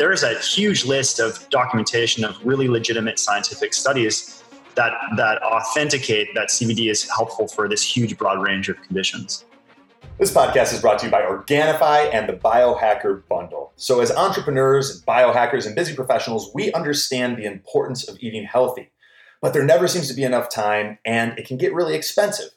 there 0.00 0.12
is 0.12 0.22
a 0.22 0.38
huge 0.38 0.86
list 0.86 1.20
of 1.20 1.46
documentation 1.50 2.24
of 2.24 2.34
really 2.42 2.68
legitimate 2.68 3.18
scientific 3.18 3.74
studies 3.74 4.42
that 4.74 4.94
that 5.18 5.42
authenticate 5.42 6.34
that 6.34 6.48
CBD 6.48 6.90
is 6.90 7.06
helpful 7.10 7.46
for 7.46 7.68
this 7.68 7.82
huge 7.82 8.16
broad 8.16 8.42
range 8.42 8.70
of 8.70 8.80
conditions. 8.80 9.44
This 10.18 10.32
podcast 10.32 10.72
is 10.72 10.80
brought 10.80 11.00
to 11.00 11.06
you 11.06 11.12
by 11.12 11.20
Organifi 11.20 12.14
and 12.14 12.26
the 12.26 12.32
Biohacker 12.32 13.28
Bundle. 13.28 13.74
So, 13.76 14.00
as 14.00 14.10
entrepreneurs 14.10 15.04
biohackers 15.04 15.66
and 15.66 15.76
busy 15.76 15.94
professionals, 15.94 16.50
we 16.54 16.72
understand 16.72 17.36
the 17.36 17.44
importance 17.44 18.08
of 18.08 18.16
eating 18.20 18.44
healthy, 18.44 18.90
but 19.42 19.52
there 19.52 19.64
never 19.64 19.86
seems 19.86 20.08
to 20.08 20.14
be 20.14 20.24
enough 20.24 20.48
time 20.48 20.98
and 21.04 21.38
it 21.38 21.46
can 21.46 21.58
get 21.58 21.74
really 21.74 21.94
expensive. 21.94 22.48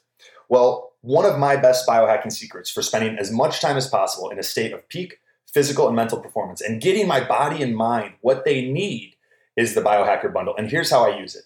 Well, 0.48 0.92
one 1.02 1.26
of 1.26 1.38
my 1.38 1.56
best 1.56 1.86
biohacking 1.86 2.32
secrets 2.32 2.70
for 2.70 2.80
spending 2.80 3.18
as 3.18 3.30
much 3.30 3.60
time 3.60 3.76
as 3.76 3.86
possible 3.86 4.30
in 4.30 4.38
a 4.38 4.42
state 4.42 4.72
of 4.72 4.88
peak 4.88 5.18
physical 5.54 5.86
and 5.86 5.96
mental 5.96 6.20
performance 6.20 6.60
and 6.60 6.82
getting 6.82 7.06
my 7.06 7.24
body 7.24 7.62
and 7.62 7.76
mind 7.76 8.14
what 8.20 8.44
they 8.44 8.68
need 8.68 9.14
is 9.56 9.74
the 9.74 9.80
biohacker 9.80 10.32
bundle. 10.32 10.54
And 10.56 10.68
here's 10.68 10.90
how 10.90 11.08
I 11.08 11.18
use 11.18 11.36
it. 11.36 11.44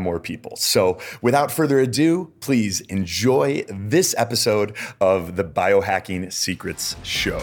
more 0.00 0.20
people. 0.20 0.56
So, 0.56 0.98
without 1.22 1.50
further 1.50 1.78
ado, 1.78 2.32
please 2.40 2.80
enjoy 2.82 3.64
this 3.68 4.14
episode 4.18 4.76
of 5.00 5.36
the 5.36 5.44
Biohacking 5.44 6.32
Secrets 6.32 6.96
Show. 7.02 7.42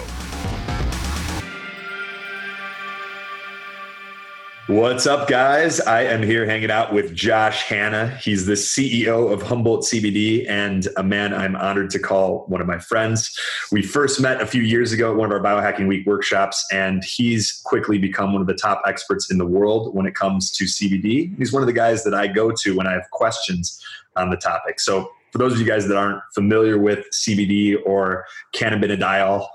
What's 4.67 5.05
up, 5.05 5.27
guys? 5.27 5.79
I 5.79 6.05
am 6.05 6.23
here 6.23 6.43
hanging 6.43 6.71
out 6.71 6.91
with 6.91 7.13
Josh 7.13 7.61
Hanna. 7.65 8.17
He's 8.19 8.47
the 8.47 8.53
CEO 8.53 9.31
of 9.31 9.43
Humboldt 9.43 9.83
CBD 9.83 10.49
and 10.49 10.87
a 10.97 11.03
man 11.03 11.35
I'm 11.35 11.55
honored 11.55 11.91
to 11.91 11.99
call 11.99 12.45
one 12.47 12.61
of 12.61 12.65
my 12.65 12.79
friends. 12.79 13.39
We 13.71 13.83
first 13.83 14.19
met 14.19 14.41
a 14.41 14.45
few 14.47 14.63
years 14.63 14.91
ago 14.91 15.11
at 15.11 15.17
one 15.17 15.31
of 15.31 15.33
our 15.33 15.39
Biohacking 15.39 15.87
Week 15.87 16.03
workshops, 16.07 16.65
and 16.71 17.03
he's 17.03 17.61
quickly 17.63 17.99
become 17.99 18.33
one 18.33 18.41
of 18.41 18.47
the 18.47 18.55
top 18.55 18.81
experts 18.87 19.29
in 19.29 19.37
the 19.37 19.45
world 19.45 19.93
when 19.93 20.07
it 20.07 20.15
comes 20.15 20.49
to 20.53 20.63
CBD. 20.63 21.37
He's 21.37 21.53
one 21.53 21.61
of 21.61 21.67
the 21.67 21.73
guys 21.73 22.03
that 22.03 22.15
I 22.15 22.25
go 22.25 22.51
to 22.51 22.75
when 22.75 22.87
I 22.87 22.93
have 22.93 23.07
questions 23.11 23.79
on 24.15 24.31
the 24.31 24.37
topic. 24.37 24.79
So 24.79 25.11
for 25.35 25.39
those 25.39 25.51
of 25.51 25.59
you 25.59 25.65
guys 25.65 25.85
that 25.85 25.97
aren't 25.97 26.21
familiar 26.33 26.79
with 26.79 27.05
CBD 27.13 27.75
or 27.85 28.23
cannabidiol, 28.55 29.45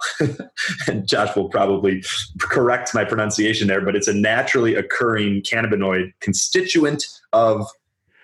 Josh 1.06 1.34
will 1.34 1.48
probably 1.48 2.04
correct 2.38 2.94
my 2.94 3.02
pronunciation 3.02 3.66
there, 3.66 3.80
but 3.80 3.96
it's 3.96 4.06
a 4.06 4.12
naturally 4.12 4.74
occurring 4.74 5.40
cannabinoid 5.40 6.12
constituent 6.20 7.06
of 7.32 7.66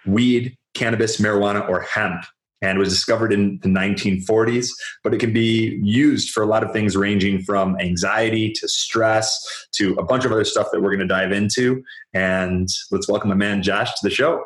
weed, 0.05 0.55
cannabis, 0.75 1.19
marijuana, 1.19 1.67
or 1.67 1.81
hemp. 1.81 2.26
And 2.62 2.79
was 2.79 2.88
discovered 2.88 3.32
in 3.32 3.58
the 3.62 3.69
1940s, 3.69 4.69
but 5.05 5.12
it 5.12 5.19
can 5.19 5.32
be 5.32 5.79
used 5.82 6.31
for 6.31 6.43
a 6.43 6.47
lot 6.47 6.64
of 6.64 6.73
things 6.73 6.97
ranging 6.97 7.43
from 7.43 7.79
anxiety 7.79 8.50
to 8.53 8.67
stress 8.67 9.67
to 9.73 9.93
a 9.94 10.03
bunch 10.03 10.25
of 10.25 10.32
other 10.32 10.44
stuff 10.44 10.69
that 10.73 10.81
we're 10.81 10.91
going 10.91 11.00
to 11.00 11.06
dive 11.06 11.32
into. 11.32 11.82
And 12.14 12.67
let's 12.91 13.08
welcome 13.08 13.29
my 13.29 13.37
man 13.37 13.62
Josh 13.62 13.91
to 13.91 14.00
the 14.03 14.11
show. 14.11 14.43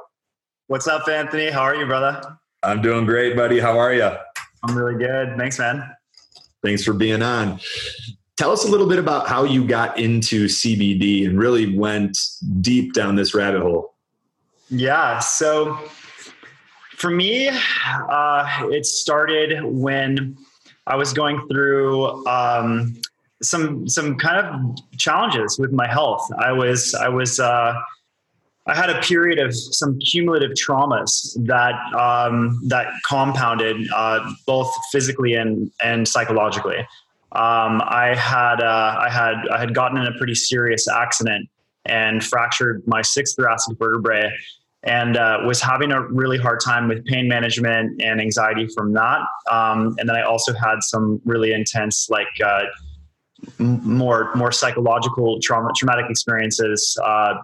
What's 0.66 0.88
up, 0.88 1.08
Anthony? 1.08 1.50
How 1.50 1.62
are 1.62 1.76
you, 1.76 1.86
brother? 1.86 2.39
I'm 2.62 2.82
doing 2.82 3.06
great, 3.06 3.36
buddy. 3.36 3.58
How 3.58 3.78
are 3.78 3.94
you? 3.94 4.10
I'm 4.62 4.76
really 4.76 4.98
good. 4.98 5.36
Thanks, 5.38 5.58
man. 5.58 5.82
Thanks 6.62 6.84
for 6.84 6.92
being 6.92 7.22
on. 7.22 7.58
Tell 8.36 8.50
us 8.50 8.64
a 8.64 8.68
little 8.68 8.86
bit 8.86 8.98
about 8.98 9.28
how 9.28 9.44
you 9.44 9.66
got 9.66 9.98
into 9.98 10.46
CBD 10.46 11.26
and 11.26 11.38
really 11.38 11.76
went 11.76 12.18
deep 12.60 12.92
down 12.92 13.14
this 13.14 13.34
rabbit 13.34 13.62
hole. 13.62 13.94
Yeah. 14.68 15.18
So 15.20 15.78
for 16.96 17.10
me, 17.10 17.48
uh, 17.48 18.66
it 18.70 18.84
started 18.84 19.64
when 19.64 20.36
I 20.86 20.96
was 20.96 21.14
going 21.14 21.46
through 21.48 22.26
um, 22.26 23.00
some 23.42 23.88
some 23.88 24.16
kind 24.18 24.46
of 24.46 24.98
challenges 24.98 25.58
with 25.58 25.72
my 25.72 25.86
health. 25.86 26.30
I 26.38 26.52
was 26.52 26.94
I 26.94 27.08
was 27.08 27.40
uh, 27.40 27.74
I 28.70 28.76
had 28.76 28.88
a 28.88 29.00
period 29.00 29.40
of 29.40 29.52
some 29.52 29.98
cumulative 29.98 30.52
traumas 30.52 31.36
that 31.46 31.74
um, 31.98 32.60
that 32.68 32.86
compounded 33.04 33.76
uh, 33.94 34.32
both 34.46 34.72
physically 34.92 35.34
and 35.34 35.70
and 35.82 36.06
psychologically. 36.06 36.78
Um, 37.32 37.82
I 37.84 38.14
had 38.16 38.60
uh, 38.60 38.96
I 39.00 39.08
had 39.10 39.34
I 39.52 39.58
had 39.58 39.74
gotten 39.74 39.98
in 39.98 40.06
a 40.06 40.16
pretty 40.18 40.36
serious 40.36 40.86
accident 40.88 41.48
and 41.84 42.22
fractured 42.22 42.82
my 42.86 43.02
sixth 43.02 43.34
thoracic 43.36 43.76
vertebrae 43.76 44.30
and 44.84 45.16
uh, 45.16 45.38
was 45.44 45.60
having 45.60 45.90
a 45.90 46.02
really 46.02 46.38
hard 46.38 46.60
time 46.60 46.86
with 46.86 47.04
pain 47.06 47.28
management 47.28 48.00
and 48.00 48.20
anxiety 48.20 48.68
from 48.68 48.92
that. 48.92 49.18
Um, 49.50 49.96
and 49.98 50.08
then 50.08 50.16
I 50.16 50.22
also 50.22 50.54
had 50.54 50.82
some 50.82 51.20
really 51.24 51.52
intense, 51.52 52.08
like 52.08 52.28
uh, 52.44 52.62
more 53.58 54.32
more 54.36 54.52
psychological 54.52 55.40
trauma, 55.42 55.70
traumatic 55.76 56.06
experiences 56.08 56.96
uh, 57.04 57.34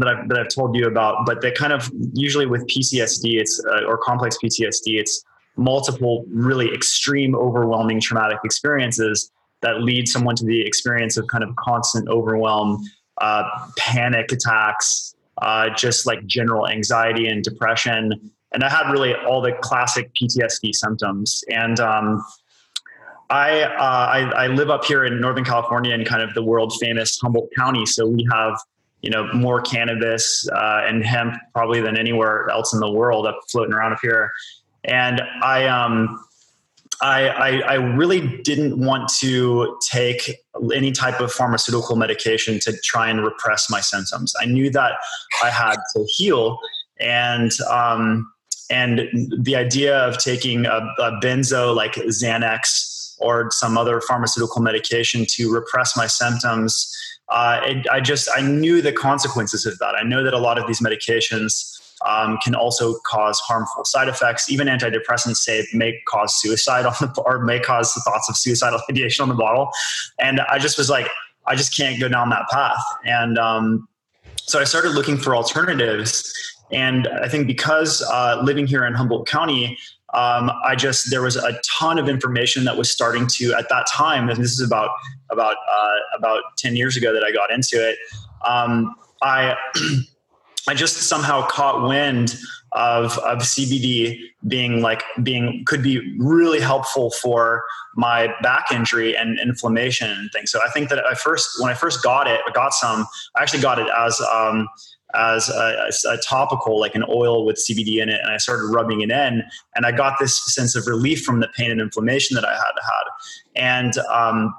that 0.00 0.08
I've 0.08 0.28
that 0.28 0.38
I've 0.38 0.48
told 0.48 0.76
you 0.76 0.86
about. 0.86 1.26
But 1.26 1.40
that 1.42 1.54
kind 1.54 1.72
of 1.72 1.90
usually 2.12 2.46
with 2.46 2.66
PTSD, 2.66 3.40
it's 3.40 3.64
uh, 3.64 3.84
or 3.84 3.98
complex 3.98 4.36
PTSD, 4.42 4.98
it's 4.98 5.24
multiple 5.56 6.24
really 6.32 6.72
extreme, 6.74 7.34
overwhelming 7.34 8.00
traumatic 8.00 8.38
experiences 8.44 9.30
that 9.62 9.82
lead 9.82 10.08
someone 10.08 10.34
to 10.36 10.44
the 10.44 10.66
experience 10.66 11.16
of 11.16 11.26
kind 11.26 11.44
of 11.44 11.54
constant 11.56 12.08
overwhelm, 12.08 12.82
uh, 13.18 13.44
panic 13.76 14.32
attacks 14.32 15.14
uh, 15.40 15.70
just 15.70 16.06
like 16.06 16.24
general 16.26 16.68
anxiety 16.68 17.26
and 17.26 17.42
depression. 17.42 18.30
And 18.52 18.64
I 18.64 18.68
had 18.68 18.90
really 18.90 19.14
all 19.14 19.40
the 19.40 19.52
classic 19.60 20.10
PTSD 20.14 20.74
symptoms. 20.74 21.42
And 21.48 21.78
um, 21.80 22.24
I, 23.30 23.62
uh, 23.62 23.72
I, 23.78 24.44
I 24.44 24.46
live 24.48 24.70
up 24.70 24.84
here 24.84 25.04
in 25.04 25.20
Northern 25.20 25.44
California 25.44 25.94
in 25.94 26.04
kind 26.04 26.22
of 26.22 26.34
the 26.34 26.42
world 26.42 26.74
famous 26.80 27.18
Humboldt 27.20 27.50
County. 27.56 27.86
So 27.86 28.06
we 28.06 28.26
have 28.32 28.58
you 29.02 29.10
know 29.10 29.32
more 29.32 29.60
cannabis 29.60 30.48
uh, 30.50 30.82
and 30.84 31.04
hemp 31.04 31.34
probably 31.52 31.80
than 31.80 31.96
anywhere 31.96 32.48
else 32.50 32.72
in 32.72 32.80
the 32.80 32.90
world 32.90 33.26
up 33.26 33.38
floating 33.48 33.74
around 33.74 33.92
up 33.92 33.98
here. 34.02 34.30
And 34.84 35.22
I 35.42 35.66
um, 35.66 36.22
I, 37.02 37.28
I, 37.28 37.48
I, 37.60 37.74
really 37.74 38.42
didn't 38.42 38.78
want 38.78 39.08
to 39.20 39.78
take 39.90 40.42
any 40.74 40.92
type 40.92 41.20
of 41.20 41.32
pharmaceutical 41.32 41.96
medication 41.96 42.58
to 42.60 42.76
try 42.84 43.08
and 43.08 43.24
repress 43.24 43.70
my 43.70 43.80
symptoms. 43.80 44.34
I 44.38 44.44
knew 44.44 44.68
that 44.70 44.92
I 45.42 45.48
had 45.48 45.76
to 45.94 46.04
heal, 46.06 46.58
and 46.98 47.50
um, 47.70 48.30
and 48.70 49.08
the 49.38 49.56
idea 49.56 49.98
of 49.98 50.18
taking 50.18 50.66
a, 50.66 50.86
a 50.98 51.12
benzo 51.22 51.74
like 51.74 51.94
Xanax 51.94 53.14
or 53.18 53.50
some 53.50 53.78
other 53.78 54.00
pharmaceutical 54.00 54.62
medication 54.62 55.24
to 55.28 55.52
repress 55.52 55.96
my 55.96 56.06
symptoms, 56.06 56.94
uh, 57.30 57.60
it, 57.64 57.86
I 57.88 58.00
just 58.00 58.28
I 58.34 58.40
knew 58.40 58.82
the 58.82 58.92
consequences 58.92 59.66
of 59.66 59.78
that. 59.78 59.94
I 59.94 60.02
know 60.02 60.24
that 60.24 60.34
a 60.34 60.38
lot 60.38 60.58
of 60.58 60.66
these 60.66 60.80
medications 60.80 61.80
um, 62.06 62.38
can 62.42 62.54
also 62.54 62.98
cause 63.06 63.38
harmful 63.40 63.84
side 63.84 64.08
effects. 64.08 64.50
Even 64.50 64.66
antidepressants 64.66 65.36
say 65.36 65.64
may 65.72 66.00
cause 66.08 66.40
suicide 66.40 66.86
on 66.86 66.94
the 67.00 67.22
or 67.24 67.38
may 67.44 67.60
cause 67.60 67.94
the 67.94 68.00
thoughts 68.00 68.28
of 68.28 68.36
suicidal 68.36 68.80
ideation 68.90 69.22
on 69.22 69.28
the 69.28 69.34
bottle. 69.34 69.70
And 70.18 70.40
I 70.40 70.58
just 70.58 70.78
was 70.78 70.90
like, 70.90 71.08
I 71.46 71.54
just 71.54 71.76
can't 71.76 72.00
go 72.00 72.08
down 72.08 72.30
that 72.30 72.48
path. 72.50 72.82
And 73.04 73.38
um, 73.38 73.88
so 74.36 74.58
I 74.60 74.64
started 74.64 74.90
looking 74.90 75.16
for 75.16 75.36
alternatives. 75.36 76.32
And 76.72 77.08
I 77.08 77.28
think 77.28 77.46
because 77.46 78.02
uh, 78.02 78.40
living 78.42 78.66
here 78.66 78.84
in 78.84 78.94
Humboldt 78.94 79.26
County, 79.26 79.76
um, 80.12 80.50
I 80.64 80.74
just 80.74 81.10
there 81.10 81.22
was 81.22 81.36
a 81.36 81.60
ton 81.78 81.98
of 81.98 82.08
information 82.08 82.64
that 82.64 82.76
was 82.76 82.90
starting 82.90 83.26
to 83.34 83.54
at 83.54 83.68
that 83.68 83.86
time, 83.86 84.28
and 84.28 84.42
this 84.42 84.52
is 84.52 84.60
about 84.60 84.90
about 85.30 85.56
uh, 85.72 86.18
about 86.18 86.42
ten 86.56 86.76
years 86.76 86.96
ago 86.96 87.12
that 87.12 87.22
I 87.22 87.30
got 87.30 87.52
into 87.52 87.76
it. 87.76 87.96
Um, 88.46 88.94
I 89.22 89.56
I 90.68 90.74
just 90.74 90.96
somehow 90.96 91.46
caught 91.46 91.86
wind 91.86 92.36
of 92.72 93.18
of 93.18 93.38
CBD 93.38 94.20
being 94.46 94.80
like 94.80 95.02
being 95.22 95.64
could 95.66 95.82
be 95.82 96.16
really 96.18 96.60
helpful 96.60 97.10
for 97.10 97.62
my 97.94 98.34
back 98.42 98.72
injury 98.72 99.16
and 99.16 99.38
inflammation 99.38 100.10
and 100.10 100.30
things. 100.32 100.50
So 100.50 100.60
I 100.64 100.70
think 100.70 100.88
that 100.88 101.04
I 101.04 101.14
first 101.14 101.60
when 101.60 101.70
I 101.70 101.74
first 101.74 102.02
got 102.02 102.26
it, 102.26 102.40
I 102.48 102.52
got 102.52 102.72
some. 102.72 103.06
I 103.36 103.42
actually 103.42 103.62
got 103.62 103.78
it 103.78 103.88
as 103.96 104.20
um, 104.32 104.68
as 105.14 105.48
a, 105.48 105.90
a, 106.08 106.16
topical, 106.18 106.78
like 106.78 106.94
an 106.94 107.04
oil 107.08 107.44
with 107.44 107.56
CBD 107.56 108.02
in 108.02 108.08
it, 108.08 108.20
and 108.22 108.30
I 108.30 108.36
started 108.36 108.66
rubbing 108.66 109.00
it 109.00 109.10
in, 109.10 109.42
and 109.74 109.86
I 109.86 109.92
got 109.92 110.18
this 110.18 110.42
sense 110.54 110.76
of 110.76 110.86
relief 110.86 111.22
from 111.22 111.40
the 111.40 111.48
pain 111.56 111.70
and 111.70 111.80
inflammation 111.80 112.34
that 112.34 112.44
I 112.44 112.52
had 112.52 112.58
had, 112.58 113.04
and 113.56 113.98
um, 114.08 114.54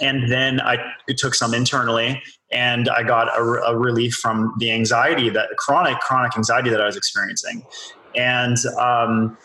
and 0.00 0.30
then 0.30 0.60
I 0.60 0.78
took 1.16 1.34
some 1.34 1.54
internally, 1.54 2.22
and 2.50 2.88
I 2.88 3.02
got 3.02 3.28
a, 3.28 3.42
a 3.42 3.76
relief 3.76 4.14
from 4.14 4.54
the 4.58 4.70
anxiety 4.70 5.30
that 5.30 5.50
chronic 5.56 5.98
chronic 6.00 6.36
anxiety 6.36 6.70
that 6.70 6.80
I 6.80 6.86
was 6.86 6.96
experiencing, 6.96 7.64
and 8.14 8.56
um, 8.78 9.36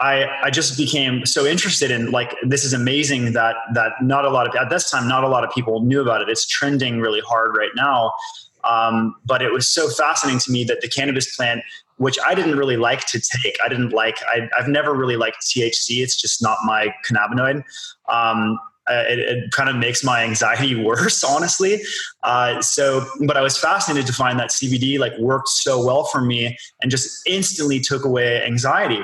I 0.00 0.26
I 0.42 0.50
just 0.50 0.76
became 0.76 1.24
so 1.24 1.46
interested 1.46 1.90
in 1.90 2.10
like 2.10 2.34
this 2.42 2.64
is 2.64 2.72
amazing 2.72 3.32
that 3.32 3.56
that 3.74 3.92
not 4.02 4.24
a 4.24 4.30
lot 4.30 4.48
of 4.48 4.54
at 4.56 4.70
this 4.70 4.90
time 4.90 5.08
not 5.08 5.24
a 5.24 5.28
lot 5.28 5.44
of 5.44 5.50
people 5.50 5.82
knew 5.82 6.00
about 6.00 6.20
it. 6.20 6.28
It's 6.28 6.46
trending 6.46 7.00
really 7.00 7.20
hard 7.20 7.56
right 7.56 7.70
now, 7.76 8.12
um, 8.68 9.14
but 9.24 9.42
it 9.42 9.52
was 9.52 9.68
so 9.68 9.88
fascinating 9.88 10.40
to 10.40 10.50
me 10.50 10.64
that 10.64 10.80
the 10.80 10.88
cannabis 10.88 11.34
plant 11.36 11.62
which 11.96 12.18
I 12.26 12.34
didn't 12.34 12.56
really 12.56 12.76
like 12.76 13.06
to 13.06 13.20
take. 13.20 13.56
I 13.64 13.68
didn't 13.68 13.90
like, 13.90 14.16
I, 14.26 14.48
have 14.56 14.68
never 14.68 14.94
really 14.94 15.16
liked 15.16 15.42
THC. 15.42 16.02
It's 16.02 16.20
just 16.20 16.42
not 16.42 16.58
my 16.64 16.92
cannabinoid. 17.08 17.62
Um, 18.08 18.58
uh, 18.86 19.04
it, 19.08 19.18
it, 19.18 19.50
kind 19.50 19.70
of 19.70 19.76
makes 19.76 20.04
my 20.04 20.22
anxiety 20.22 20.74
worse, 20.84 21.24
honestly. 21.24 21.80
Uh, 22.22 22.60
so, 22.60 23.06
but 23.26 23.36
I 23.36 23.40
was 23.40 23.56
fascinated 23.56 24.06
to 24.08 24.12
find 24.12 24.38
that 24.38 24.50
CBD 24.50 24.98
like 24.98 25.16
worked 25.18 25.48
so 25.48 25.82
well 25.84 26.04
for 26.04 26.20
me 26.20 26.56
and 26.82 26.90
just 26.90 27.26
instantly 27.26 27.80
took 27.80 28.04
away 28.04 28.44
anxiety. 28.44 29.02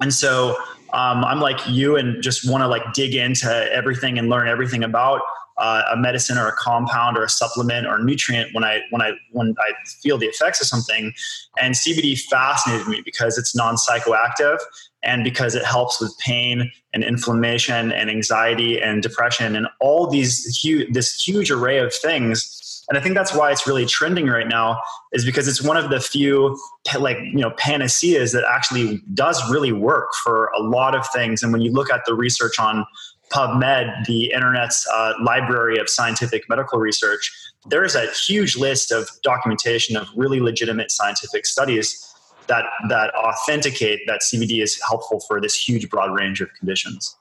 And 0.00 0.12
so 0.12 0.56
um, 0.92 1.24
I'm 1.24 1.40
like 1.40 1.58
you 1.66 1.96
and 1.96 2.22
just 2.22 2.48
want 2.48 2.62
to 2.62 2.68
like 2.68 2.92
dig 2.92 3.14
into 3.14 3.50
everything 3.72 4.18
and 4.18 4.28
learn 4.28 4.48
everything 4.48 4.84
about 4.84 5.22
uh, 5.58 5.82
a 5.90 5.96
medicine 5.96 6.38
or 6.38 6.48
a 6.48 6.52
compound 6.52 7.16
or 7.16 7.24
a 7.24 7.28
supplement 7.28 7.86
or 7.86 7.96
a 7.96 8.04
nutrient 8.04 8.54
when 8.54 8.64
I 8.64 8.80
when 8.90 9.02
I 9.02 9.12
when 9.32 9.54
I 9.58 9.72
feel 10.02 10.18
the 10.18 10.26
effects 10.26 10.60
of 10.60 10.66
something. 10.66 11.12
And 11.60 11.74
CBD 11.74 12.20
fascinated 12.20 12.86
me 12.86 13.02
because 13.04 13.38
it's 13.38 13.54
non 13.54 13.76
psychoactive 13.76 14.58
and 15.02 15.24
because 15.24 15.54
it 15.54 15.64
helps 15.64 16.00
with 16.00 16.16
pain 16.18 16.70
and 16.92 17.04
inflammation 17.04 17.92
and 17.92 18.10
anxiety 18.10 18.80
and 18.80 19.02
depression 19.02 19.54
and 19.54 19.68
all 19.80 20.08
these 20.08 20.58
huge 20.58 20.92
this 20.92 21.22
huge 21.26 21.50
array 21.50 21.78
of 21.78 21.94
things 21.94 22.84
and 22.88 22.98
i 22.98 23.00
think 23.00 23.14
that's 23.14 23.34
why 23.34 23.50
it's 23.50 23.66
really 23.66 23.86
trending 23.86 24.26
right 24.26 24.48
now 24.48 24.80
is 25.12 25.24
because 25.24 25.46
it's 25.46 25.62
one 25.62 25.76
of 25.76 25.90
the 25.90 26.00
few 26.00 26.58
like 26.98 27.18
you 27.18 27.38
know 27.38 27.50
panaceas 27.52 28.32
that 28.32 28.44
actually 28.48 29.00
does 29.14 29.40
really 29.50 29.72
work 29.72 30.08
for 30.24 30.46
a 30.56 30.60
lot 30.60 30.94
of 30.94 31.06
things 31.10 31.42
and 31.42 31.52
when 31.52 31.60
you 31.60 31.70
look 31.70 31.90
at 31.90 32.00
the 32.06 32.14
research 32.14 32.58
on 32.58 32.84
pubmed 33.30 34.06
the 34.06 34.32
internet's 34.32 34.86
uh, 34.92 35.12
library 35.22 35.78
of 35.78 35.88
scientific 35.88 36.48
medical 36.48 36.78
research 36.78 37.30
there 37.66 37.84
is 37.84 37.94
a 37.94 38.06
huge 38.12 38.56
list 38.56 38.92
of 38.92 39.08
documentation 39.22 39.96
of 39.96 40.08
really 40.16 40.40
legitimate 40.40 40.90
scientific 40.90 41.46
studies 41.46 42.04
that 42.46 42.64
that 42.88 43.14
authenticate 43.14 44.00
that 44.06 44.20
CBD 44.22 44.62
is 44.62 44.80
helpful 44.88 45.20
for 45.20 45.40
this 45.40 45.54
huge 45.54 45.88
broad 45.90 46.14
range 46.14 46.40
of 46.40 46.48
conditions. 46.54 47.16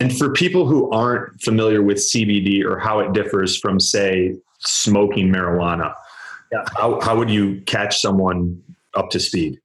And 0.00 0.16
for 0.16 0.32
people 0.32 0.66
who 0.66 0.90
aren't 0.90 1.40
familiar 1.40 1.82
with 1.82 1.98
CBD 1.98 2.64
or 2.64 2.78
how 2.78 2.98
it 2.98 3.12
differs 3.12 3.56
from, 3.56 3.78
say, 3.78 4.34
smoking 4.58 5.28
marijuana, 5.28 5.94
yeah. 6.50 6.64
how, 6.76 7.00
how 7.00 7.16
would 7.16 7.30
you 7.30 7.60
catch 7.66 8.00
someone 8.00 8.60
up 8.94 9.10
to 9.10 9.20
speed? 9.20 9.60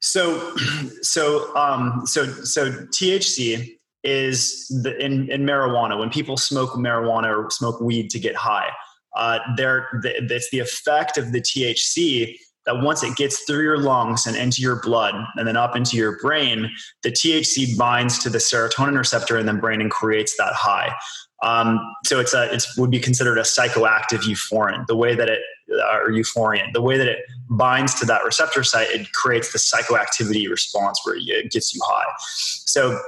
So, 0.00 0.56
so, 1.02 1.54
um, 1.56 2.02
so, 2.06 2.24
so 2.24 2.70
THC 2.70 3.76
is 4.04 4.68
the, 4.82 4.96
in, 5.02 5.30
in 5.30 5.44
marijuana. 5.44 5.98
When 5.98 6.10
people 6.10 6.36
smoke 6.36 6.72
marijuana 6.72 7.44
or 7.44 7.50
smoke 7.50 7.80
weed 7.80 8.10
to 8.10 8.18
get 8.18 8.36
high, 8.36 8.70
uh, 9.16 9.38
there, 9.56 9.88
the, 10.02 10.14
it's 10.32 10.50
the 10.50 10.60
effect 10.60 11.18
of 11.18 11.32
the 11.32 11.40
THC 11.40 12.36
that 12.66 12.80
once 12.80 13.02
it 13.02 13.16
gets 13.16 13.40
through 13.44 13.62
your 13.62 13.78
lungs 13.78 14.26
and 14.26 14.36
into 14.36 14.62
your 14.62 14.80
blood 14.80 15.14
and 15.36 15.46
then 15.46 15.56
up 15.56 15.76
into 15.76 15.96
your 15.96 16.18
brain, 16.18 16.70
the 17.02 17.10
THC 17.10 17.76
binds 17.76 18.18
to 18.20 18.30
the 18.30 18.38
serotonin 18.38 18.96
receptor 18.96 19.38
in 19.38 19.46
the 19.46 19.52
brain 19.52 19.80
and 19.80 19.90
creates 19.90 20.36
that 20.38 20.52
high. 20.54 20.94
Um, 21.42 21.78
so 22.04 22.20
it's 22.20 22.32
a 22.32 22.52
it 22.54 22.64
would 22.78 22.90
be 22.90 23.00
considered 23.00 23.36
a 23.36 23.42
psychoactive 23.42 24.26
euphorin. 24.26 24.86
The 24.86 24.96
way 24.96 25.14
that 25.14 25.28
it 25.28 25.40
or 25.68 26.10
euphorian, 26.10 26.72
the 26.72 26.80
way 26.80 26.96
that 26.96 27.06
it 27.06 27.18
binds 27.50 27.94
to 27.96 28.06
that 28.06 28.24
receptor 28.24 28.62
site, 28.62 28.88
it 28.90 29.12
creates 29.12 29.52
the 29.52 29.58
psychoactivity 29.58 30.48
response 30.48 31.00
where 31.04 31.16
it 31.16 31.50
gets 31.50 31.74
you 31.74 31.80
high. 31.84 32.10
So 32.18 32.98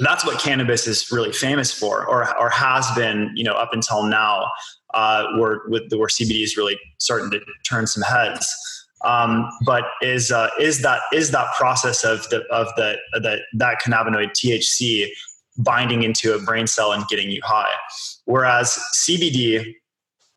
that's 0.00 0.24
what 0.24 0.38
cannabis 0.38 0.86
is 0.86 1.10
really 1.10 1.32
famous 1.32 1.72
for, 1.72 2.06
or 2.06 2.36
or 2.38 2.50
has 2.50 2.90
been, 2.92 3.30
you 3.34 3.44
know, 3.44 3.52
up 3.52 3.70
until 3.72 4.04
now, 4.04 4.46
uh, 4.94 5.26
where 5.36 5.62
with 5.66 5.92
where 5.92 6.08
CBD 6.08 6.42
is 6.42 6.56
really 6.56 6.78
starting 6.98 7.30
to 7.30 7.40
turn 7.68 7.86
some 7.86 8.02
heads. 8.02 8.48
Um, 9.02 9.48
but 9.64 9.84
is 10.02 10.30
uh, 10.30 10.50
is 10.60 10.82
that 10.82 11.00
is 11.12 11.30
that 11.30 11.52
process 11.56 12.04
of 12.04 12.28
the 12.30 12.42
of 12.50 12.68
the, 12.76 12.96
the 13.14 13.38
that 13.54 13.78
cannabinoid 13.80 14.30
THC 14.32 15.08
binding 15.58 16.02
into 16.02 16.34
a 16.34 16.38
brain 16.38 16.66
cell 16.66 16.92
and 16.92 17.06
getting 17.08 17.30
you 17.30 17.40
high, 17.42 17.72
whereas 18.24 18.78
CBD 18.94 19.74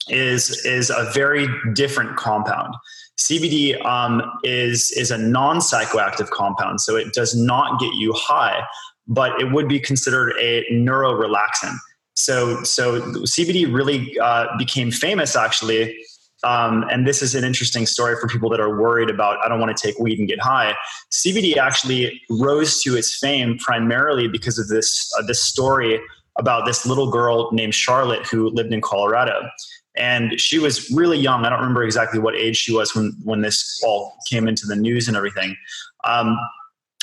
is 0.10 0.66
is 0.66 0.90
a 0.90 1.10
very 1.14 1.48
different 1.74 2.16
compound. 2.16 2.74
CBD 3.18 3.84
um, 3.86 4.22
is 4.44 4.92
is 4.92 5.12
a 5.12 5.18
non 5.18 5.58
psychoactive 5.58 6.30
compound, 6.30 6.80
so 6.82 6.96
it 6.96 7.14
does 7.14 7.36
not 7.36 7.80
get 7.80 7.94
you 7.96 8.14
high, 8.14 8.64
but 9.08 9.40
it 9.42 9.52
would 9.52 9.68
be 9.68 9.80
considered 9.80 10.34
a 10.40 10.66
neurorelaxant. 10.72 11.76
So 12.16 12.64
so 12.64 13.02
CBD 13.02 13.72
really 13.74 14.18
uh, 14.20 14.48
became 14.58 14.92
famous 14.92 15.36
actually. 15.36 15.98
Um, 16.44 16.84
and 16.92 17.08
this 17.08 17.22
is 17.22 17.36
an 17.36 17.46
interesting 17.46 17.86
story 17.86 18.18
for 18.20 18.28
people 18.28 18.50
that 18.50 18.60
are 18.60 18.78
worried 18.82 19.10
about 19.10 19.44
I 19.44 19.48
don't 19.48 19.62
want 19.62 19.76
to 19.76 19.88
take 19.88 19.98
weed 19.98 20.20
and 20.20 20.28
get 20.28 20.42
high. 20.42 20.76
CBD 21.12 21.56
actually 21.56 22.22
rose 22.30 22.82
to 22.84 22.98
its 22.98 23.18
fame 23.18 23.58
primarily 23.58 24.28
because 24.28 24.60
of 24.60 24.68
this 24.68 25.12
uh, 25.18 25.24
this 25.26 25.42
story 25.42 26.00
about 26.38 26.66
this 26.66 26.86
little 26.86 27.10
girl 27.12 27.52
named 27.52 27.74
Charlotte 27.74 28.26
who 28.26 28.50
lived 28.50 28.74
in 28.74 28.82
Colorado 28.82 29.50
and 29.96 30.40
she 30.40 30.60
was 30.60 30.90
really 30.92 31.18
young. 31.18 31.46
I 31.46 31.50
don't 31.50 31.60
remember 31.60 31.84
exactly 31.84 32.20
what 32.20 32.36
age 32.36 32.58
she 32.58 32.74
was 32.74 32.96
when 32.96 33.14
when 33.24 33.42
this 33.42 33.82
all 33.86 34.16
came 34.30 34.48
into 34.48 34.66
the 34.66 34.76
news 34.76 35.08
and 35.08 35.16
everything. 35.16 35.56
Um, 36.04 36.38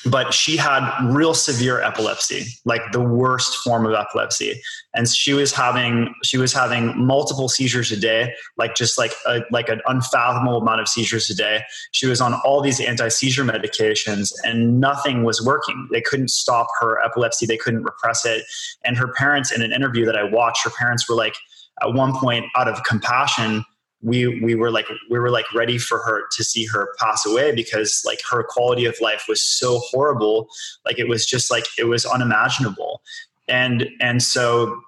but 0.06 0.32
she 0.32 0.56
had 0.56 0.88
real 1.12 1.34
severe 1.34 1.80
epilepsy, 1.80 2.46
like 2.64 2.80
the 2.92 3.00
worst 3.00 3.56
form 3.56 3.84
of 3.84 3.92
epilepsy, 3.92 4.60
and 4.94 5.08
she 5.08 5.32
was 5.34 5.52
having 5.52 6.14
she 6.22 6.38
was 6.38 6.52
having 6.52 6.96
multiple 6.98 7.48
seizures 7.48 7.92
a 7.92 7.96
day, 7.98 8.34
like 8.56 8.74
just 8.74 8.98
like 8.98 9.12
a, 9.26 9.40
like 9.50 9.68
an 9.68 9.80
unfathomable 9.86 10.58
amount 10.58 10.80
of 10.80 10.88
seizures 10.88 11.28
a 11.28 11.34
day. 11.34 11.62
She 11.92 12.06
was 12.06 12.20
on 12.20 12.34
all 12.44 12.60
these 12.60 12.80
anti 12.80 13.08
seizure 13.08 13.44
medications, 13.44 14.32
and 14.42 14.80
nothing 14.80 15.24
was 15.24 15.44
working. 15.44 15.88
They 15.92 16.00
couldn't 16.00 16.30
stop 16.30 16.68
her 16.80 16.98
epilepsy. 17.04 17.46
They 17.46 17.58
couldn't 17.58 17.82
repress 17.82 18.24
it. 18.24 18.44
And 18.84 18.96
her 18.96 19.12
parents, 19.12 19.52
in 19.52 19.62
an 19.62 19.72
interview 19.72 20.06
that 20.06 20.16
I 20.16 20.24
watched, 20.24 20.64
her 20.64 20.70
parents 20.70 21.08
were 21.08 21.16
like 21.16 21.34
at 21.82 21.92
one 21.92 22.16
point 22.16 22.46
out 22.56 22.68
of 22.68 22.82
compassion 22.84 23.64
we 24.02 24.40
we 24.40 24.54
were 24.54 24.70
like 24.70 24.86
we 25.10 25.18
were 25.18 25.30
like 25.30 25.52
ready 25.54 25.78
for 25.78 25.98
her 25.98 26.22
to 26.32 26.44
see 26.44 26.66
her 26.66 26.88
pass 26.98 27.26
away 27.26 27.52
because 27.54 28.02
like 28.06 28.20
her 28.30 28.42
quality 28.42 28.86
of 28.86 28.96
life 29.00 29.24
was 29.28 29.42
so 29.42 29.78
horrible. 29.90 30.48
Like 30.84 30.98
it 30.98 31.08
was 31.08 31.26
just 31.26 31.50
like 31.50 31.64
it 31.78 31.84
was 31.84 32.06
unimaginable. 32.06 33.02
And 33.48 33.88
and 34.00 34.22
so 34.22 34.80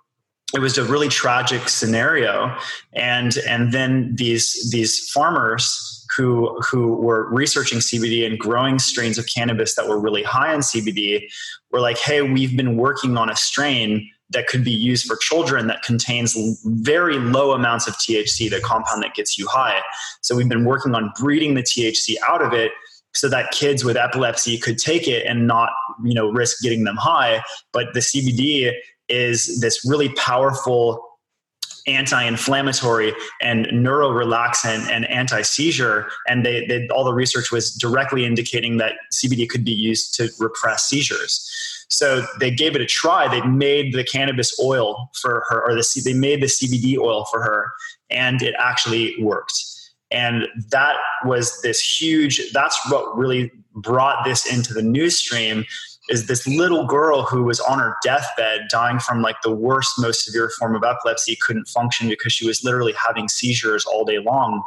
it 0.55 0.61
was 0.61 0.79
a 0.79 0.85
really 0.85 1.09
tragic 1.09 1.69
scenario. 1.69 2.57
And 2.95 3.37
and 3.49 3.73
then 3.73 4.15
these 4.15 4.71
these 4.71 5.11
farmers 5.11 6.07
who 6.17 6.59
who 6.61 6.95
were 6.95 7.29
researching 7.31 7.79
CBD 7.79 8.27
and 8.27 8.39
growing 8.39 8.79
strains 8.79 9.19
of 9.19 9.27
cannabis 9.27 9.75
that 9.75 9.89
were 9.89 9.99
really 9.99 10.23
high 10.23 10.53
in 10.55 10.61
CBD 10.61 11.31
were 11.71 11.81
like 11.81 11.99
hey 11.99 12.21
we've 12.23 12.57
been 12.57 12.77
working 12.77 13.17
on 13.17 13.31
a 13.31 13.37
strain 13.37 14.11
that 14.33 14.47
could 14.47 14.65
be 14.65 14.73
used 14.73 15.07
for 15.07 15.17
children 15.17 15.67
that 15.67 15.83
contains 15.83 16.37
very 16.65 17.19
low 17.19 17.53
amounts 17.53 17.87
of 17.87 17.95
THC, 17.95 18.51
the 18.51 18.61
compound 18.61 19.03
that 19.03 19.15
gets 19.15 19.39
you 19.39 19.47
high. 19.49 19.81
So 20.21 20.37
we've 20.37 20.49
been 20.49 20.65
working 20.65 20.95
on 20.95 21.13
breeding 21.19 21.55
the 21.55 21.63
THC 21.63 22.17
out 22.29 22.43
of 22.43 22.53
it 22.53 22.73
so 23.15 23.29
that 23.29 23.51
kids 23.51 23.85
with 23.85 23.97
epilepsy 23.97 24.59
could 24.59 24.79
take 24.79 25.07
it 25.07 25.27
and 25.27 25.47
not, 25.47 25.71
you 26.03 26.15
know, 26.15 26.31
risk 26.31 26.63
getting 26.63 26.85
them 26.85 26.97
high. 26.97 27.43
But 27.73 27.93
the 27.93 28.01
CBD 28.01 28.73
is 29.09 29.61
this 29.61 29.85
really 29.85 30.09
powerful 30.15 31.12
anti-inflammatory 31.87 33.13
and 33.41 33.67
neurorelaxant 33.67 34.89
and 34.89 35.05
anti-seizure 35.11 36.09
and 36.29 36.47
they, 36.47 36.65
they, 36.67 36.87
all 36.89 37.05
the 37.05 37.13
research 37.13 37.51
was 37.51 37.75
directly 37.75 38.25
indicating 38.25 38.77
that 38.77 38.95
cbd 39.13 39.49
could 39.49 39.65
be 39.65 39.73
used 39.73 40.15
to 40.15 40.29
repress 40.39 40.85
seizures 40.85 41.73
so 41.93 42.25
they 42.41 42.51
gave 42.51 42.75
it 42.75 42.81
a 42.81 42.87
try. 42.87 43.29
They 43.29 43.47
made 43.47 43.93
the 43.93 44.03
cannabis 44.03 44.59
oil 44.59 45.11
for 45.21 45.45
her, 45.49 45.63
or 45.63 45.75
the 45.75 46.03
they 46.03 46.15
made 46.15 46.41
the 46.41 46.47
CBD 46.47 46.97
oil 46.97 47.27
for 47.27 47.43
her, 47.43 47.71
and 48.09 48.41
it 48.41 48.55
actually 48.59 49.15
worked. 49.21 49.53
And 50.11 50.49
that 50.71 50.97
was 51.25 51.61
this 51.61 51.81
huge. 51.81 52.51
That's 52.53 52.79
what 52.91 53.17
really 53.17 53.53
brought 53.75 54.25
this 54.25 54.51
into 54.51 54.73
the 54.73 54.83
news 54.83 55.19
stream. 55.19 55.67
Is 56.09 56.27
this 56.27 56.47
little 56.47 56.85
girl 56.85 57.23
who 57.23 57.45
was 57.45 57.61
on 57.61 57.79
her 57.79 57.97
deathbed, 58.03 58.63
dying 58.71 58.99
from 58.99 59.23
like 59.23 59.37
the 59.43 59.53
worst, 59.53 59.93
most 59.99 60.25
severe 60.25 60.51
form 60.59 60.75
of 60.75 60.83
epilepsy, 60.83 61.37
couldn't 61.37 61.69
function 61.69 62.09
because 62.09 62.33
she 62.33 62.47
was 62.47 62.65
literally 62.65 62.93
having 62.93 63.29
seizures 63.29 63.85
all 63.85 64.05
day 64.05 64.19
long. 64.19 64.63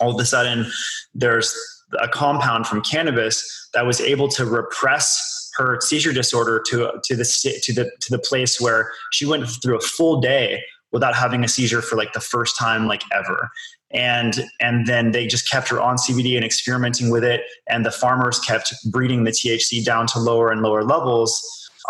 All 0.00 0.14
of 0.14 0.20
a 0.20 0.24
sudden, 0.24 0.66
there's 1.14 1.54
a 2.00 2.08
compound 2.08 2.66
from 2.66 2.80
cannabis 2.80 3.68
that 3.74 3.84
was 3.84 4.00
able 4.00 4.28
to 4.28 4.46
repress 4.46 5.50
her 5.56 5.78
seizure 5.80 6.12
disorder 6.12 6.62
to 6.66 6.90
to 7.04 7.16
the 7.16 7.24
to 7.62 7.72
the 7.72 7.90
to 8.00 8.10
the 8.10 8.18
place 8.18 8.60
where 8.60 8.90
she 9.12 9.26
went 9.26 9.46
through 9.62 9.76
a 9.76 9.80
full 9.80 10.20
day 10.20 10.62
without 10.92 11.14
having 11.14 11.44
a 11.44 11.48
seizure 11.48 11.82
for 11.82 11.96
like 11.96 12.12
the 12.12 12.20
first 12.20 12.56
time 12.56 12.86
like 12.86 13.02
ever 13.12 13.50
and 13.92 14.44
and 14.60 14.86
then 14.86 15.12
they 15.12 15.26
just 15.26 15.50
kept 15.50 15.68
her 15.68 15.80
on 15.80 15.96
CBD 15.96 16.36
and 16.36 16.44
experimenting 16.44 17.10
with 17.10 17.24
it. 17.24 17.42
And 17.68 17.84
the 17.84 17.90
farmers 17.90 18.38
kept 18.38 18.74
breeding 18.90 19.24
the 19.24 19.30
THC 19.30 19.84
down 19.84 20.06
to 20.08 20.18
lower 20.18 20.50
and 20.50 20.62
lower 20.62 20.84
levels 20.84 21.40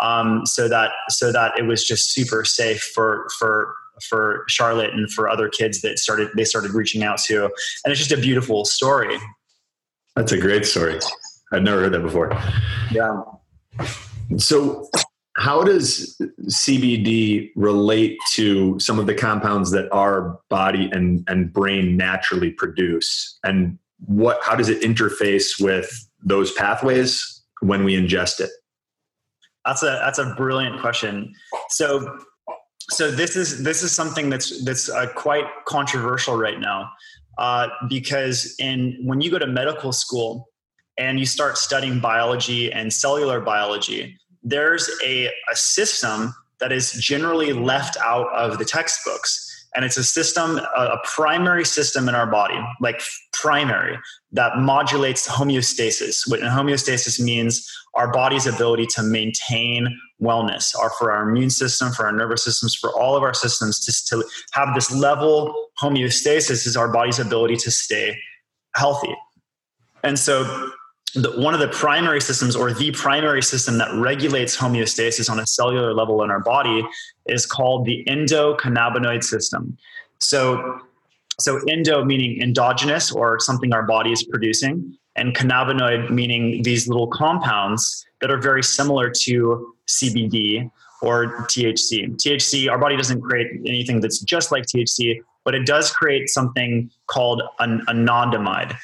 um, 0.01 0.45
so 0.45 0.67
that 0.67 0.91
so 1.09 1.31
that 1.31 1.57
it 1.57 1.63
was 1.63 1.85
just 1.85 2.11
super 2.13 2.43
safe 2.45 2.81
for 2.81 3.27
for 3.39 3.73
for 4.01 4.43
Charlotte 4.47 4.91
and 4.93 5.11
for 5.11 5.29
other 5.29 5.49
kids 5.49 5.81
that 5.81 5.99
started 5.99 6.29
they 6.35 6.43
started 6.43 6.73
reaching 6.73 7.03
out 7.03 7.19
to. 7.19 7.45
And 7.45 7.91
it's 7.91 7.99
just 7.99 8.11
a 8.11 8.17
beautiful 8.17 8.65
story. 8.65 9.17
That's 10.15 10.31
a 10.31 10.37
great 10.37 10.65
story. 10.65 10.99
I've 11.51 11.63
never 11.63 11.81
heard 11.81 11.93
that 11.93 12.01
before. 12.01 12.31
Yeah. 12.91 13.21
So, 14.37 14.89
how 15.35 15.63
does 15.63 16.19
CBD 16.43 17.51
relate 17.55 18.17
to 18.31 18.79
some 18.79 18.99
of 18.99 19.07
the 19.07 19.15
compounds 19.15 19.71
that 19.71 19.91
our 19.91 20.39
body 20.49 20.89
and, 20.91 21.23
and 21.27 21.51
brain 21.51 21.97
naturally 21.97 22.51
produce? 22.51 23.39
And 23.43 23.79
what 24.05 24.39
how 24.43 24.55
does 24.55 24.69
it 24.69 24.81
interface 24.81 25.59
with 25.59 25.89
those 26.23 26.51
pathways 26.53 27.41
when 27.61 27.83
we 27.83 27.95
ingest 27.95 28.39
it? 28.39 28.51
That's 29.65 29.81
a 29.81 30.01
that's 30.03 30.19
a 30.19 30.33
brilliant 30.35 30.81
question. 30.81 31.33
So 31.69 32.19
so 32.89 33.09
this 33.09 33.35
is 33.35 33.63
this 33.63 33.81
is 33.81 33.91
something 33.91 34.29
that's 34.29 34.63
that's 34.65 34.89
uh, 34.89 35.07
quite 35.15 35.45
controversial 35.65 36.35
right 36.35 36.59
now 36.59 36.91
uh, 37.37 37.69
because 37.89 38.55
in 38.59 38.97
when 39.03 39.21
you 39.21 39.31
go 39.31 39.39
to 39.39 39.47
medical 39.47 39.93
school 39.93 40.49
and 40.97 41.19
you 41.19 41.25
start 41.25 41.57
studying 41.57 41.99
biology 41.99 42.71
and 42.71 42.93
cellular 42.93 43.39
biology, 43.39 44.15
there's 44.43 44.89
a, 45.03 45.27
a 45.27 45.55
system 45.55 46.33
that 46.59 46.71
is 46.71 46.93
generally 46.93 47.53
left 47.53 47.97
out 47.97 48.31
of 48.33 48.57
the 48.57 48.65
textbooks. 48.65 49.49
And 49.75 49.83
it's 49.83 49.97
a 49.97 50.03
system, 50.03 50.59
a, 50.75 50.97
primary 51.15 51.65
system 51.65 52.07
in 52.07 52.13
our 52.13 52.27
body, 52.27 52.59
like 52.79 53.01
primary, 53.31 53.97
that 54.31 54.57
modulates 54.59 55.27
homeostasis. 55.27 56.29
What 56.29 56.41
homeostasis 56.41 57.19
means 57.19 57.67
our 57.95 58.11
body's 58.11 58.45
ability 58.45 58.85
to 58.95 59.01
maintain 59.01 59.99
wellness, 60.21 60.75
or 60.75 60.91
for 60.91 61.11
our 61.11 61.27
immune 61.27 61.49
system, 61.49 61.91
for 61.91 62.05
our 62.05 62.11
nervous 62.11 62.43
systems, 62.43 62.75
for 62.75 62.91
all 62.91 63.15
of 63.17 63.23
our 63.23 63.33
systems, 63.33 63.83
just 63.83 64.07
to 64.09 64.23
have 64.53 64.75
this 64.75 64.91
level 64.91 65.69
homeostasis 65.81 66.67
is 66.67 66.77
our 66.77 66.87
body's 66.87 67.19
ability 67.19 67.55
to 67.55 67.71
stay 67.71 68.15
healthy. 68.75 69.15
And 70.03 70.19
so 70.19 70.71
the, 71.13 71.31
one 71.39 71.53
of 71.53 71.59
the 71.59 71.67
primary 71.67 72.19
systems 72.19 72.55
or 72.55 72.73
the 72.73 72.91
primary 72.91 73.41
system 73.41 73.77
that 73.77 73.93
regulates 73.95 74.57
homeostasis 74.57 75.29
on 75.29 75.39
a 75.39 75.45
cellular 75.45 75.93
level 75.93 76.23
in 76.23 76.31
our 76.31 76.39
body 76.39 76.85
is 77.27 77.45
called 77.45 77.85
the 77.85 78.03
endocannabinoid 78.07 79.23
system. 79.23 79.77
So, 80.19 80.79
so 81.39 81.59
endo 81.69 82.03
meaning 82.03 82.41
endogenous 82.41 83.11
or 83.11 83.39
something 83.39 83.73
our 83.73 83.83
body 83.83 84.11
is 84.11 84.23
producing, 84.23 84.97
and 85.15 85.35
cannabinoid 85.35 86.09
meaning 86.09 86.63
these 86.63 86.87
little 86.87 87.07
compounds 87.07 88.05
that 88.21 88.31
are 88.31 88.39
very 88.39 88.63
similar 88.63 89.09
to 89.09 89.75
CBD 89.87 90.71
or 91.01 91.45
THC. 91.47 92.15
THC, 92.15 92.71
our 92.71 92.77
body 92.77 92.95
doesn't 92.95 93.21
create 93.21 93.51
anything 93.65 93.99
that's 93.99 94.19
just 94.19 94.51
like 94.51 94.63
THC, 94.63 95.21
but 95.43 95.53
it 95.53 95.65
does 95.65 95.91
create 95.91 96.29
something 96.29 96.89
called 97.07 97.43
an 97.59 97.81
anandamide. 97.87 98.75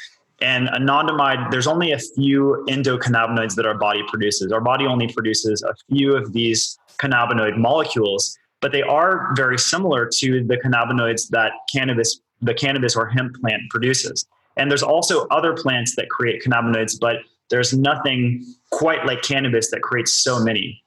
And 0.41 0.69
anandamide, 0.69 1.51
there's 1.51 1.67
only 1.67 1.91
a 1.91 1.99
few 1.99 2.65
endocannabinoids 2.69 3.55
that 3.55 3.65
our 3.65 3.77
body 3.77 4.03
produces. 4.07 4.51
Our 4.51 4.61
body 4.61 4.85
only 4.85 5.11
produces 5.11 5.63
a 5.63 5.75
few 5.89 6.15
of 6.15 6.31
these 6.31 6.77
cannabinoid 6.97 7.57
molecules, 7.57 8.37
but 8.61 8.71
they 8.71 8.81
are 8.81 9.33
very 9.35 9.57
similar 9.57 10.07
to 10.19 10.43
the 10.45 10.57
cannabinoids 10.57 11.27
that 11.29 11.51
cannabis, 11.73 12.21
the 12.41 12.53
cannabis 12.53 12.95
or 12.95 13.07
hemp 13.07 13.35
plant 13.41 13.63
produces. 13.69 14.25
And 14.55 14.69
there's 14.69 14.83
also 14.83 15.27
other 15.27 15.53
plants 15.53 15.95
that 15.95 16.09
create 16.09 16.43
cannabinoids, 16.43 16.97
but 16.99 17.17
there's 17.49 17.73
nothing 17.73 18.45
quite 18.71 19.05
like 19.05 19.21
cannabis 19.21 19.71
that 19.71 19.81
creates 19.81 20.13
so 20.13 20.39
many. 20.39 20.81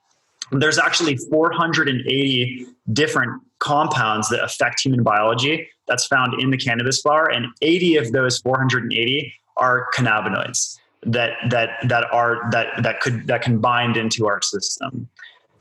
there's 0.51 0.77
actually 0.77 1.17
480 1.17 2.67
different 2.91 3.41
compounds 3.59 4.29
that 4.29 4.43
affect 4.43 4.81
human 4.81 5.01
biology 5.01 5.67
that's 5.87 6.05
found 6.05 6.39
in 6.39 6.51
the 6.51 6.57
cannabis 6.57 7.01
flower, 7.01 7.31
and 7.31 7.47
80 7.61 7.95
of 7.97 8.11
those 8.11 8.39
480 8.39 9.33
are 9.57 9.87
cannabinoids 9.95 10.77
that 11.05 11.33
that 11.49 11.69
that 11.87 12.11
are 12.11 12.49
that 12.51 12.81
that 12.81 13.01
could 13.01 13.27
that 13.27 13.41
can 13.41 13.59
bind 13.59 13.97
into 13.97 14.27
our 14.27 14.41
system. 14.41 15.07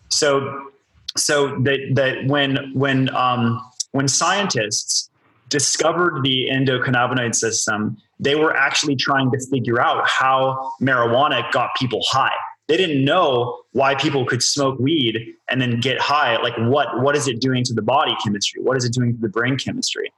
So 0.08 0.70
so 1.16 1.58
that 1.60 1.78
that 1.94 2.26
when 2.26 2.72
when 2.74 3.14
um, 3.14 3.60
when 3.92 4.08
scientists 4.08 5.10
discovered 5.48 6.22
the 6.22 6.48
endocannabinoid 6.50 7.34
system, 7.34 7.96
they 8.18 8.34
were 8.34 8.56
actually 8.56 8.96
trying 8.96 9.30
to 9.30 9.38
figure 9.50 9.80
out 9.80 10.08
how 10.08 10.72
marijuana 10.80 11.50
got 11.52 11.70
people 11.76 12.00
high. 12.06 12.34
They 12.68 12.76
didn't 12.76 13.04
know 13.04 13.60
why 13.72 13.94
people 13.96 14.24
could 14.24 14.42
smoke 14.42 14.78
weed 14.78 15.34
and 15.50 15.60
then 15.60 15.80
get 15.80 16.00
high. 16.00 16.40
Like 16.40 16.54
what 16.56 17.02
what 17.02 17.16
is 17.16 17.28
it 17.28 17.40
doing 17.40 17.64
to 17.64 17.74
the 17.74 17.82
body 17.82 18.16
chemistry? 18.24 18.62
What 18.62 18.76
is 18.76 18.84
it 18.84 18.92
doing 18.92 19.14
to 19.14 19.20
the 19.20 19.28
brain 19.28 19.58
chemistry? 19.58 20.12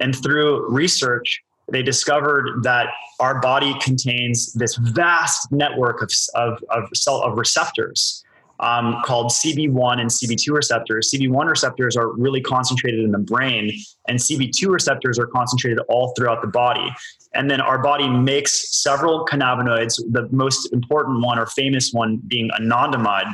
And 0.00 0.16
through 0.16 0.68
research, 0.70 1.42
they 1.70 1.82
discovered 1.82 2.62
that 2.62 2.88
our 3.18 3.40
body 3.40 3.74
contains 3.80 4.52
this 4.54 4.76
vast 4.76 5.50
network 5.52 6.02
of, 6.02 6.10
of, 6.34 6.64
of, 6.70 6.88
cell, 6.94 7.22
of 7.22 7.36
receptors 7.38 8.24
um, 8.60 9.00
called 9.04 9.30
CB1 9.30 10.00
and 10.00 10.10
CB2 10.10 10.52
receptors. 10.52 11.10
CB1 11.12 11.48
receptors 11.48 11.96
are 11.96 12.12
really 12.12 12.40
concentrated 12.40 13.00
in 13.00 13.10
the 13.10 13.18
brain, 13.18 13.72
and 14.08 14.18
CB2 14.18 14.68
receptors 14.68 15.18
are 15.18 15.26
concentrated 15.26 15.78
all 15.88 16.12
throughout 16.16 16.42
the 16.42 16.48
body. 16.48 16.88
And 17.34 17.50
then 17.50 17.60
our 17.60 17.78
body 17.78 18.08
makes 18.08 18.82
several 18.82 19.24
cannabinoids, 19.24 20.00
the 20.10 20.28
most 20.30 20.72
important 20.72 21.22
one 21.22 21.38
or 21.38 21.46
famous 21.46 21.92
one 21.92 22.20
being 22.26 22.50
anandamide. 22.58 23.32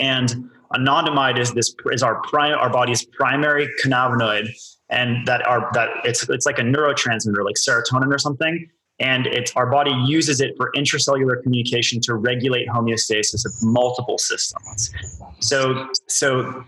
And 0.00 0.50
anandamide 0.74 1.38
is 1.38 1.52
this 1.52 1.74
is 1.92 2.02
our 2.02 2.20
prime 2.22 2.58
our 2.58 2.70
body's 2.70 3.04
primary 3.04 3.68
cannabinoid 3.82 4.48
and 4.90 5.26
that 5.26 5.46
are 5.46 5.70
that 5.72 5.88
it's 6.04 6.28
it's 6.28 6.46
like 6.46 6.58
a 6.58 6.62
neurotransmitter 6.62 7.44
like 7.44 7.56
serotonin 7.56 8.12
or 8.12 8.18
something 8.18 8.68
and 9.00 9.26
it's 9.26 9.52
our 9.56 9.66
body 9.66 9.92
uses 10.06 10.40
it 10.40 10.54
for 10.56 10.70
intracellular 10.76 11.42
communication 11.42 12.00
to 12.02 12.14
regulate 12.14 12.68
homeostasis 12.68 13.44
of 13.44 13.52
multiple 13.62 14.18
systems. 14.18 14.92
So 15.40 15.88
so 16.08 16.64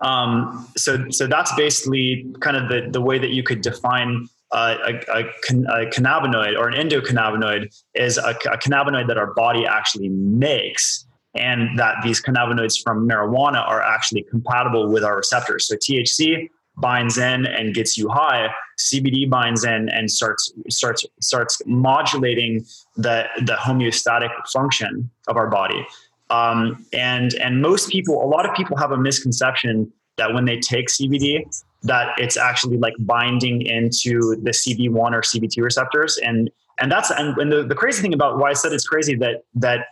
um, 0.00 0.68
so 0.76 1.08
so 1.10 1.26
that's 1.26 1.54
basically 1.54 2.26
kind 2.40 2.56
of 2.56 2.68
the 2.68 2.88
the 2.90 3.00
way 3.00 3.18
that 3.18 3.30
you 3.30 3.42
could 3.42 3.60
define 3.60 4.28
uh, 4.50 4.76
a, 4.86 4.92
a, 5.12 5.20
a, 5.20 5.86
cannabinoid 5.90 6.58
or 6.58 6.68
an 6.68 6.88
endocannabinoid 6.88 7.68
is 7.94 8.16
a, 8.16 8.30
a 8.30 8.56
cannabinoid 8.56 9.06
that 9.06 9.18
our 9.18 9.34
body 9.34 9.66
actually 9.66 10.08
makes 10.08 11.06
and 11.34 11.78
that 11.78 11.96
these 12.02 12.22
cannabinoids 12.22 12.82
from 12.82 13.06
marijuana 13.06 13.68
are 13.68 13.82
actually 13.82 14.24
compatible 14.30 14.90
with 14.90 15.04
our 15.04 15.16
receptors. 15.16 15.66
So 15.66 15.76
thc 15.76 16.48
binds 16.80 17.18
in 17.18 17.46
and 17.46 17.74
gets 17.74 17.98
you 17.98 18.08
high 18.08 18.48
cbd 18.78 19.28
binds 19.28 19.64
in 19.64 19.88
and 19.88 20.10
starts 20.10 20.52
starts 20.68 21.04
starts 21.20 21.60
modulating 21.66 22.64
the 22.96 23.24
the 23.44 23.54
homeostatic 23.54 24.30
function 24.52 25.10
of 25.26 25.36
our 25.36 25.48
body. 25.48 25.86
Um, 26.30 26.84
and 26.92 27.34
and 27.34 27.60
most 27.62 27.90
people 27.90 28.22
a 28.22 28.28
lot 28.28 28.48
of 28.48 28.54
people 28.54 28.76
have 28.76 28.92
a 28.92 28.96
misconception 28.98 29.90
that 30.16 30.32
when 30.34 30.44
they 30.44 30.58
take 30.58 30.88
cbd 30.88 31.44
that 31.82 32.18
it's 32.18 32.36
actually 32.36 32.76
like 32.76 32.94
binding 33.00 33.62
into 33.62 34.36
the 34.42 34.50
cb1 34.50 35.12
or 35.12 35.22
cb2 35.22 35.62
receptors. 35.62 36.18
And 36.18 36.50
and 36.78 36.92
that's 36.92 37.10
and, 37.10 37.36
and 37.38 37.50
the, 37.50 37.64
the 37.64 37.74
crazy 37.74 38.02
thing 38.02 38.14
about 38.14 38.38
why 38.38 38.50
i 38.50 38.52
said 38.52 38.72
it's 38.72 38.86
crazy 38.86 39.16
that 39.16 39.44
that 39.54 39.86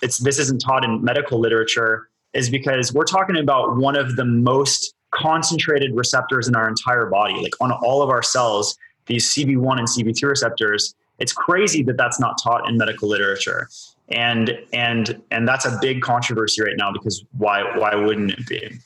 it's 0.00 0.18
this 0.18 0.38
isn't 0.38 0.60
taught 0.60 0.84
in 0.84 1.04
medical 1.04 1.38
literature 1.38 2.08
is 2.32 2.48
because 2.48 2.92
we're 2.92 3.04
talking 3.04 3.36
about 3.36 3.76
one 3.76 3.96
of 3.96 4.16
the 4.16 4.24
most 4.24 4.94
concentrated 5.12 5.94
receptors 5.94 6.48
in 6.48 6.56
our 6.56 6.68
entire 6.68 7.06
body, 7.06 7.34
like 7.40 7.54
on 7.60 7.70
all 7.70 8.02
of 8.02 8.10
our 8.10 8.22
cells, 8.22 8.76
these 9.06 9.32
CB1 9.32 9.78
and 9.78 9.88
CB2 9.88 10.28
receptors. 10.28 10.94
It's 11.18 11.32
crazy 11.32 11.82
that 11.84 11.96
that's 11.96 12.18
not 12.18 12.38
taught 12.42 12.68
in 12.68 12.76
medical 12.76 13.08
literature. 13.08 13.68
And 14.08 14.58
and 14.72 15.22
and 15.30 15.46
that's 15.46 15.64
a 15.64 15.78
big 15.80 16.02
controversy 16.02 16.62
right 16.62 16.76
now 16.76 16.92
because 16.92 17.24
why 17.38 17.62
why 17.78 17.94
wouldn't 17.94 18.32
it 18.32 18.46
be? 18.46 18.78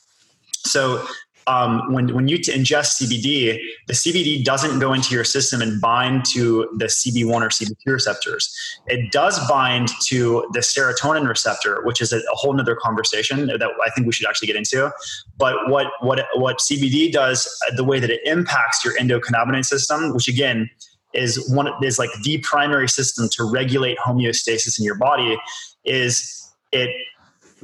So 0.52 1.06
um, 1.46 1.92
when, 1.92 2.12
when 2.14 2.28
you 2.28 2.38
ingest 2.38 3.00
CBD, 3.02 3.58
the 3.86 3.92
CBD 3.92 4.44
doesn't 4.44 4.78
go 4.80 4.92
into 4.92 5.14
your 5.14 5.24
system 5.24 5.62
and 5.62 5.80
bind 5.80 6.24
to 6.26 6.68
the 6.76 6.86
CB1 6.86 7.28
or 7.28 7.48
CB2 7.48 7.76
receptors. 7.86 8.54
It 8.86 9.12
does 9.12 9.38
bind 9.48 9.88
to 10.08 10.48
the 10.52 10.60
serotonin 10.60 11.28
receptor, 11.28 11.82
which 11.84 12.00
is 12.00 12.12
a, 12.12 12.18
a 12.18 12.34
whole 12.34 12.52
nother 12.52 12.74
conversation 12.74 13.46
that 13.46 13.62
I 13.62 13.90
think 13.90 14.06
we 14.06 14.12
should 14.12 14.28
actually 14.28 14.48
get 14.48 14.56
into. 14.56 14.92
But 15.38 15.68
what, 15.68 15.86
what, 16.00 16.26
what 16.34 16.58
CBD 16.58 17.12
does, 17.12 17.48
the 17.76 17.84
way 17.84 18.00
that 18.00 18.10
it 18.10 18.20
impacts 18.24 18.84
your 18.84 18.96
endocannabinoid 18.98 19.64
system, 19.64 20.14
which 20.14 20.28
again 20.28 20.68
is 21.14 21.48
one 21.50 21.68
is 21.82 21.98
like 21.98 22.10
the 22.24 22.38
primary 22.38 22.88
system 22.88 23.28
to 23.30 23.44
regulate 23.44 23.98
homeostasis 23.98 24.78
in 24.78 24.84
your 24.84 24.96
body, 24.96 25.38
is 25.84 26.52
it 26.72 26.90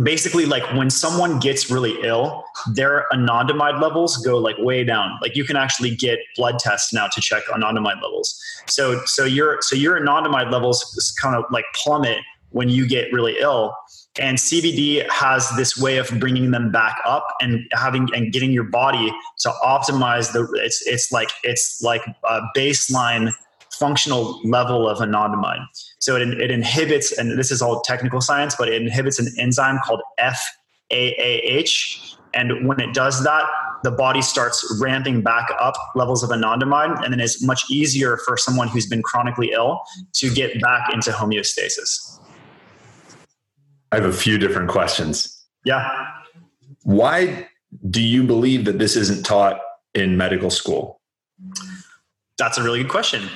basically 0.00 0.46
like 0.46 0.62
when 0.74 0.88
someone 0.88 1.38
gets 1.38 1.70
really 1.70 1.96
ill 2.02 2.44
their 2.74 3.06
anandamide 3.12 3.80
levels 3.80 4.16
go 4.18 4.38
like 4.38 4.56
way 4.58 4.84
down. 4.84 5.18
Like 5.20 5.36
you 5.36 5.44
can 5.44 5.56
actually 5.56 5.94
get 5.94 6.18
blood 6.36 6.58
tests 6.58 6.92
now 6.92 7.08
to 7.08 7.20
check 7.20 7.44
anandamide 7.44 8.00
levels. 8.02 8.40
So 8.66 9.04
so 9.04 9.24
your 9.24 9.58
so 9.60 9.76
your 9.76 10.00
anandamide 10.00 10.50
levels 10.50 11.14
kind 11.20 11.36
of 11.36 11.44
like 11.50 11.64
plummet 11.74 12.18
when 12.50 12.68
you 12.68 12.86
get 12.86 13.12
really 13.12 13.38
ill. 13.38 13.74
And 14.18 14.36
cbd 14.36 15.08
has 15.10 15.48
this 15.56 15.76
way 15.76 15.96
of 15.96 16.08
bringing 16.20 16.50
them 16.50 16.70
back 16.70 16.98
up 17.06 17.26
and 17.40 17.60
having 17.72 18.08
and 18.14 18.32
getting 18.32 18.52
your 18.52 18.64
body 18.64 19.12
to 19.40 19.50
optimize 19.64 20.32
the 20.32 20.46
it's 20.62 20.86
it's 20.86 21.10
like 21.12 21.30
it's 21.42 21.82
like 21.82 22.02
a 22.24 22.40
baseline 22.56 23.32
functional 23.72 24.40
level 24.44 24.88
of 24.88 24.98
anandamide. 24.98 25.64
So 26.02 26.16
it, 26.16 26.22
it 26.40 26.50
inhibits, 26.50 27.16
and 27.16 27.38
this 27.38 27.52
is 27.52 27.62
all 27.62 27.80
technical 27.82 28.20
science, 28.20 28.56
but 28.58 28.68
it 28.68 28.82
inhibits 28.82 29.20
an 29.20 29.28
enzyme 29.38 29.78
called 29.84 30.00
FAAH. 30.18 32.16
And 32.34 32.66
when 32.66 32.80
it 32.80 32.92
does 32.92 33.22
that, 33.22 33.44
the 33.84 33.92
body 33.92 34.20
starts 34.20 34.66
ramping 34.80 35.22
back 35.22 35.48
up 35.60 35.74
levels 35.94 36.24
of 36.24 36.30
anandamide, 36.30 37.04
and 37.04 37.12
then 37.12 37.20
it's 37.20 37.40
much 37.40 37.70
easier 37.70 38.16
for 38.16 38.36
someone 38.36 38.66
who's 38.66 38.86
been 38.86 39.00
chronically 39.00 39.52
ill 39.52 39.80
to 40.14 40.28
get 40.28 40.60
back 40.60 40.92
into 40.92 41.12
homeostasis. 41.12 42.18
I 43.92 43.96
have 43.96 44.04
a 44.04 44.12
few 44.12 44.38
different 44.38 44.70
questions. 44.70 45.46
Yeah. 45.64 45.88
Why 46.82 47.46
do 47.90 48.02
you 48.02 48.24
believe 48.24 48.64
that 48.64 48.80
this 48.80 48.96
isn't 48.96 49.24
taught 49.24 49.60
in 49.94 50.16
medical 50.16 50.50
school? 50.50 51.00
That's 52.38 52.58
a 52.58 52.64
really 52.64 52.82
good 52.82 52.90
question. 52.90 53.28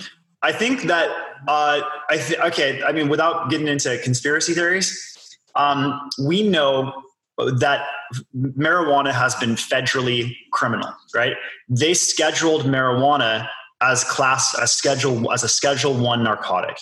I 0.43 0.51
think 0.51 0.83
that 0.85 1.11
uh, 1.49 1.81
I 2.11 2.17
th- 2.17 2.41
okay. 2.41 2.83
I 2.83 2.93
mean, 2.93 3.09
without 3.09 3.51
getting 3.51 3.69
into 3.69 3.99
conspiracy 3.99 4.55
theories, 4.55 5.39
um, 5.55 6.09
we 6.27 6.49
know 6.49 6.93
that 7.39 7.87
marijuana 8.35 9.13
has 9.13 9.35
been 9.35 9.55
federally 9.55 10.35
criminal. 10.53 10.93
Right? 11.15 11.35
They 11.69 11.95
scheduled 11.95 12.63
marijuana 12.63 13.49
as 13.81 14.05
class 14.05 14.59
as 14.59 14.73
schedule 14.73 15.33
as 15.33 15.43
a 15.43 15.49
Schedule 15.49 15.95
One 15.95 16.25
narcotic, 16.25 16.79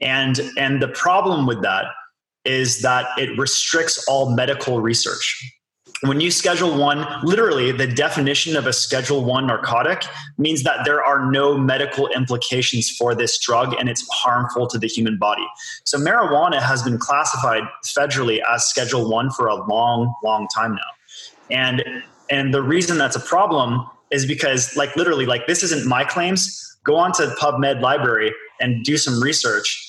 and 0.00 0.40
and 0.58 0.82
the 0.82 0.88
problem 0.88 1.46
with 1.46 1.62
that 1.62 1.86
is 2.44 2.82
that 2.82 3.06
it 3.18 3.36
restricts 3.38 4.04
all 4.06 4.34
medical 4.34 4.80
research 4.80 5.42
when 6.02 6.20
you 6.20 6.30
schedule 6.30 6.76
one 6.76 7.06
literally 7.22 7.72
the 7.72 7.86
definition 7.86 8.56
of 8.56 8.66
a 8.66 8.72
schedule 8.72 9.24
one 9.24 9.46
narcotic 9.46 10.04
means 10.38 10.62
that 10.62 10.84
there 10.84 11.02
are 11.02 11.30
no 11.30 11.56
medical 11.56 12.08
implications 12.08 12.90
for 12.90 13.14
this 13.14 13.38
drug 13.38 13.74
and 13.78 13.88
it's 13.88 14.06
harmful 14.12 14.66
to 14.66 14.78
the 14.78 14.88
human 14.88 15.18
body. 15.18 15.46
So 15.84 15.98
marijuana 15.98 16.60
has 16.60 16.82
been 16.82 16.98
classified 16.98 17.62
federally 17.84 18.40
as 18.52 18.66
schedule 18.66 19.08
one 19.08 19.30
for 19.30 19.46
a 19.46 19.54
long 19.66 20.14
long 20.22 20.48
time 20.54 20.74
now. 20.74 20.80
And 21.50 21.84
and 22.30 22.52
the 22.52 22.62
reason 22.62 22.98
that's 22.98 23.16
a 23.16 23.20
problem 23.20 23.88
is 24.10 24.26
because 24.26 24.76
like 24.76 24.94
literally 24.96 25.26
like 25.26 25.46
this 25.46 25.62
isn't 25.62 25.86
my 25.86 26.04
claims. 26.04 26.60
Go 26.84 26.96
on 26.96 27.12
to 27.12 27.34
pubmed 27.40 27.80
library 27.80 28.32
and 28.60 28.84
do 28.84 28.96
some 28.96 29.22
research 29.22 29.83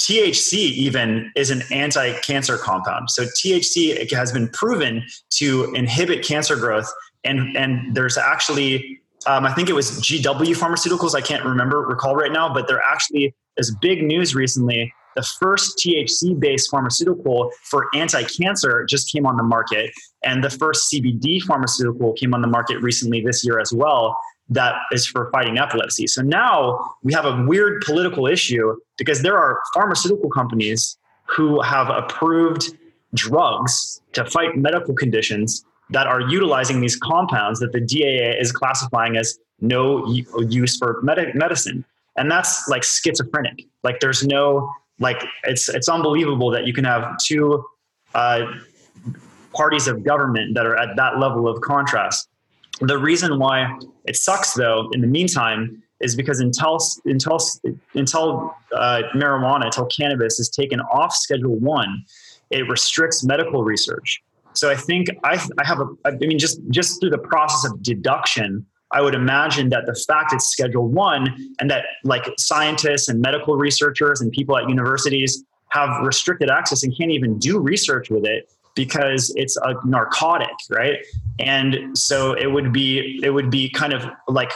THC 0.00 0.54
even 0.54 1.30
is 1.36 1.50
an 1.50 1.62
anti-cancer 1.70 2.56
compound. 2.56 3.10
So 3.10 3.24
THC 3.24 4.10
has 4.12 4.32
been 4.32 4.48
proven 4.48 5.04
to 5.34 5.72
inhibit 5.74 6.24
cancer 6.24 6.56
growth, 6.56 6.90
and 7.22 7.56
and 7.56 7.94
there's 7.94 8.16
actually 8.16 8.98
um, 9.26 9.44
I 9.44 9.52
think 9.52 9.68
it 9.68 9.74
was 9.74 10.00
GW 10.00 10.56
Pharmaceuticals. 10.56 11.14
I 11.14 11.20
can't 11.20 11.44
remember 11.44 11.80
recall 11.80 12.16
right 12.16 12.32
now, 12.32 12.52
but 12.52 12.66
there 12.66 12.80
actually 12.80 13.34
is 13.58 13.76
big 13.82 14.02
news 14.02 14.34
recently. 14.34 14.92
The 15.16 15.26
first 15.40 15.76
THC-based 15.78 16.70
pharmaceutical 16.70 17.50
for 17.64 17.88
anti-cancer 17.94 18.86
just 18.88 19.12
came 19.12 19.26
on 19.26 19.36
the 19.36 19.42
market, 19.42 19.90
and 20.24 20.42
the 20.42 20.48
first 20.48 20.90
CBD 20.90 21.42
pharmaceutical 21.42 22.14
came 22.14 22.32
on 22.32 22.40
the 22.40 22.48
market 22.48 22.80
recently 22.80 23.20
this 23.20 23.44
year 23.44 23.58
as 23.60 23.72
well 23.72 24.16
that 24.50 24.74
is 24.92 25.06
for 25.06 25.30
fighting 25.30 25.58
epilepsy. 25.58 26.06
So 26.06 26.22
now 26.22 26.94
we 27.02 27.12
have 27.12 27.24
a 27.24 27.44
weird 27.46 27.82
political 27.82 28.26
issue 28.26 28.76
because 28.98 29.22
there 29.22 29.38
are 29.38 29.60
pharmaceutical 29.72 30.28
companies 30.28 30.98
who 31.24 31.60
have 31.62 31.88
approved 31.88 32.76
drugs 33.14 34.02
to 34.12 34.24
fight 34.24 34.56
medical 34.56 34.94
conditions 34.94 35.64
that 35.90 36.06
are 36.06 36.20
utilizing 36.20 36.80
these 36.80 36.96
compounds 36.96 37.60
that 37.60 37.72
the 37.72 37.80
DEA 37.80 38.36
is 38.38 38.52
classifying 38.52 39.16
as 39.16 39.38
no 39.60 40.06
use 40.48 40.76
for 40.76 41.00
med- 41.02 41.34
medicine. 41.34 41.84
And 42.16 42.30
that's 42.30 42.68
like 42.68 42.82
schizophrenic. 42.82 43.66
Like 43.82 44.00
there's 44.00 44.24
no 44.24 44.70
like 44.98 45.24
it's 45.44 45.68
it's 45.68 45.88
unbelievable 45.88 46.50
that 46.50 46.66
you 46.66 46.72
can 46.72 46.84
have 46.84 47.16
two 47.18 47.64
uh, 48.14 48.46
parties 49.52 49.88
of 49.88 50.04
government 50.04 50.54
that 50.54 50.66
are 50.66 50.76
at 50.76 50.96
that 50.96 51.18
level 51.18 51.48
of 51.48 51.60
contrast. 51.60 52.28
The 52.80 52.98
reason 52.98 53.38
why 53.38 53.78
it 54.06 54.16
sucks, 54.16 54.54
though, 54.54 54.88
in 54.92 55.00
the 55.00 55.06
meantime, 55.06 55.82
is 56.00 56.16
because 56.16 56.40
until 56.40 56.78
until 57.04 57.38
until 57.94 58.54
uh, 58.74 59.02
marijuana, 59.14 59.66
until 59.66 59.86
cannabis 59.86 60.40
is 60.40 60.48
taken 60.48 60.80
off 60.80 61.14
Schedule 61.14 61.56
One, 61.56 62.04
it 62.50 62.68
restricts 62.68 63.22
medical 63.22 63.62
research. 63.62 64.22
So 64.54 64.70
I 64.70 64.74
think 64.74 65.08
I, 65.24 65.34
I 65.58 65.66
have 65.66 65.80
a 65.80 65.86
I 66.04 66.12
mean 66.12 66.38
just 66.38 66.60
just 66.70 67.00
through 67.00 67.10
the 67.10 67.18
process 67.18 67.70
of 67.70 67.82
deduction, 67.82 68.64
I 68.92 69.02
would 69.02 69.14
imagine 69.14 69.68
that 69.70 69.84
the 69.86 69.94
fact 70.08 70.32
it's 70.32 70.46
Schedule 70.46 70.88
One 70.88 71.52
and 71.60 71.70
that 71.70 71.84
like 72.04 72.26
scientists 72.38 73.08
and 73.08 73.20
medical 73.20 73.56
researchers 73.56 74.20
and 74.22 74.32
people 74.32 74.56
at 74.56 74.68
universities 74.68 75.44
have 75.68 76.04
restricted 76.04 76.50
access 76.50 76.82
and 76.82 76.96
can't 76.96 77.12
even 77.12 77.38
do 77.38 77.58
research 77.60 78.10
with 78.10 78.24
it 78.24 78.50
because 78.74 79.32
it's 79.36 79.56
a 79.58 79.74
narcotic, 79.84 80.48
right? 80.70 80.98
And 81.38 81.96
so 81.96 82.32
it 82.32 82.46
would 82.46 82.72
be 82.72 83.20
it 83.22 83.30
would 83.30 83.50
be 83.50 83.68
kind 83.70 83.92
of 83.92 84.04
like 84.28 84.52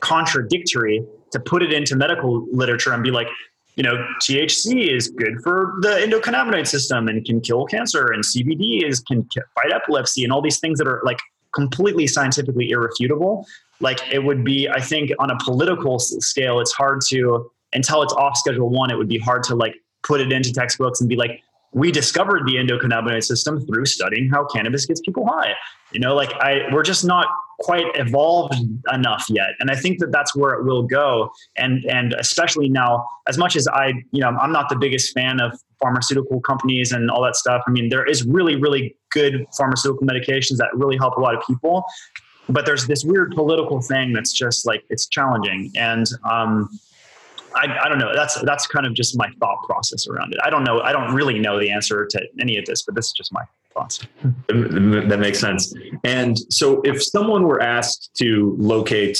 contradictory 0.00 1.04
to 1.32 1.40
put 1.40 1.62
it 1.62 1.72
into 1.72 1.96
medical 1.96 2.46
literature 2.52 2.92
and 2.92 3.02
be 3.02 3.10
like, 3.10 3.28
you 3.76 3.82
know, 3.82 3.96
THC 4.22 4.88
is 4.94 5.08
good 5.08 5.40
for 5.42 5.74
the 5.80 5.88
endocannabinoid 5.88 6.66
system 6.66 7.08
and 7.08 7.24
can 7.24 7.40
kill 7.40 7.64
cancer, 7.66 8.06
and 8.12 8.24
CBD 8.24 8.82
is 8.84 9.00
can 9.00 9.28
fight 9.54 9.72
epilepsy, 9.72 10.24
and 10.24 10.32
all 10.32 10.42
these 10.42 10.58
things 10.58 10.78
that 10.78 10.88
are 10.88 11.00
like 11.04 11.18
completely 11.54 12.06
scientifically 12.06 12.70
irrefutable. 12.70 13.46
Like 13.80 14.00
it 14.12 14.24
would 14.24 14.44
be, 14.44 14.68
I 14.68 14.80
think, 14.80 15.12
on 15.20 15.30
a 15.30 15.38
political 15.38 15.98
scale, 16.00 16.58
it's 16.60 16.72
hard 16.72 17.00
to 17.08 17.50
until 17.72 18.02
it's 18.02 18.12
off 18.14 18.36
Schedule 18.36 18.68
One. 18.68 18.90
It 18.90 18.96
would 18.96 19.08
be 19.08 19.18
hard 19.18 19.44
to 19.44 19.54
like 19.54 19.74
put 20.02 20.20
it 20.20 20.32
into 20.32 20.52
textbooks 20.52 21.00
and 21.00 21.08
be 21.08 21.16
like, 21.16 21.40
we 21.72 21.92
discovered 21.92 22.46
the 22.46 22.54
endocannabinoid 22.54 23.22
system 23.22 23.64
through 23.66 23.86
studying 23.86 24.28
how 24.30 24.44
cannabis 24.46 24.86
gets 24.86 25.00
people 25.00 25.26
high. 25.26 25.54
You 25.92 26.00
know, 26.00 26.14
like 26.14 26.32
I, 26.34 26.62
we're 26.72 26.82
just 26.82 27.04
not 27.04 27.26
quite 27.60 27.86
evolved 27.94 28.54
enough 28.92 29.26
yet, 29.28 29.50
and 29.60 29.70
I 29.70 29.74
think 29.74 29.98
that 30.00 30.12
that's 30.12 30.34
where 30.34 30.54
it 30.54 30.64
will 30.64 30.82
go. 30.82 31.30
And 31.56 31.84
and 31.86 32.14
especially 32.14 32.68
now, 32.68 33.06
as 33.26 33.38
much 33.38 33.56
as 33.56 33.68
I, 33.68 33.88
you 34.12 34.20
know, 34.20 34.28
I'm 34.28 34.52
not 34.52 34.68
the 34.68 34.76
biggest 34.76 35.12
fan 35.12 35.40
of 35.40 35.58
pharmaceutical 35.80 36.40
companies 36.40 36.92
and 36.92 37.10
all 37.10 37.22
that 37.22 37.36
stuff. 37.36 37.62
I 37.66 37.70
mean, 37.70 37.88
there 37.88 38.04
is 38.04 38.24
really, 38.26 38.56
really 38.56 38.96
good 39.10 39.46
pharmaceutical 39.56 40.06
medications 40.06 40.56
that 40.56 40.68
really 40.74 40.96
help 40.96 41.16
a 41.16 41.20
lot 41.20 41.34
of 41.34 41.42
people, 41.46 41.84
but 42.48 42.66
there's 42.66 42.86
this 42.86 43.04
weird 43.04 43.32
political 43.32 43.80
thing 43.80 44.12
that's 44.12 44.32
just 44.32 44.66
like 44.66 44.84
it's 44.88 45.06
challenging 45.06 45.70
and. 45.76 46.06
um 46.30 46.68
I, 47.58 47.84
I 47.84 47.88
don't 47.88 47.98
know. 47.98 48.14
That's 48.14 48.40
that's 48.42 48.66
kind 48.66 48.86
of 48.86 48.94
just 48.94 49.18
my 49.18 49.28
thought 49.40 49.62
process 49.64 50.06
around 50.06 50.32
it. 50.32 50.38
I 50.44 50.50
don't 50.50 50.64
know. 50.64 50.80
I 50.80 50.92
don't 50.92 51.14
really 51.14 51.38
know 51.38 51.58
the 51.58 51.70
answer 51.70 52.06
to 52.06 52.20
any 52.40 52.56
of 52.56 52.64
this, 52.66 52.82
but 52.82 52.94
this 52.94 53.06
is 53.06 53.12
just 53.12 53.32
my 53.32 53.42
thoughts. 53.74 54.06
That 54.48 55.18
makes 55.20 55.40
sense. 55.40 55.74
And 56.04 56.38
so, 56.52 56.80
if 56.82 57.02
someone 57.02 57.44
were 57.44 57.60
asked 57.60 58.10
to 58.18 58.56
locate, 58.58 59.18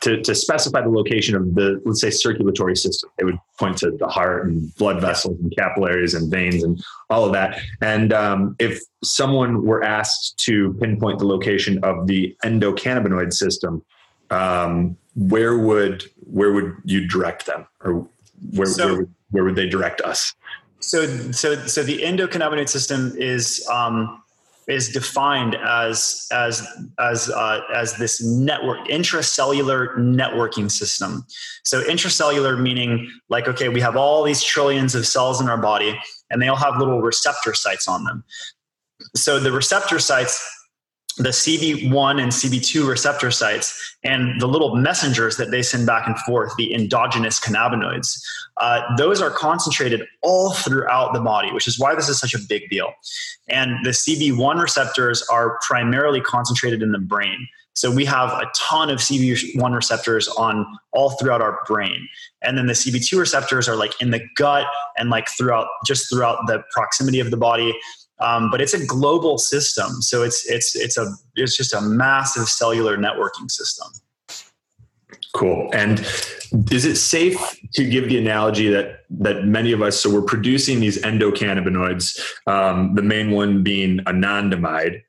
to, 0.00 0.22
to 0.22 0.34
specify 0.34 0.82
the 0.82 0.90
location 0.90 1.34
of 1.34 1.54
the, 1.54 1.80
let's 1.84 2.00
say, 2.00 2.10
circulatory 2.10 2.76
system, 2.76 3.10
they 3.18 3.24
would 3.24 3.38
point 3.58 3.78
to 3.78 3.90
the 3.90 4.08
heart 4.08 4.46
and 4.46 4.74
blood 4.76 5.00
vessels 5.00 5.38
and 5.40 5.52
capillaries 5.56 6.14
and 6.14 6.30
veins 6.30 6.62
and 6.62 6.82
all 7.10 7.24
of 7.24 7.32
that. 7.32 7.60
And 7.80 8.12
um, 8.12 8.56
if 8.58 8.80
someone 9.02 9.64
were 9.64 9.82
asked 9.82 10.38
to 10.44 10.74
pinpoint 10.74 11.18
the 11.18 11.26
location 11.26 11.82
of 11.82 12.06
the 12.06 12.36
endocannabinoid 12.44 13.32
system, 13.32 13.82
um, 14.30 14.96
where 15.18 15.58
would 15.58 16.04
where 16.30 16.52
would 16.52 16.76
you 16.84 17.08
direct 17.08 17.46
them, 17.46 17.66
or 17.82 18.06
where 18.52 18.66
so, 18.66 18.86
where, 18.86 18.96
would, 18.96 19.14
where 19.30 19.44
would 19.44 19.56
they 19.56 19.68
direct 19.68 20.00
us? 20.02 20.32
So 20.80 21.06
so 21.32 21.66
so 21.66 21.82
the 21.82 21.98
endocannabinoid 21.98 22.68
system 22.68 23.12
is 23.16 23.66
um, 23.68 24.22
is 24.68 24.90
defined 24.90 25.56
as 25.56 26.28
as 26.32 26.64
as 27.00 27.30
uh, 27.30 27.60
as 27.74 27.96
this 27.96 28.22
network 28.22 28.86
intracellular 28.86 29.96
networking 29.96 30.70
system. 30.70 31.26
So 31.64 31.82
intracellular 31.82 32.60
meaning 32.60 33.10
like 33.28 33.48
okay, 33.48 33.68
we 33.68 33.80
have 33.80 33.96
all 33.96 34.22
these 34.22 34.42
trillions 34.42 34.94
of 34.94 35.04
cells 35.04 35.40
in 35.40 35.48
our 35.48 35.58
body, 35.58 35.98
and 36.30 36.40
they 36.40 36.46
all 36.46 36.56
have 36.56 36.78
little 36.78 37.02
receptor 37.02 37.54
sites 37.54 37.88
on 37.88 38.04
them. 38.04 38.22
So 39.16 39.40
the 39.40 39.50
receptor 39.50 39.98
sites 39.98 40.57
the 41.18 41.30
CB1 41.30 42.22
and 42.22 42.32
CB2 42.32 42.88
receptor 42.88 43.30
sites 43.30 43.96
and 44.04 44.40
the 44.40 44.46
little 44.46 44.76
messengers 44.76 45.36
that 45.36 45.50
they 45.50 45.62
send 45.62 45.86
back 45.86 46.06
and 46.06 46.16
forth, 46.20 46.52
the 46.56 46.72
endogenous 46.72 47.40
cannabinoids, 47.40 48.20
uh, 48.58 48.82
those 48.96 49.20
are 49.20 49.30
concentrated 49.30 50.02
all 50.22 50.52
throughout 50.52 51.12
the 51.12 51.20
body, 51.20 51.52
which 51.52 51.66
is 51.66 51.78
why 51.78 51.94
this 51.94 52.08
is 52.08 52.18
such 52.18 52.34
a 52.34 52.38
big 52.48 52.68
deal. 52.70 52.92
And 53.48 53.84
the 53.84 53.90
CB1 53.90 54.60
receptors 54.60 55.22
are 55.30 55.58
primarily 55.66 56.20
concentrated 56.20 56.82
in 56.82 56.92
the 56.92 56.98
brain. 56.98 57.48
So 57.78 57.92
we 57.92 58.04
have 58.06 58.30
a 58.30 58.50
ton 58.56 58.90
of 58.90 58.98
CB1 58.98 59.72
receptors 59.72 60.26
on 60.26 60.66
all 60.92 61.10
throughout 61.10 61.40
our 61.40 61.60
brain. 61.64 62.08
And 62.42 62.58
then 62.58 62.66
the 62.66 62.72
CB2 62.72 63.16
receptors 63.18 63.68
are 63.68 63.76
like 63.76 63.92
in 64.00 64.10
the 64.10 64.20
gut 64.34 64.66
and 64.96 65.10
like 65.10 65.28
throughout 65.28 65.68
just 65.86 66.10
throughout 66.10 66.48
the 66.48 66.64
proximity 66.72 67.20
of 67.20 67.30
the 67.30 67.36
body. 67.36 67.78
Um, 68.20 68.50
but 68.50 68.60
it's 68.60 68.74
a 68.74 68.84
global 68.84 69.38
system, 69.38 70.02
so 70.02 70.22
it's 70.22 70.48
it's 70.50 70.74
it's 70.74 70.96
a 70.96 71.06
it's 71.36 71.56
just 71.56 71.72
a 71.72 71.80
massive 71.80 72.48
cellular 72.48 72.96
networking 72.96 73.50
system. 73.50 73.88
Cool. 75.34 75.70
And 75.72 76.00
is 76.70 76.84
it 76.84 76.96
safe 76.96 77.38
to 77.74 77.88
give 77.88 78.08
the 78.08 78.18
analogy 78.18 78.68
that 78.70 79.04
that 79.10 79.44
many 79.44 79.72
of 79.72 79.82
us 79.82 80.00
so 80.00 80.12
we're 80.12 80.22
producing 80.22 80.80
these 80.80 81.00
endocannabinoids, 81.02 82.18
um, 82.46 82.94
the 82.94 83.02
main 83.02 83.30
one 83.30 83.62
being 83.62 83.98
anandamide. 84.00 85.02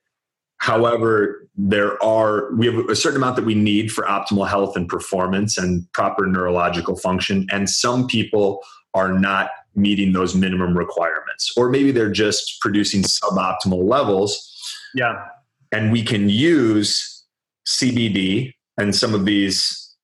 However, 0.57 1.47
there 1.55 2.01
are 2.03 2.53
we 2.53 2.65
have 2.67 2.89
a 2.89 2.95
certain 2.95 3.17
amount 3.17 3.37
that 3.37 3.45
we 3.45 3.55
need 3.55 3.91
for 3.91 4.03
optimal 4.03 4.47
health 4.47 4.75
and 4.75 4.87
performance 4.87 5.57
and 5.57 5.91
proper 5.93 6.27
neurological 6.27 6.95
function, 6.95 7.47
and 7.51 7.69
some 7.69 8.05
people 8.05 8.61
are 8.93 9.13
not 9.17 9.49
meeting 9.79 10.13
those 10.13 10.35
minimum 10.35 10.77
requirements 10.77 11.51
or 11.57 11.69
maybe 11.69 11.91
they're 11.91 12.11
just 12.11 12.59
producing 12.61 13.03
suboptimal 13.03 13.83
levels. 13.87 14.45
Yeah. 14.93 15.25
And 15.71 15.91
we 15.91 16.03
can 16.03 16.29
use 16.29 17.25
cbd 17.67 18.53
and 18.77 18.95
some 18.95 19.13
of 19.13 19.25
these 19.25 19.95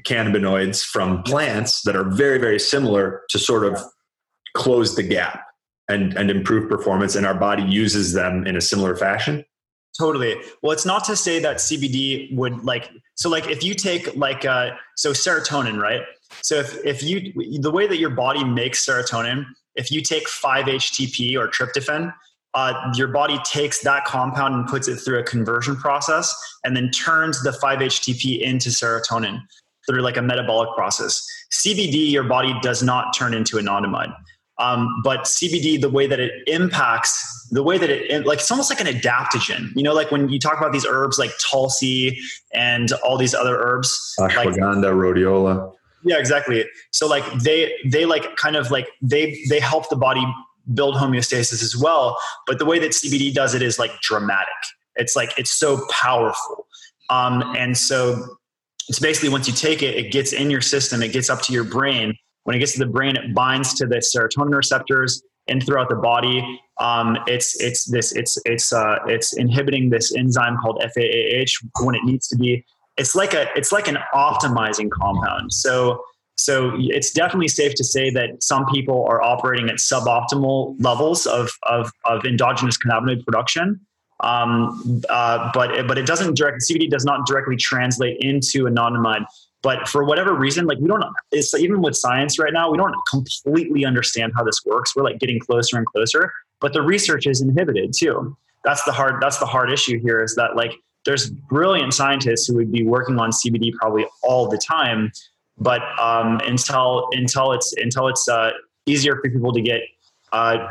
cannabinoids 0.00 0.84
from 0.84 1.22
plants 1.22 1.82
that 1.82 1.94
are 1.94 2.04
very 2.04 2.38
very 2.38 2.58
similar 2.58 3.22
to 3.28 3.38
sort 3.38 3.64
of 3.64 3.78
close 4.54 4.96
the 4.96 5.02
gap 5.02 5.44
and 5.88 6.16
and 6.16 6.30
improve 6.30 6.68
performance 6.68 7.14
and 7.14 7.26
our 7.26 7.34
body 7.34 7.62
uses 7.62 8.12
them 8.12 8.46
in 8.46 8.56
a 8.56 8.60
similar 8.60 8.96
fashion. 8.96 9.44
Totally. 9.98 10.36
Well 10.62 10.72
it's 10.72 10.86
not 10.86 11.04
to 11.04 11.16
say 11.16 11.38
that 11.40 11.56
cbd 11.58 12.34
would 12.34 12.64
like 12.64 12.90
so 13.14 13.28
like 13.28 13.48
if 13.48 13.62
you 13.62 13.74
take 13.74 14.16
like 14.16 14.44
uh 14.44 14.70
so 14.96 15.12
serotonin 15.12 15.80
right 15.80 16.02
so 16.42 16.56
if, 16.56 16.84
if 16.84 17.02
you 17.02 17.32
the 17.60 17.70
way 17.70 17.86
that 17.86 17.98
your 17.98 18.10
body 18.10 18.44
makes 18.44 18.84
serotonin, 18.84 19.44
if 19.74 19.90
you 19.90 20.02
take 20.02 20.28
5-HTP 20.28 21.36
or 21.36 21.48
tryptophan, 21.48 22.12
uh, 22.54 22.92
your 22.94 23.08
body 23.08 23.38
takes 23.44 23.80
that 23.80 24.04
compound 24.04 24.54
and 24.54 24.66
puts 24.66 24.88
it 24.88 24.96
through 24.96 25.18
a 25.18 25.22
conversion 25.22 25.76
process 25.76 26.34
and 26.64 26.76
then 26.76 26.90
turns 26.90 27.42
the 27.42 27.50
5-HTP 27.50 28.40
into 28.40 28.68
serotonin 28.68 29.40
through 29.88 30.02
like 30.02 30.16
a 30.16 30.22
metabolic 30.22 30.68
process. 30.76 31.24
CBD, 31.52 32.10
your 32.10 32.24
body 32.24 32.54
does 32.62 32.82
not 32.82 33.14
turn 33.16 33.34
into 33.34 33.56
anandamide. 33.56 34.14
Um, 34.58 35.00
but 35.02 35.22
CBD, 35.22 35.80
the 35.80 35.88
way 35.88 36.06
that 36.06 36.20
it 36.20 36.32
impacts, 36.46 37.48
the 37.50 37.62
way 37.62 37.78
that 37.78 37.90
it, 37.90 38.26
like, 38.26 38.38
it's 38.38 38.50
almost 38.50 38.70
like 38.70 38.80
an 38.80 38.86
adaptogen. 38.86 39.70
You 39.74 39.82
know, 39.82 39.94
like 39.94 40.10
when 40.10 40.28
you 40.28 40.38
talk 40.38 40.58
about 40.58 40.72
these 40.72 40.86
herbs 40.86 41.18
like 41.18 41.32
Tulsi 41.38 42.18
and 42.52 42.92
all 43.04 43.16
these 43.16 43.34
other 43.34 43.56
herbs. 43.58 44.14
Ashwagandha, 44.20 44.84
like, 44.84 44.92
rhodiola 44.92 45.72
yeah 46.04 46.18
exactly. 46.18 46.64
So 46.90 47.06
like 47.06 47.24
they 47.40 47.72
they 47.86 48.04
like 48.04 48.36
kind 48.36 48.56
of 48.56 48.70
like 48.70 48.88
they 49.00 49.42
they 49.48 49.60
help 49.60 49.88
the 49.88 49.96
body 49.96 50.24
build 50.74 50.94
homeostasis 50.94 51.60
as 51.60 51.76
well 51.76 52.16
but 52.46 52.60
the 52.60 52.64
way 52.64 52.78
that 52.78 52.92
cbd 52.92 53.34
does 53.34 53.52
it 53.52 53.62
is 53.62 53.78
like 53.78 53.92
dramatic. 54.00 54.46
It's 54.94 55.16
like 55.16 55.36
it's 55.38 55.50
so 55.50 55.86
powerful. 55.90 56.66
Um 57.10 57.42
and 57.56 57.76
so 57.76 58.36
it's 58.88 58.98
basically 58.98 59.28
once 59.28 59.46
you 59.48 59.54
take 59.54 59.82
it 59.82 59.96
it 59.96 60.12
gets 60.12 60.32
in 60.32 60.50
your 60.50 60.60
system 60.60 61.02
it 61.02 61.12
gets 61.12 61.30
up 61.30 61.42
to 61.42 61.52
your 61.52 61.64
brain. 61.64 62.14
When 62.44 62.56
it 62.56 62.58
gets 62.58 62.72
to 62.72 62.78
the 62.78 62.86
brain 62.86 63.16
it 63.16 63.34
binds 63.34 63.74
to 63.74 63.86
the 63.86 63.96
serotonin 63.96 64.54
receptors 64.54 65.22
and 65.48 65.64
throughout 65.64 65.88
the 65.88 65.96
body. 65.96 66.60
Um, 66.80 67.18
it's 67.26 67.60
it's 67.60 67.84
this 67.84 68.12
it's 68.12 68.38
it's 68.44 68.72
uh, 68.72 68.98
it's 69.06 69.36
inhibiting 69.36 69.90
this 69.90 70.14
enzyme 70.16 70.56
called 70.58 70.82
FAAH 70.82 71.84
when 71.84 71.94
it 71.94 72.04
needs 72.04 72.28
to 72.28 72.36
be 72.36 72.64
it's 72.96 73.14
like 73.14 73.34
a 73.34 73.46
it's 73.56 73.72
like 73.72 73.88
an 73.88 73.98
optimizing 74.14 74.90
compound. 74.90 75.52
So 75.52 76.04
So 76.36 76.72
it's 76.78 77.12
definitely 77.12 77.48
safe 77.48 77.74
to 77.74 77.84
say 77.84 78.10
that 78.10 78.42
some 78.42 78.66
people 78.66 79.06
are 79.08 79.22
operating 79.22 79.68
at 79.68 79.76
suboptimal 79.76 80.76
levels 80.82 81.26
of, 81.26 81.50
of, 81.64 81.92
of 82.04 82.24
endogenous 82.24 82.76
cannabinoid 82.78 83.24
production. 83.24 83.80
Um, 84.20 85.02
uh, 85.08 85.50
but 85.52 85.86
but 85.88 85.98
it 85.98 86.06
doesn't 86.06 86.36
direct 86.36 86.62
CBD 86.62 86.88
does 86.88 87.04
not 87.04 87.26
directly 87.26 87.56
translate 87.56 88.18
into 88.20 88.64
anandamide. 88.64 89.24
But 89.62 89.88
for 89.88 90.04
whatever 90.04 90.34
reason, 90.34 90.66
like 90.66 90.78
we 90.78 90.88
don't, 90.88 91.04
it's 91.30 91.54
even 91.54 91.82
with 91.82 91.96
science 91.96 92.38
right 92.38 92.52
now, 92.52 92.70
we 92.70 92.76
don't 92.76 92.94
completely 93.08 93.84
understand 93.84 94.32
how 94.34 94.42
this 94.42 94.60
works. 94.64 94.94
We're 94.96 95.04
like 95.04 95.20
getting 95.20 95.38
closer 95.38 95.76
and 95.76 95.86
closer, 95.86 96.32
but 96.60 96.72
the 96.72 96.82
research 96.82 97.26
is 97.28 97.40
inhibited 97.40 97.92
too. 97.96 98.36
That's 98.64 98.82
the 98.84 98.92
hard, 98.92 99.20
that's 99.20 99.38
the 99.38 99.46
hard 99.46 99.70
issue 99.70 100.00
here 100.00 100.22
is 100.22 100.34
that 100.34 100.56
like 100.56 100.72
there's 101.04 101.30
brilliant 101.30 101.94
scientists 101.94 102.46
who 102.46 102.54
would 102.56 102.72
be 102.72 102.84
working 102.84 103.18
on 103.18 103.30
CBD 103.30 103.72
probably 103.74 104.06
all 104.22 104.48
the 104.48 104.58
time, 104.58 105.12
but 105.58 105.82
um, 106.00 106.40
until 106.46 107.08
until 107.12 107.52
it's 107.52 107.74
until 107.76 108.08
it's 108.08 108.28
uh, 108.28 108.50
easier 108.86 109.16
for 109.16 109.30
people 109.30 109.52
to 109.52 109.60
get 109.60 109.82
uh, 110.32 110.68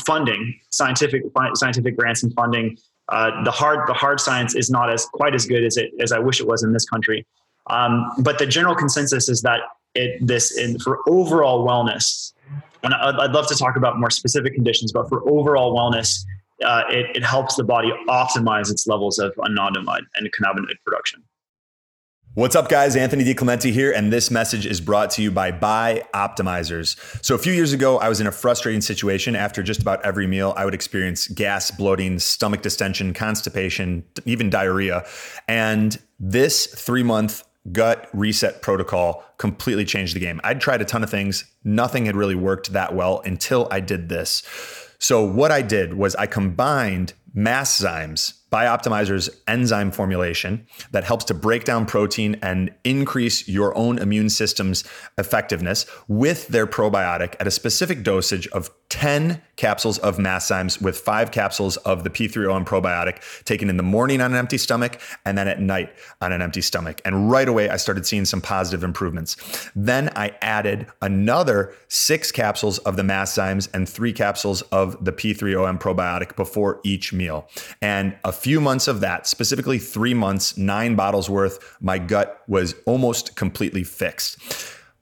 funding, 0.00 0.58
scientific 0.70 1.22
scientific 1.54 1.96
grants 1.96 2.22
and 2.22 2.32
funding. 2.34 2.76
Uh, 3.08 3.42
the 3.42 3.50
hard 3.50 3.88
the 3.88 3.94
hard 3.94 4.20
science 4.20 4.54
is 4.54 4.70
not 4.70 4.92
as 4.92 5.04
quite 5.06 5.34
as 5.34 5.46
good 5.46 5.64
as 5.64 5.76
it 5.76 5.90
as 6.00 6.12
I 6.12 6.18
wish 6.18 6.40
it 6.40 6.46
was 6.46 6.62
in 6.62 6.72
this 6.72 6.84
country. 6.84 7.26
Um, 7.68 8.10
but 8.18 8.38
the 8.38 8.46
general 8.46 8.74
consensus 8.74 9.28
is 9.28 9.42
that 9.42 9.60
it 9.94 10.24
this 10.24 10.56
in, 10.56 10.78
for 10.78 11.00
overall 11.08 11.66
wellness, 11.66 12.32
and 12.82 12.94
I'd, 12.94 13.16
I'd, 13.16 13.32
love 13.32 13.48
to 13.48 13.56
talk 13.56 13.76
about 13.76 13.98
more 13.98 14.10
specific 14.10 14.54
conditions, 14.54 14.92
but 14.92 15.08
for 15.08 15.28
overall 15.28 15.76
wellness, 15.76 16.24
uh, 16.64 16.82
it, 16.88 17.16
it 17.16 17.24
helps 17.24 17.56
the 17.56 17.64
body 17.64 17.90
optimize 18.08 18.70
its 18.70 18.86
levels 18.86 19.18
of 19.18 19.34
anandamide 19.36 20.02
and 20.16 20.30
cannabinoid 20.32 20.76
production. 20.84 21.22
What's 22.34 22.54
up, 22.54 22.68
guys? 22.68 22.94
Anthony 22.94 23.24
DiClemente 23.24 23.72
here, 23.72 23.90
and 23.90 24.12
this 24.12 24.30
message 24.30 24.64
is 24.64 24.80
brought 24.80 25.10
to 25.12 25.22
you 25.22 25.32
by 25.32 25.50
Bioptimizers. 25.50 27.24
So, 27.24 27.34
a 27.34 27.38
few 27.38 27.52
years 27.52 27.72
ago, 27.72 27.98
I 27.98 28.08
was 28.08 28.20
in 28.20 28.28
a 28.28 28.32
frustrating 28.32 28.80
situation. 28.80 29.34
After 29.34 29.64
just 29.64 29.82
about 29.82 30.04
every 30.04 30.28
meal, 30.28 30.54
I 30.56 30.64
would 30.64 30.72
experience 30.72 31.26
gas, 31.26 31.72
bloating, 31.72 32.20
stomach 32.20 32.62
distension, 32.62 33.14
constipation, 33.14 34.04
even 34.26 34.48
diarrhea. 34.48 35.04
And 35.48 36.00
this 36.20 36.66
three 36.66 37.02
month 37.02 37.42
gut 37.72 38.08
reset 38.12 38.62
protocol 38.62 39.24
completely 39.38 39.84
changed 39.84 40.14
the 40.14 40.20
game. 40.20 40.40
I'd 40.44 40.60
tried 40.60 40.80
a 40.80 40.84
ton 40.84 41.02
of 41.02 41.10
things, 41.10 41.44
nothing 41.64 42.06
had 42.06 42.14
really 42.14 42.36
worked 42.36 42.72
that 42.72 42.94
well 42.94 43.22
until 43.24 43.66
I 43.72 43.80
did 43.80 44.08
this. 44.08 44.44
So, 45.02 45.24
what 45.24 45.50
I 45.50 45.62
did 45.62 45.94
was 45.94 46.14
I 46.16 46.26
combined 46.26 47.14
Masszymes 47.36 48.40
Bioptimizer's 48.50 49.30
enzyme 49.46 49.92
formulation 49.92 50.66
that 50.90 51.04
helps 51.04 51.24
to 51.26 51.34
break 51.34 51.64
down 51.64 51.86
protein 51.86 52.36
and 52.42 52.72
increase 52.82 53.46
your 53.48 53.76
own 53.76 53.98
immune 53.98 54.28
system's 54.28 54.82
effectiveness 55.18 55.86
with 56.08 56.48
their 56.48 56.66
probiotic 56.66 57.36
at 57.38 57.46
a 57.46 57.50
specific 57.50 58.02
dosage 58.02 58.48
of 58.48 58.70
10 58.88 59.40
capsules 59.54 59.98
of 59.98 60.16
Masszymes 60.16 60.82
with 60.82 60.98
five 60.98 61.30
capsules 61.30 61.76
of 61.78 62.02
the 62.02 62.10
P3OM 62.10 62.66
probiotic 62.66 63.44
taken 63.44 63.70
in 63.70 63.76
the 63.76 63.84
morning 63.84 64.20
on 64.20 64.32
an 64.32 64.36
empty 64.36 64.58
stomach 64.58 65.00
and 65.24 65.38
then 65.38 65.46
at 65.46 65.60
night 65.60 65.92
on 66.20 66.32
an 66.32 66.42
empty 66.42 66.60
stomach. 66.60 67.00
And 67.04 67.30
right 67.30 67.48
away, 67.48 67.68
I 67.68 67.76
started 67.76 68.04
seeing 68.04 68.24
some 68.24 68.40
positive 68.40 68.82
improvements. 68.82 69.36
Then 69.76 70.10
I 70.16 70.34
added 70.42 70.88
another 71.00 71.72
six 71.86 72.32
capsules 72.32 72.78
of 72.78 72.96
the 72.96 73.04
Masszymes 73.04 73.68
and 73.72 73.88
three 73.88 74.12
capsules 74.12 74.62
of 74.62 75.04
the 75.04 75.12
P3OM 75.12 75.78
probiotic 75.80 76.34
before 76.34 76.80
each 76.82 77.12
meal. 77.20 77.48
And 77.82 78.16
a 78.24 78.32
few 78.32 78.60
months 78.60 78.88
of 78.88 79.00
that, 79.00 79.26
specifically 79.26 79.78
three 79.78 80.14
months, 80.14 80.56
nine 80.56 80.94
bottles 80.96 81.28
worth, 81.28 81.76
my 81.80 81.98
gut 81.98 82.42
was 82.48 82.74
almost 82.86 83.36
completely 83.36 83.84
fixed. 83.84 84.38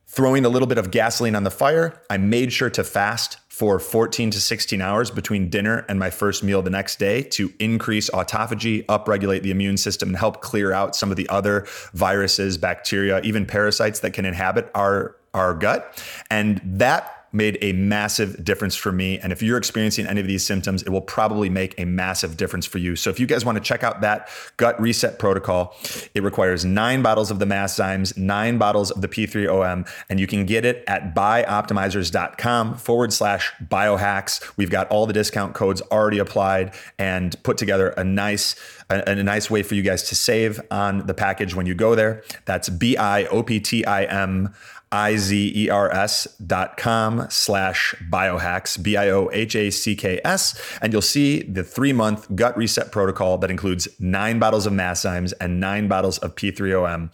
Throwing 0.06 0.44
a 0.44 0.48
little 0.48 0.66
bit 0.66 0.78
of 0.78 0.90
gasoline 0.90 1.36
on 1.36 1.44
the 1.44 1.50
fire, 1.50 2.02
I 2.10 2.16
made 2.16 2.52
sure 2.52 2.70
to 2.70 2.82
fast 2.82 3.38
for 3.48 3.78
14 3.78 4.30
to 4.30 4.40
16 4.40 4.80
hours 4.80 5.10
between 5.10 5.48
dinner 5.50 5.84
and 5.88 5.98
my 5.98 6.10
first 6.10 6.44
meal 6.44 6.62
the 6.62 6.70
next 6.70 6.98
day 6.98 7.22
to 7.22 7.52
increase 7.58 8.08
autophagy, 8.10 8.84
upregulate 8.86 9.42
the 9.42 9.50
immune 9.50 9.76
system, 9.76 10.08
and 10.10 10.16
help 10.16 10.40
clear 10.40 10.72
out 10.72 10.94
some 10.94 11.10
of 11.10 11.16
the 11.16 11.28
other 11.28 11.66
viruses, 11.92 12.56
bacteria, 12.56 13.20
even 13.22 13.44
parasites 13.46 14.00
that 14.00 14.12
can 14.12 14.24
inhabit 14.24 14.70
our, 14.74 15.16
our 15.34 15.54
gut. 15.54 16.02
And 16.30 16.60
that 16.64 17.17
made 17.32 17.58
a 17.60 17.72
massive 17.72 18.42
difference 18.44 18.74
for 18.74 18.92
me. 18.92 19.18
And 19.18 19.32
if 19.32 19.42
you're 19.42 19.58
experiencing 19.58 20.06
any 20.06 20.20
of 20.20 20.26
these 20.26 20.44
symptoms, 20.44 20.82
it 20.82 20.90
will 20.90 21.00
probably 21.00 21.48
make 21.48 21.78
a 21.78 21.84
massive 21.84 22.36
difference 22.36 22.66
for 22.66 22.78
you. 22.78 22.96
So 22.96 23.10
if 23.10 23.20
you 23.20 23.26
guys 23.26 23.44
want 23.44 23.56
to 23.56 23.64
check 23.64 23.82
out 23.82 24.00
that 24.00 24.28
gut 24.56 24.80
reset 24.80 25.18
protocol, 25.18 25.76
it 26.14 26.22
requires 26.22 26.64
nine 26.64 27.02
bottles 27.02 27.30
of 27.30 27.38
the 27.38 27.44
Masszymes, 27.44 28.16
nine 28.16 28.58
bottles 28.58 28.90
of 28.90 29.02
the 29.02 29.08
P3OM, 29.08 29.88
and 30.08 30.20
you 30.20 30.26
can 30.26 30.46
get 30.46 30.64
it 30.64 30.84
at 30.86 31.14
bioptimizers.com 31.14 32.76
forward 32.76 33.12
slash 33.12 33.52
biohacks. 33.64 34.56
We've 34.56 34.70
got 34.70 34.88
all 34.88 35.06
the 35.06 35.12
discount 35.12 35.54
codes 35.54 35.82
already 35.92 36.18
applied 36.18 36.74
and 36.98 37.40
put 37.42 37.58
together 37.58 37.88
a 37.90 38.04
nice 38.04 38.54
a, 38.90 39.10
a 39.10 39.22
nice 39.22 39.50
way 39.50 39.62
for 39.62 39.74
you 39.74 39.82
guys 39.82 40.02
to 40.04 40.14
save 40.14 40.60
on 40.70 41.06
the 41.06 41.14
package 41.14 41.54
when 41.54 41.66
you 41.66 41.74
go 41.74 41.94
there. 41.94 42.22
That's 42.44 42.68
B 42.68 42.96
I 42.96 43.24
O 43.26 43.42
P 43.42 43.60
T 43.60 43.84
I 43.84 44.04
M 44.04 44.54
I-Z-E-R-S 44.90 46.26
dot 46.46 46.76
com 46.76 47.26
slash 47.30 47.94
biohacks, 48.10 48.82
B-I-O-H-A-C-K-S. 48.82 50.60
And 50.80 50.92
you'll 50.92 51.02
see 51.02 51.42
the 51.42 51.64
three 51.64 51.92
month 51.92 52.34
gut 52.34 52.56
reset 52.56 52.90
protocol 52.90 53.38
that 53.38 53.50
includes 53.50 53.88
nine 54.00 54.38
bottles 54.38 54.66
of 54.66 54.72
Masszymes 54.72 55.32
and 55.40 55.60
nine 55.60 55.88
bottles 55.88 56.18
of 56.18 56.34
P3OM. 56.34 57.10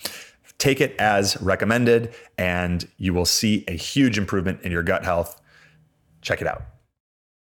Take 0.59 0.81
it 0.81 0.95
as 0.99 1.41
recommended, 1.43 2.15
and 2.39 2.89
you 2.97 3.13
will 3.13 3.27
see 3.27 3.65
a 3.67 3.73
huge 3.73 4.19
improvement 4.19 4.63
in 4.63 4.71
your 4.71 4.85
gut 4.85 5.05
health. 5.05 5.41
Check 6.23 6.41
it 6.41 6.47
out. 6.47 6.63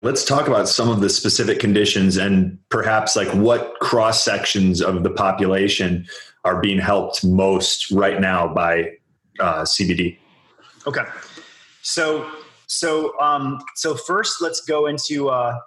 Let's 0.03 0.25
talk 0.25 0.47
about 0.47 0.69
some 0.69 0.88
of 0.88 1.01
the 1.01 1.11
specific 1.11 1.59
conditions 1.59 2.17
and 2.17 2.57
perhaps 2.69 3.17
like 3.17 3.29
what 3.35 3.75
cross 3.81 4.23
sections 4.25 4.81
of 4.81 5.03
the 5.03 5.11
population 5.11 6.07
are 6.45 6.61
being 6.61 6.79
helped 6.79 7.25
most 7.25 7.91
right 7.91 8.21
now 8.21 8.47
by 8.47 8.93
uh, 9.40 9.62
CBD. 9.62 10.18
Okay, 10.87 11.05
so 11.83 12.31
so 12.66 13.18
um, 13.20 13.59
so 13.77 13.94
first, 13.94 14.40
let's 14.40 14.61
go 14.61 14.87
into 14.87 15.29
uh, 15.29 15.59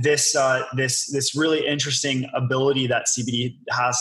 this 0.00 0.34
uh, 0.36 0.64
this 0.76 1.10
this 1.10 1.34
really 1.34 1.66
interesting 1.66 2.28
ability 2.34 2.86
that 2.88 3.06
CBD 3.06 3.56
has 3.70 4.00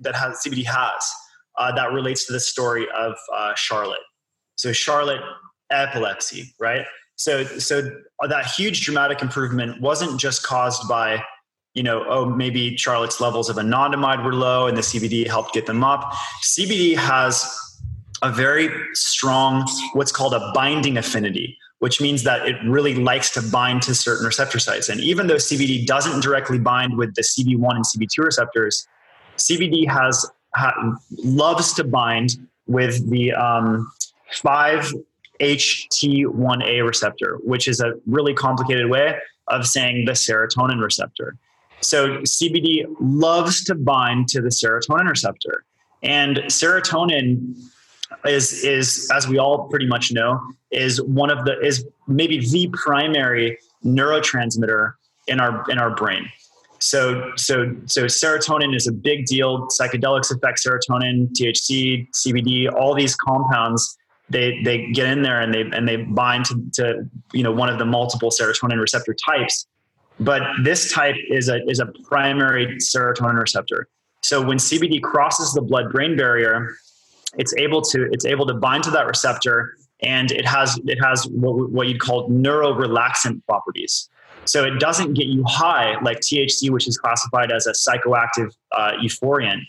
that 0.00 0.14
has 0.14 0.42
CBD 0.44 0.64
has 0.64 1.10
uh, 1.58 1.72
that 1.72 1.92
relates 1.92 2.26
to 2.26 2.32
the 2.32 2.40
story 2.40 2.86
of 2.96 3.14
uh, 3.34 3.54
Charlotte. 3.54 4.00
So 4.56 4.72
Charlotte 4.72 5.20
epilepsy, 5.70 6.54
right? 6.58 6.84
So 7.16 7.44
so 7.44 7.90
that 8.26 8.46
huge 8.46 8.84
dramatic 8.84 9.20
improvement 9.22 9.80
wasn't 9.80 10.18
just 10.18 10.42
caused 10.42 10.88
by 10.88 11.22
you 11.74 11.82
know, 11.84 12.04
oh, 12.08 12.26
maybe 12.26 12.76
Charlotte's 12.76 13.20
levels 13.20 13.48
of 13.48 13.56
anandamide 13.56 14.24
were 14.24 14.34
low 14.34 14.66
and 14.66 14.76
the 14.76 14.82
CBD 14.82 15.26
helped 15.26 15.54
get 15.54 15.66
them 15.66 15.84
up. 15.84 16.12
CBD 16.42 16.96
has 16.96 17.48
a 18.22 18.30
very 18.30 18.70
strong, 18.92 19.66
what's 19.94 20.12
called 20.12 20.34
a 20.34 20.52
binding 20.54 20.98
affinity, 20.98 21.56
which 21.78 22.00
means 22.00 22.22
that 22.24 22.46
it 22.46 22.56
really 22.64 22.94
likes 22.94 23.30
to 23.30 23.40
bind 23.42 23.82
to 23.82 23.94
certain 23.94 24.26
receptor 24.26 24.58
sites. 24.58 24.88
And 24.88 25.00
even 25.00 25.26
though 25.26 25.36
CBD 25.36 25.86
doesn't 25.86 26.22
directly 26.22 26.58
bind 26.58 26.96
with 26.96 27.14
the 27.14 27.22
CB1 27.22 27.76
and 27.76 27.84
CB2 27.84 28.18
receptors, 28.18 28.86
CBD 29.38 29.88
has 29.88 30.30
ha, 30.54 30.74
loves 31.24 31.72
to 31.74 31.84
bind 31.84 32.36
with 32.66 33.08
the 33.10 33.32
um, 33.32 33.90
5-HT1A 34.32 36.86
receptor, 36.86 37.38
which 37.42 37.66
is 37.66 37.80
a 37.80 37.94
really 38.06 38.34
complicated 38.34 38.90
way 38.90 39.16
of 39.48 39.66
saying 39.66 40.04
the 40.04 40.12
serotonin 40.12 40.82
receptor. 40.82 41.36
So 41.80 42.18
CBD 42.18 42.84
loves 43.00 43.64
to 43.64 43.74
bind 43.74 44.28
to 44.28 44.42
the 44.42 44.50
serotonin 44.50 45.08
receptor. 45.08 45.64
And 46.02 46.38
serotonin 46.46 47.54
is 48.24 48.64
is 48.64 49.08
as 49.12 49.28
we 49.28 49.38
all 49.38 49.68
pretty 49.68 49.86
much 49.86 50.12
know 50.12 50.40
is 50.70 51.00
one 51.02 51.30
of 51.30 51.44
the 51.44 51.58
is 51.60 51.86
maybe 52.06 52.38
the 52.38 52.68
primary 52.72 53.58
neurotransmitter 53.84 54.92
in 55.26 55.40
our 55.40 55.64
in 55.70 55.78
our 55.78 55.94
brain. 55.94 56.28
So 56.78 57.32
so 57.36 57.74
so 57.86 58.04
serotonin 58.04 58.74
is 58.74 58.86
a 58.86 58.92
big 58.92 59.26
deal. 59.26 59.68
Psychedelics 59.68 60.34
affect 60.34 60.60
serotonin, 60.64 61.28
THC, 61.32 62.08
CBD, 62.12 62.72
all 62.72 62.94
these 62.94 63.14
compounds. 63.16 63.96
They 64.28 64.60
they 64.62 64.90
get 64.92 65.06
in 65.06 65.22
there 65.22 65.40
and 65.40 65.52
they 65.52 65.62
and 65.62 65.86
they 65.86 65.96
bind 65.96 66.46
to, 66.46 66.62
to 66.74 67.08
you 67.32 67.42
know 67.42 67.52
one 67.52 67.68
of 67.68 67.78
the 67.78 67.84
multiple 67.84 68.30
serotonin 68.30 68.80
receptor 68.80 69.14
types. 69.14 69.66
But 70.18 70.42
this 70.62 70.92
type 70.92 71.16
is 71.28 71.48
a 71.48 71.62
is 71.68 71.80
a 71.80 71.86
primary 72.04 72.76
serotonin 72.76 73.40
receptor. 73.40 73.88
So 74.22 74.42
when 74.42 74.58
CBD 74.58 75.02
crosses 75.02 75.52
the 75.52 75.62
blood 75.62 75.90
brain 75.90 76.16
barrier, 76.16 76.76
it's 77.36 77.54
able 77.56 77.82
to 77.82 78.08
it's 78.12 78.24
able 78.24 78.46
to 78.46 78.54
bind 78.54 78.84
to 78.84 78.90
that 78.90 79.06
receptor 79.06 79.76
and 80.02 80.32
it 80.32 80.46
has 80.46 80.78
it 80.86 80.98
has 81.02 81.26
what, 81.28 81.70
what 81.70 81.88
you'd 81.88 82.00
call 82.00 82.28
neurorelaxant 82.28 83.44
properties 83.46 84.08
so 84.44 84.64
it 84.64 84.78
doesn't 84.80 85.14
get 85.14 85.26
you 85.26 85.44
high 85.44 86.00
like 86.02 86.18
thc 86.20 86.70
which 86.70 86.88
is 86.88 86.98
classified 86.98 87.52
as 87.52 87.66
a 87.66 87.72
psychoactive 87.72 88.54
uh, 88.72 88.92
euphoriant 89.02 89.60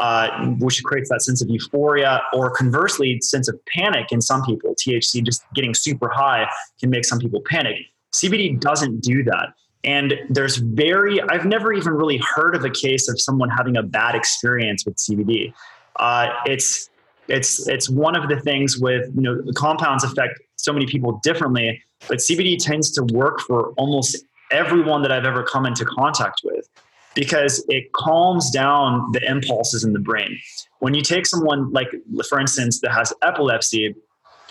uh, 0.00 0.46
which 0.60 0.82
creates 0.82 1.10
that 1.10 1.20
sense 1.20 1.42
of 1.42 1.50
euphoria, 1.50 2.22
or 2.32 2.50
conversely, 2.50 3.20
sense 3.20 3.48
of 3.48 3.60
panic 3.66 4.10
in 4.10 4.22
some 4.22 4.42
people. 4.44 4.74
THC 4.74 5.22
just 5.22 5.44
getting 5.54 5.74
super 5.74 6.08
high 6.08 6.48
can 6.80 6.88
make 6.88 7.04
some 7.04 7.18
people 7.18 7.42
panic. 7.44 7.76
CBD 8.14 8.58
doesn't 8.58 9.00
do 9.02 9.22
that. 9.24 9.52
And 9.84 10.14
there's 10.28 10.56
very, 10.56 11.20
I've 11.22 11.46
never 11.46 11.72
even 11.72 11.92
really 11.92 12.20
heard 12.34 12.54
of 12.54 12.64
a 12.64 12.70
case 12.70 13.08
of 13.08 13.20
someone 13.20 13.48
having 13.48 13.76
a 13.76 13.82
bad 13.82 14.14
experience 14.14 14.84
with 14.84 14.96
CBD. 14.96 15.52
Uh, 15.96 16.28
it's 16.46 16.89
it's 17.30 17.66
it's 17.68 17.88
one 17.88 18.16
of 18.16 18.28
the 18.28 18.40
things 18.40 18.78
with 18.78 19.06
you 19.14 19.22
know 19.22 19.40
the 19.40 19.52
compounds 19.52 20.04
affect 20.04 20.40
so 20.56 20.72
many 20.72 20.86
people 20.86 21.20
differently, 21.22 21.82
but 22.08 22.18
CBD 22.18 22.58
tends 22.58 22.90
to 22.92 23.02
work 23.14 23.40
for 23.40 23.72
almost 23.76 24.24
everyone 24.50 25.02
that 25.02 25.12
I've 25.12 25.24
ever 25.24 25.42
come 25.42 25.64
into 25.64 25.84
contact 25.84 26.40
with 26.44 26.68
because 27.14 27.64
it 27.68 27.92
calms 27.92 28.50
down 28.50 29.10
the 29.12 29.22
impulses 29.28 29.84
in 29.84 29.92
the 29.92 29.98
brain. 29.98 30.38
When 30.80 30.94
you 30.94 31.02
take 31.02 31.26
someone 31.26 31.70
like, 31.72 31.88
for 32.28 32.40
instance, 32.40 32.80
that 32.80 32.92
has 32.92 33.12
epilepsy, 33.22 33.94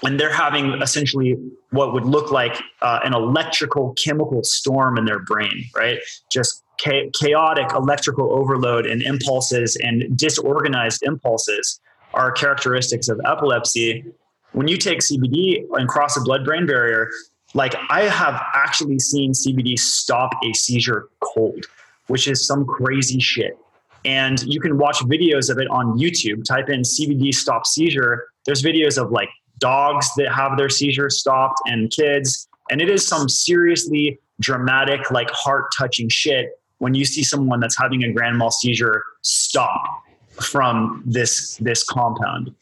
and 0.04 0.20
they're 0.20 0.34
having 0.34 0.82
essentially 0.82 1.36
what 1.72 1.94
would 1.94 2.06
look 2.06 2.32
like 2.32 2.62
uh, 2.82 3.00
an 3.04 3.14
electrical 3.14 3.94
chemical 3.94 4.44
storm 4.44 4.98
in 4.98 5.06
their 5.06 5.20
brain, 5.20 5.66
right? 5.76 6.00
Just 6.32 6.64
chaotic 6.78 7.74
electrical 7.74 8.32
overload 8.32 8.86
and 8.86 9.02
impulses 9.02 9.76
and 9.82 10.18
disorganized 10.18 11.04
impulses 11.04 11.82
are 12.14 12.32
characteristics 12.32 13.10
of 13.10 13.20
epilepsy. 13.26 14.06
When 14.52 14.68
you 14.68 14.78
take 14.78 15.00
CBD 15.00 15.66
and 15.74 15.88
cross 15.88 16.16
the 16.16 16.22
blood 16.22 16.46
brain 16.46 16.66
barrier, 16.66 17.10
like 17.54 17.76
I 17.90 18.04
have 18.04 18.42
actually 18.54 19.00
seen 19.00 19.34
CBD 19.34 19.78
stop 19.78 20.32
a 20.44 20.54
seizure 20.54 21.10
cold 21.20 21.66
which 22.10 22.28
is 22.28 22.46
some 22.46 22.66
crazy 22.66 23.20
shit. 23.20 23.58
And 24.04 24.42
you 24.44 24.60
can 24.60 24.78
watch 24.78 24.98
videos 25.00 25.50
of 25.50 25.58
it 25.60 25.68
on 25.70 25.98
YouTube. 25.98 26.44
Type 26.44 26.70
in 26.70 26.82
CBD 26.82 27.34
stop 27.34 27.66
seizure. 27.66 28.28
There's 28.46 28.62
videos 28.62 29.02
of 29.02 29.12
like 29.12 29.30
dogs 29.60 30.10
that 30.18 30.34
have 30.34 30.58
their 30.58 30.70
seizures 30.70 31.20
stopped 31.20 31.60
and 31.66 31.92
kids. 31.92 32.48
And 32.72 32.82
it 32.82 32.90
is 32.90 33.06
some 33.08 33.30
seriously 33.30 34.20
dramatic, 34.40 35.12
like 35.12 35.30
heart 35.32 35.66
touching 35.78 36.10
shit 36.10 36.60
when 36.80 36.94
you 36.94 37.06
see 37.06 37.24
someone 37.24 37.60
that's 37.60 37.78
having 37.78 38.04
a 38.04 38.12
grand 38.12 38.38
mal 38.38 38.52
seizure 38.52 39.04
stop 39.22 40.02
from 40.42 41.04
this 41.06 41.58
this 41.58 41.84
compound 41.84 42.54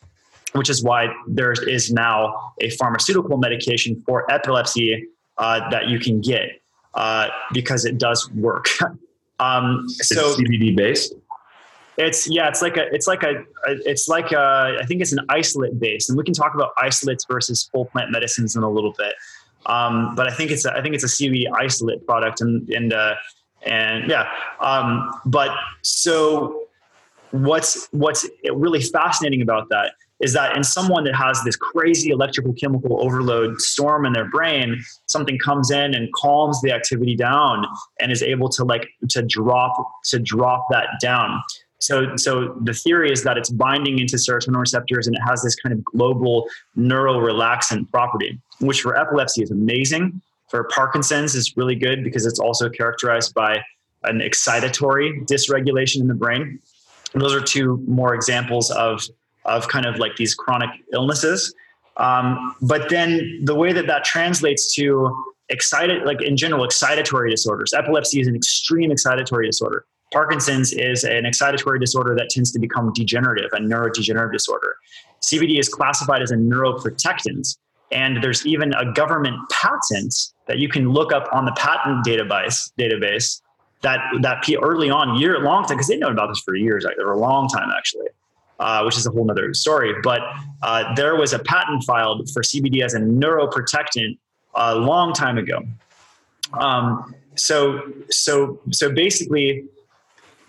which 0.53 0.69
is 0.69 0.83
why 0.83 1.07
there 1.27 1.51
is 1.67 1.91
now 1.91 2.53
a 2.61 2.69
pharmaceutical 2.71 3.37
medication 3.37 4.01
for 4.05 4.29
epilepsy 4.31 5.05
uh, 5.37 5.69
that 5.69 5.87
you 5.87 5.99
can 5.99 6.19
get 6.21 6.61
uh, 6.95 7.27
because 7.53 7.85
it 7.85 7.97
does 7.97 8.31
work 8.31 8.67
Um, 9.39 9.87
so 9.89 10.31
it's 10.31 10.41
CBD 10.41 10.75
based. 10.75 11.13
It's 11.97 12.29
yeah, 12.29 12.47
it's 12.47 12.61
like 12.61 12.77
a, 12.77 12.93
it's 12.93 13.07
like 13.07 13.23
a, 13.23 13.43
it's 13.65 14.07
like 14.07 14.31
a, 14.31 14.77
I 14.79 14.85
think 14.85 15.01
it's 15.01 15.11
an 15.11 15.19
isolate 15.29 15.79
base, 15.79 16.09
and 16.09 16.17
we 16.17 16.23
can 16.23 16.33
talk 16.33 16.53
about 16.53 16.71
isolates 16.77 17.25
versus 17.25 17.69
full 17.71 17.85
plant 17.85 18.11
medicines 18.11 18.55
in 18.55 18.63
a 18.63 18.69
little 18.69 18.93
bit. 18.97 19.15
Um, 19.65 20.15
but 20.15 20.27
I 20.27 20.33
think 20.33 20.51
it's 20.51 20.65
a, 20.65 20.73
I 20.73 20.81
think 20.81 20.93
it's 20.93 21.03
a 21.03 21.07
CBD 21.07 21.45
isolate 21.55 22.05
product, 22.05 22.41
and 22.41 22.69
and 22.69 22.93
uh, 22.93 23.15
and 23.65 24.09
yeah. 24.09 24.29
Um, 24.59 25.11
but 25.25 25.55
so 25.81 26.66
what's 27.31 27.87
what's 27.91 28.27
really 28.53 28.81
fascinating 28.81 29.41
about 29.41 29.69
that 29.69 29.93
is 30.19 30.33
that 30.33 30.55
in 30.57 30.63
someone 30.63 31.03
that 31.03 31.15
has 31.15 31.43
this 31.43 31.55
crazy 31.55 32.09
electrical 32.09 32.53
chemical 32.53 33.03
overload 33.03 33.61
storm 33.61 34.05
in 34.05 34.13
their 34.13 34.29
brain 34.29 34.81
something 35.05 35.37
comes 35.37 35.69
in 35.71 35.93
and 35.93 36.11
calms 36.13 36.61
the 36.61 36.71
activity 36.71 37.15
down 37.15 37.65
and 37.99 38.11
is 38.11 38.23
able 38.23 38.49
to 38.49 38.63
like 38.63 38.87
to 39.09 39.21
drop 39.23 39.73
to 40.05 40.19
drop 40.19 40.65
that 40.71 40.87
down. 41.01 41.41
So 41.79 42.15
so 42.15 42.55
the 42.63 42.73
theory 42.73 43.11
is 43.11 43.23
that 43.23 43.37
it's 43.37 43.49
binding 43.49 43.99
into 43.99 44.15
serotonin 44.15 44.59
receptors 44.59 45.07
and 45.07 45.15
it 45.15 45.21
has 45.27 45.43
this 45.43 45.55
kind 45.55 45.73
of 45.73 45.83
global 45.85 46.47
neural 46.75 47.19
relaxant 47.19 47.89
property 47.91 48.39
which 48.59 48.81
for 48.81 48.97
epilepsy 48.97 49.43
is 49.43 49.51
amazing. 49.51 50.21
For 50.49 50.63
parkinson's 50.63 51.35
is 51.35 51.55
really 51.57 51.75
good 51.75 52.03
because 52.03 52.25
it's 52.25 52.39
also 52.39 52.69
characterized 52.69 53.33
by 53.33 53.61
an 54.03 54.19
excitatory 54.19 55.27
dysregulation 55.27 55.99
in 55.99 56.07
the 56.07 56.13
brain 56.13 56.59
those 57.13 57.33
are 57.33 57.41
two 57.41 57.83
more 57.87 58.13
examples 58.13 58.71
of 58.71 59.03
of 59.45 59.67
kind 59.69 59.85
of 59.85 59.97
like 59.97 60.15
these 60.17 60.35
chronic 60.35 60.69
illnesses. 60.93 61.53
Um, 61.95 62.55
but 62.61 62.89
then 62.89 63.39
the 63.43 63.55
way 63.55 63.71
that 63.73 63.87
that 63.87 64.03
translates 64.03 64.75
to 64.75 65.15
excited, 65.49 66.03
like 66.03 66.21
in 66.21 66.37
general, 66.37 66.65
excitatory 66.67 67.29
disorders. 67.29 67.73
Epilepsy 67.73 68.19
is 68.19 68.27
an 68.27 68.35
extreme 68.35 68.91
excitatory 68.91 69.45
disorder. 69.45 69.85
Parkinson's 70.11 70.73
is 70.73 71.03
an 71.03 71.23
excitatory 71.23 71.79
disorder 71.79 72.15
that 72.15 72.29
tends 72.29 72.51
to 72.51 72.59
become 72.59 72.91
degenerative, 72.93 73.49
a 73.53 73.57
neurodegenerative 73.59 74.31
disorder. 74.31 74.75
CBD 75.21 75.59
is 75.59 75.67
classified 75.67 76.21
as 76.21 76.31
a 76.31 76.35
neuroprotectant, 76.35 77.57
and 77.91 78.23
there's 78.23 78.45
even 78.45 78.73
a 78.75 78.91
government 78.93 79.37
patent 79.49 80.13
that 80.47 80.59
you 80.59 80.69
can 80.69 80.89
look 80.91 81.11
up 81.11 81.27
on 81.33 81.45
the 81.45 81.51
patent 81.53 82.05
database 82.05 82.71
database 82.79 83.41
that 83.87 83.99
that 84.21 84.43
early 84.61 84.89
on 84.89 85.17
year 85.19 85.39
long 85.39 85.63
time 85.63 85.77
because 85.77 85.87
they 85.87 85.97
know 85.97 86.09
about 86.09 86.27
this 86.27 86.39
for 86.39 86.55
years, 86.55 86.85
for 86.97 87.11
a 87.11 87.17
long 87.17 87.47
time 87.47 87.69
actually 87.77 88.07
uh, 88.59 88.83
which 88.83 88.97
is 88.97 89.05
a 89.05 89.11
whole 89.11 89.29
other 89.29 89.53
story. 89.53 89.93
But 90.03 90.21
uh, 90.61 90.93
there 90.95 91.15
was 91.15 91.33
a 91.33 91.39
patent 91.39 91.83
filed 91.83 92.29
for 92.31 92.41
CBD 92.41 92.83
as 92.83 92.93
a 92.93 92.99
neuroprotectant 92.99 94.17
a 94.55 94.75
long 94.75 95.13
time 95.13 95.37
ago. 95.37 95.61
Um, 96.53 97.13
so, 97.35 97.81
so, 98.09 98.59
so 98.71 98.91
basically, 98.91 99.65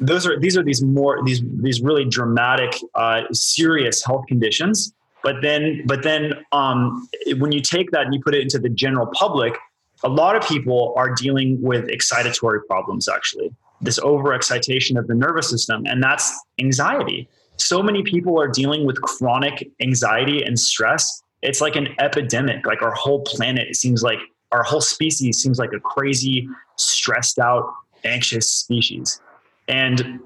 those 0.00 0.26
are 0.26 0.38
these 0.38 0.56
are 0.56 0.62
these 0.62 0.80
more 0.80 1.22
these 1.24 1.42
these 1.60 1.80
really 1.80 2.04
dramatic, 2.04 2.72
uh, 2.94 3.22
serious 3.32 4.04
health 4.04 4.26
conditions. 4.28 4.92
But 5.24 5.42
then, 5.42 5.82
but 5.84 6.04
then, 6.04 6.32
um, 6.52 7.08
when 7.38 7.50
you 7.50 7.60
take 7.60 7.90
that 7.90 8.06
and 8.06 8.14
you 8.14 8.20
put 8.22 8.36
it 8.36 8.40
into 8.40 8.60
the 8.60 8.68
general 8.68 9.08
public, 9.12 9.58
a 10.04 10.08
lot 10.08 10.36
of 10.36 10.46
people 10.46 10.94
are 10.96 11.14
dealing 11.14 11.60
with 11.62 11.88
excitatory 11.88 12.60
problems. 12.66 13.08
Actually, 13.08 13.54
this 13.80 13.98
overexcitation 13.98 14.98
of 14.98 15.06
the 15.06 15.14
nervous 15.14 15.50
system, 15.50 15.84
and 15.86 16.02
that's 16.02 16.32
anxiety 16.60 17.28
so 17.58 17.82
many 17.82 18.02
people 18.02 18.40
are 18.40 18.48
dealing 18.48 18.86
with 18.86 19.00
chronic 19.02 19.70
anxiety 19.82 20.42
and 20.42 20.58
stress. 20.58 21.22
It's 21.42 21.60
like 21.60 21.76
an 21.76 21.88
epidemic. 21.98 22.66
Like 22.66 22.82
our 22.82 22.92
whole 22.92 23.22
planet 23.22 23.76
seems 23.76 24.02
like 24.02 24.18
our 24.52 24.62
whole 24.62 24.80
species 24.80 25.38
seems 25.42 25.58
like 25.58 25.72
a 25.72 25.80
crazy, 25.80 26.48
stressed 26.76 27.38
out, 27.38 27.70
anxious 28.04 28.50
species. 28.50 29.20
And 29.66 30.20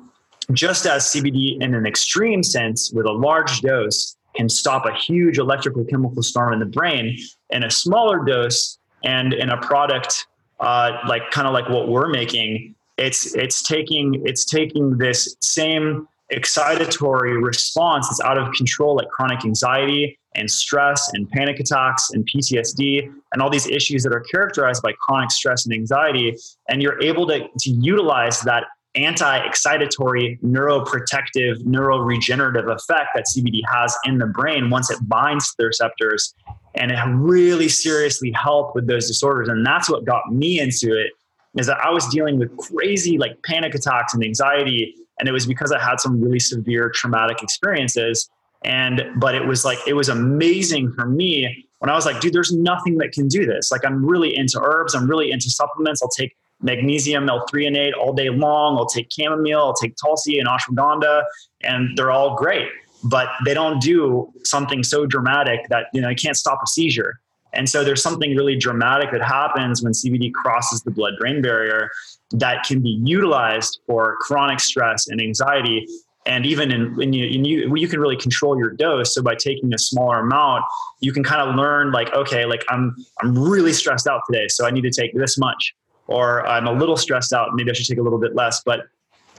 just 0.53 0.87
as 0.87 1.05
CBD, 1.07 1.61
in 1.61 1.75
an 1.75 1.87
extreme 1.87 2.43
sense, 2.43 2.93
with 2.93 3.07
a 3.07 3.13
large 3.13 3.61
dose, 3.63 4.17
can 4.37 4.49
stop 4.49 4.87
a 4.87 4.95
huge 4.95 5.39
electrical 5.39 5.85
chemical 5.85 6.23
storm 6.23 6.53
in 6.53 6.59
the 6.59 6.67
brain, 6.67 7.19
in 7.51 7.65
a 7.65 7.71
smaller 7.71 8.25
dose 8.25 8.79
and 9.05 9.33
in 9.33 9.51
a 9.51 9.57
product 9.59 10.27
uh, 10.61 10.99
like 11.09 11.31
kind 11.31 11.47
of 11.47 11.53
like 11.53 11.69
what 11.69 11.89
we're 11.89 12.09
making, 12.09 12.75
it's 12.97 13.35
it's 13.35 13.63
taking 13.63 14.23
it's 14.25 14.45
taking 14.45 14.97
this 14.97 15.37
same 15.41 16.07
excitatory 16.33 17.43
response 17.43 18.09
that's 18.09 18.21
out 18.21 18.39
of 18.39 18.53
control, 18.55 18.97
like 18.97 19.09
chronic 19.09 19.45
anxiety 19.45 20.19
and 20.35 20.51
stress 20.51 21.11
and 21.13 21.29
panic 21.31 21.61
attacks 21.61 22.11
and 22.13 22.27
PTSD 22.27 23.13
and 23.33 23.43
all 23.43 23.51
these 23.51 23.67
issues 23.67 24.03
that 24.03 24.13
are 24.13 24.21
characterized 24.21 24.83
by 24.83 24.93
chronic 24.93 25.31
stress 25.31 25.67
and 25.67 25.75
anxiety. 25.75 26.37
And 26.69 26.83
you're 26.83 27.03
able 27.03 27.27
to, 27.27 27.41
to 27.41 27.71
utilize 27.71 28.41
that 28.43 28.65
anti 28.95 29.47
excitatory, 29.47 30.41
neuroprotective, 30.41 31.63
neuroregenerative 31.65 32.71
effect 32.75 33.11
that 33.15 33.25
CBD 33.35 33.61
has 33.73 33.97
in 34.05 34.19
the 34.19 34.27
brain 34.27 34.71
once 34.71 34.91
it 34.91 34.99
binds 35.09 35.51
to 35.51 35.55
the 35.59 35.67
receptors. 35.67 36.35
And 36.75 36.91
it 36.91 36.99
really 37.07 37.69
seriously 37.69 38.33
help 38.33 38.75
with 38.75 38.87
those 38.87 39.07
disorders. 39.07 39.49
And 39.49 39.65
that's 39.65 39.91
what 39.91 40.05
got 40.05 40.33
me 40.33 40.61
into 40.61 40.99
it 40.99 41.13
is 41.59 41.67
that 41.67 41.79
I 41.79 41.91
was 41.91 42.09
dealing 42.09 42.39
with 42.39 42.57
crazy 42.57 43.19
like 43.19 43.37
panic 43.43 43.75
attacks 43.75 44.15
and 44.15 44.25
anxiety 44.25 44.95
and 45.23 45.29
it 45.29 45.33
was 45.33 45.47
because 45.47 45.71
I 45.71 45.79
had 45.79 46.01
some 46.01 46.21
really 46.21 46.41
severe 46.41 46.91
traumatic 46.91 47.43
experiences. 47.43 48.29
And 48.65 49.03
but 49.17 49.35
it 49.35 49.47
was 49.47 49.65
like 49.65 49.79
it 49.87 49.95
was 49.95 50.09
amazing 50.09 50.93
for 50.93 51.07
me 51.07 51.67
when 51.79 51.91
I 51.91 51.95
was 51.95 52.07
like, 52.07 52.21
dude, 52.21 52.33
there's 52.33 52.53
nothing 52.53 52.99
that 52.99 53.13
can 53.13 53.29
do 53.29 53.45
this. 53.45 53.71
Like 53.71 53.85
I'm 53.85 54.05
really 54.05 54.37
into 54.37 54.61
herbs. 54.61 54.95
I'm 54.95 55.09
really 55.09 55.31
into 55.31 55.51
supplements. 55.51 56.03
I'll 56.03 56.09
take 56.09 56.35
magnesium 56.63 57.29
L-threonate 57.29 57.93
all 57.99 58.13
day 58.13 58.29
long. 58.29 58.77
I'll 58.77 58.87
take 58.87 59.09
chamomile. 59.11 59.59
I'll 59.59 59.75
take 59.75 59.95
tulsi 59.97 60.39
and 60.39 60.49
ashwagandha, 60.49 61.25
and 61.63 61.97
they're 61.97 62.11
all 62.11 62.37
great. 62.37 62.69
But 63.05 63.29
they 63.45 63.55
don't 63.55 63.81
do 63.81 64.33
something 64.45 64.85
so 64.85 65.07
dramatic 65.07 65.69
that 65.71 65.87
you 65.93 66.01
know 66.01 66.09
you 66.09 66.17
can't 66.17 66.37
stop 66.37 66.61
a 66.63 66.67
seizure. 66.67 67.19
And 67.55 67.69
so 67.69 67.85
there's 67.85 68.03
something 68.03 68.35
really 68.37 68.57
dramatic 68.57 69.11
that 69.13 69.23
happens 69.23 69.83
when 69.83 69.93
CBD 69.93 70.33
crosses 70.33 70.83
the 70.83 70.91
blood 70.91 71.15
brain 71.21 71.43
barrier 71.43 71.91
that 72.33 72.65
can 72.65 72.81
be 72.81 73.01
utilized 73.05 73.81
for 73.87 74.17
chronic 74.21 74.61
stress 74.61 75.09
and 75.09 75.21
anxiety. 75.21 75.87
And 76.25 76.47
even 76.47 76.71
in, 76.71 77.01
in 77.03 77.13
you, 77.13 77.27
in 77.27 77.45
you, 77.45 77.75
you 77.77 77.89
can 77.89 78.01
really 78.01 78.17
control 78.17 78.57
your 78.57 78.71
dose. 78.71 79.15
So 79.15 79.23
by 79.23 79.35
taking 79.35 79.75
a 79.75 79.79
smaller 79.79 80.21
amount, 80.21 80.65
you 81.01 81.13
can 81.13 81.25
kind 81.25 81.47
of 81.47 81.57
learn 81.57 81.91
like, 81.91 82.13
okay, 82.15 82.47
like 82.47 82.65
I'm, 82.69 82.95
I'm 83.23 83.37
really 83.37 83.73
stressed 83.73 84.07
out 84.07 84.23
today. 84.31 84.47
So 84.49 84.67
I 84.67 84.71
need 84.71 84.83
to 84.83 84.91
take 84.91 85.15
this 85.15 85.37
much, 85.37 85.75
or 86.07 86.47
I'm 86.47 86.67
a 86.67 86.73
little 86.73 86.97
stressed 86.97 87.33
out. 87.33 87.51
Maybe 87.55 87.71
I 87.71 87.75
should 87.75 87.87
take 87.87 87.99
a 87.99 88.03
little 88.03 88.19
bit 88.19 88.35
less. 88.35 88.63
But 88.65 88.81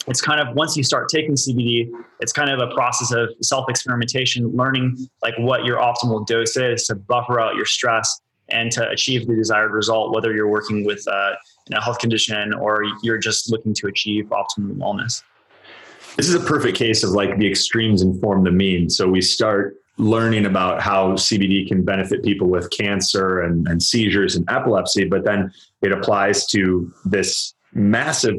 it's 0.07 0.21
kind 0.21 0.39
of 0.39 0.55
once 0.55 0.75
you 0.75 0.83
start 0.83 1.09
taking 1.09 1.33
CBD, 1.33 1.89
it's 2.19 2.33
kind 2.33 2.49
of 2.49 2.59
a 2.59 2.73
process 2.73 3.11
of 3.13 3.29
self 3.41 3.69
experimentation, 3.69 4.47
learning 4.55 5.07
like 5.21 5.35
what 5.37 5.65
your 5.65 5.77
optimal 5.77 6.25
dose 6.25 6.57
is 6.57 6.85
to 6.87 6.95
buffer 6.95 7.39
out 7.39 7.55
your 7.55 7.65
stress 7.65 8.21
and 8.49 8.71
to 8.73 8.87
achieve 8.89 9.27
the 9.27 9.35
desired 9.35 9.71
result, 9.71 10.13
whether 10.13 10.33
you're 10.33 10.49
working 10.49 10.85
with 10.85 11.07
uh, 11.07 11.33
a 11.71 11.81
health 11.81 11.99
condition 11.99 12.53
or 12.53 12.83
you're 13.01 13.17
just 13.17 13.49
looking 13.49 13.73
to 13.73 13.87
achieve 13.87 14.25
optimal 14.25 14.75
wellness. 14.75 15.23
This 16.17 16.27
is 16.27 16.35
a 16.35 16.39
perfect 16.39 16.77
case 16.77 17.03
of 17.03 17.11
like 17.11 17.37
the 17.37 17.49
extremes 17.49 18.01
inform 18.01 18.43
the 18.43 18.51
mean. 18.51 18.89
So 18.89 19.07
we 19.07 19.21
start 19.21 19.77
learning 19.97 20.45
about 20.45 20.81
how 20.81 21.11
CBD 21.11 21.67
can 21.67 21.83
benefit 21.83 22.23
people 22.23 22.47
with 22.47 22.69
cancer 22.71 23.41
and, 23.41 23.67
and 23.67 23.81
seizures 23.81 24.35
and 24.35 24.49
epilepsy, 24.49 25.05
but 25.05 25.23
then 25.23 25.51
it 25.81 25.91
applies 25.91 26.45
to 26.47 26.91
this 27.05 27.53
massive 27.73 28.35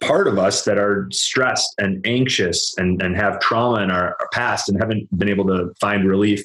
part 0.00 0.26
of 0.28 0.38
us 0.38 0.64
that 0.64 0.78
are 0.78 1.08
stressed 1.10 1.74
and 1.78 2.04
anxious 2.06 2.76
and, 2.76 3.00
and 3.00 3.16
have 3.16 3.40
trauma 3.40 3.82
in 3.82 3.90
our, 3.90 4.16
past 4.32 4.68
and 4.68 4.78
haven't 4.78 5.06
been 5.16 5.28
able 5.28 5.46
to 5.46 5.72
find 5.80 6.06
relief 6.06 6.44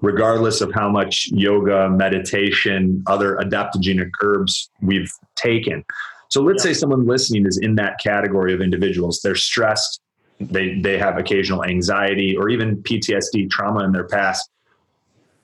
regardless 0.00 0.60
of 0.60 0.72
how 0.74 0.88
much 0.88 1.28
yoga, 1.32 1.88
meditation, 1.88 3.02
other 3.06 3.36
adaptogenic 3.36 4.10
herbs 4.22 4.70
we've 4.82 5.10
taken. 5.34 5.84
So 6.28 6.42
let's 6.42 6.64
yeah. 6.64 6.72
say 6.72 6.78
someone 6.78 7.06
listening 7.06 7.46
is 7.46 7.58
in 7.58 7.76
that 7.76 7.98
category 8.02 8.52
of 8.52 8.60
individuals. 8.60 9.20
They're 9.22 9.34
stressed, 9.34 10.00
they 10.40 10.80
they 10.80 10.98
have 10.98 11.18
occasional 11.18 11.64
anxiety 11.64 12.36
or 12.36 12.48
even 12.48 12.82
PTSD 12.82 13.50
trauma 13.50 13.84
in 13.84 13.92
their 13.92 14.06
past. 14.06 14.50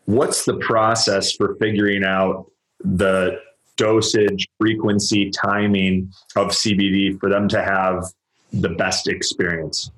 What's 0.07 0.45
the 0.45 0.57
process 0.57 1.33
for 1.33 1.55
figuring 1.57 2.05
out 2.05 2.51
the 2.83 3.41
dosage, 3.77 4.49
frequency, 4.59 5.31
timing 5.31 6.13
of 6.37 6.49
CBD 6.49 7.19
for 7.21 7.29
them 7.29 7.49
to 7.49 7.63
have 7.63 8.05
the 8.53 8.71
best 8.71 9.09
experience? 9.09 9.91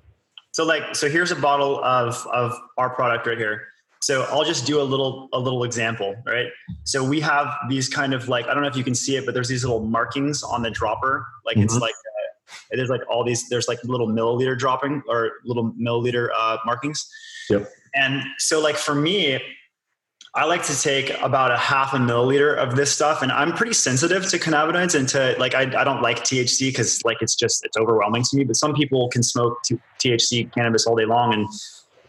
So 0.53 0.65
like 0.65 0.95
so 0.95 1.09
here's 1.09 1.33
a 1.33 1.37
bottle 1.37 1.83
of 1.83 2.27
of 2.27 2.55
our 2.77 2.91
product 2.91 3.27
right 3.27 3.39
here. 3.39 3.69
So 4.03 4.23
I'll 4.31 4.45
just 4.45 4.67
do 4.67 4.81
a 4.81 4.83
little 4.83 5.29
a 5.33 5.39
little 5.39 5.65
example, 5.65 6.15
right? 6.27 6.49
So 6.85 7.03
we 7.03 7.21
have 7.21 7.55
these 7.69 7.89
kind 7.89 8.13
of 8.13 8.29
like 8.29 8.47
I 8.49 8.55
don't 8.55 8.63
know 8.63 8.69
if 8.69 8.77
you 8.77 8.85
can 8.85 8.95
see 8.95 9.17
it, 9.17 9.25
but 9.25 9.33
there's 9.33 9.49
these 9.49 9.65
little 9.65 9.85
markings 9.85 10.43
on 10.43 10.63
the 10.63 10.71
dropper. 10.71 11.27
Like 11.47 11.57
mm-hmm. 11.57 11.65
it's 11.65 11.79
like 11.79 11.95
it 12.71 12.79
is 12.79 12.89
like 12.89 13.01
all 13.09 13.25
these. 13.25 13.49
There's 13.49 13.69
like 13.69 13.83
little 13.85 14.09
milliliter 14.09 14.59
dropping 14.59 15.03
or 15.09 15.33
little 15.45 15.73
milliliter 15.73 16.29
uh, 16.37 16.59
markings. 16.65 17.09
Yep. 17.51 17.71
And 17.95 18.23
so 18.39 18.61
like 18.61 18.77
for 18.77 18.95
me, 18.95 19.41
I 20.35 20.47
like 20.47 20.63
to 20.65 20.81
take 20.81 21.11
about 21.21 21.51
a 21.51 21.59
half 21.59 21.93
a 21.93 21.99
milliliter 21.99 22.57
of 22.57 22.75
this 22.75 22.91
stuff, 22.91 23.21
and 23.21 23.31
I'm 23.31 23.53
pretty 23.53 23.75
sensitive 23.75 24.27
to 24.31 24.39
cannabinoids 24.39 24.95
and 24.99 25.07
to 25.11 25.37
like 25.39 25.55
I, 25.55 25.63
I 25.63 25.85
don't 25.85 26.01
like 26.01 26.21
THC 26.21 26.69
because 26.69 27.05
like 27.05 27.19
it's 27.21 27.35
just 27.35 27.65
it's 27.67 27.77
overwhelming 27.77 28.23
to 28.23 28.37
me. 28.37 28.45
But 28.45 28.57
some 28.57 28.73
people 28.73 29.09
can 29.09 29.23
smoke 29.23 29.59
THC 30.03 30.51
cannabis 30.53 30.87
all 30.87 30.97
day 30.97 31.05
long 31.05 31.35
and 31.35 31.47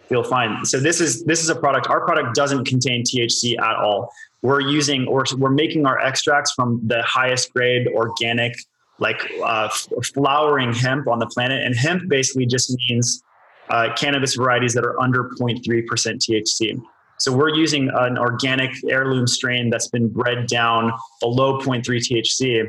feel 0.08 0.24
fine. 0.24 0.64
So 0.66 0.80
this 0.80 1.02
is 1.02 1.26
this 1.26 1.44
is 1.44 1.50
a 1.50 1.56
product. 1.56 1.88
Our 1.88 2.06
product 2.06 2.34
doesn't 2.34 2.64
contain 2.66 3.04
THC 3.04 3.60
at 3.60 3.76
all. 3.76 4.10
We're 4.42 4.62
using 4.62 5.06
or 5.08 5.26
we're 5.38 5.50
making 5.50 5.86
our 5.86 6.00
extracts 6.00 6.54
from 6.54 6.80
the 6.86 7.02
highest 7.04 7.52
grade 7.52 7.88
organic 7.94 8.56
like 9.00 9.32
uh, 9.44 9.70
flowering 10.14 10.74
hemp 10.74 11.08
on 11.08 11.20
the 11.20 11.28
planet, 11.28 11.66
and 11.66 11.76
hemp 11.76 12.08
basically 12.08 12.46
just 12.46 12.76
means 12.90 13.24
uh, 13.70 13.90
cannabis 13.96 14.36
varieties 14.36 14.74
that 14.74 14.86
are 14.86 15.00
under 15.00 15.30
0.3% 15.40 15.62
THC. 15.64 16.82
So 17.18 17.32
we're 17.32 17.56
using 17.56 17.90
an 17.94 18.18
organic 18.18 18.72
heirloom 18.90 19.28
strain 19.28 19.70
that's 19.70 19.88
been 19.88 20.10
bred 20.10 20.48
down 20.48 20.92
below 21.20 21.60
0.3 21.60 21.84
THC. 21.84 22.68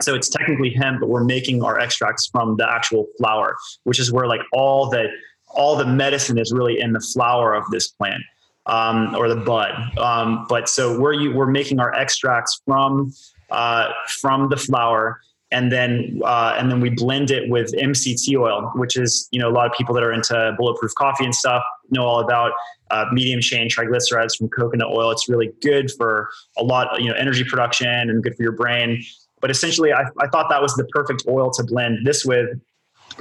So 0.00 0.14
it's 0.14 0.28
technically 0.28 0.70
hemp, 0.70 1.00
but 1.00 1.08
we're 1.08 1.24
making 1.24 1.62
our 1.62 1.78
extracts 1.78 2.26
from 2.26 2.56
the 2.56 2.70
actual 2.70 3.06
flower, 3.16 3.56
which 3.84 3.98
is 3.98 4.12
where 4.12 4.26
like 4.26 4.42
all 4.52 4.88
the 4.90 5.08
all 5.48 5.76
the 5.76 5.86
medicine 5.86 6.38
is 6.38 6.52
really 6.52 6.78
in 6.78 6.92
the 6.92 7.00
flower 7.00 7.54
of 7.54 7.64
this 7.70 7.88
plant 7.88 8.22
um, 8.66 9.14
or 9.16 9.28
the 9.28 9.36
bud. 9.36 9.72
Um, 9.98 10.46
but 10.48 10.68
so 10.68 11.00
we're 11.00 11.34
we're 11.34 11.46
making 11.46 11.80
our 11.80 11.92
extracts 11.94 12.60
from 12.64 13.12
uh, 13.50 13.90
from 14.20 14.48
the 14.50 14.56
flower, 14.56 15.20
and 15.50 15.72
then 15.72 16.20
uh, 16.24 16.54
and 16.58 16.70
then 16.70 16.80
we 16.80 16.90
blend 16.90 17.30
it 17.30 17.48
with 17.48 17.72
MCT 17.74 18.38
oil, 18.38 18.70
which 18.74 18.96
is 18.96 19.28
you 19.30 19.40
know 19.40 19.48
a 19.48 19.52
lot 19.52 19.66
of 19.66 19.72
people 19.72 19.94
that 19.94 20.04
are 20.04 20.12
into 20.12 20.54
bulletproof 20.58 20.94
coffee 20.94 21.24
and 21.24 21.34
stuff 21.34 21.62
know 21.90 22.04
all 22.04 22.20
about 22.20 22.52
uh, 22.90 23.06
medium 23.12 23.40
chain 23.40 23.68
triglycerides 23.68 24.36
from 24.36 24.48
coconut 24.48 24.88
oil. 24.88 25.10
It's 25.10 25.28
really 25.28 25.52
good 25.62 25.90
for 25.90 26.30
a 26.56 26.62
lot, 26.62 27.00
you 27.00 27.08
know, 27.08 27.14
energy 27.14 27.44
production 27.44 27.88
and 27.88 28.22
good 28.22 28.34
for 28.36 28.42
your 28.42 28.52
brain. 28.52 29.02
But 29.40 29.50
essentially, 29.50 29.92
I, 29.92 30.04
I 30.18 30.26
thought 30.28 30.48
that 30.50 30.60
was 30.60 30.74
the 30.74 30.84
perfect 30.84 31.24
oil 31.28 31.50
to 31.52 31.62
blend 31.62 32.06
this 32.06 32.24
with 32.24 32.48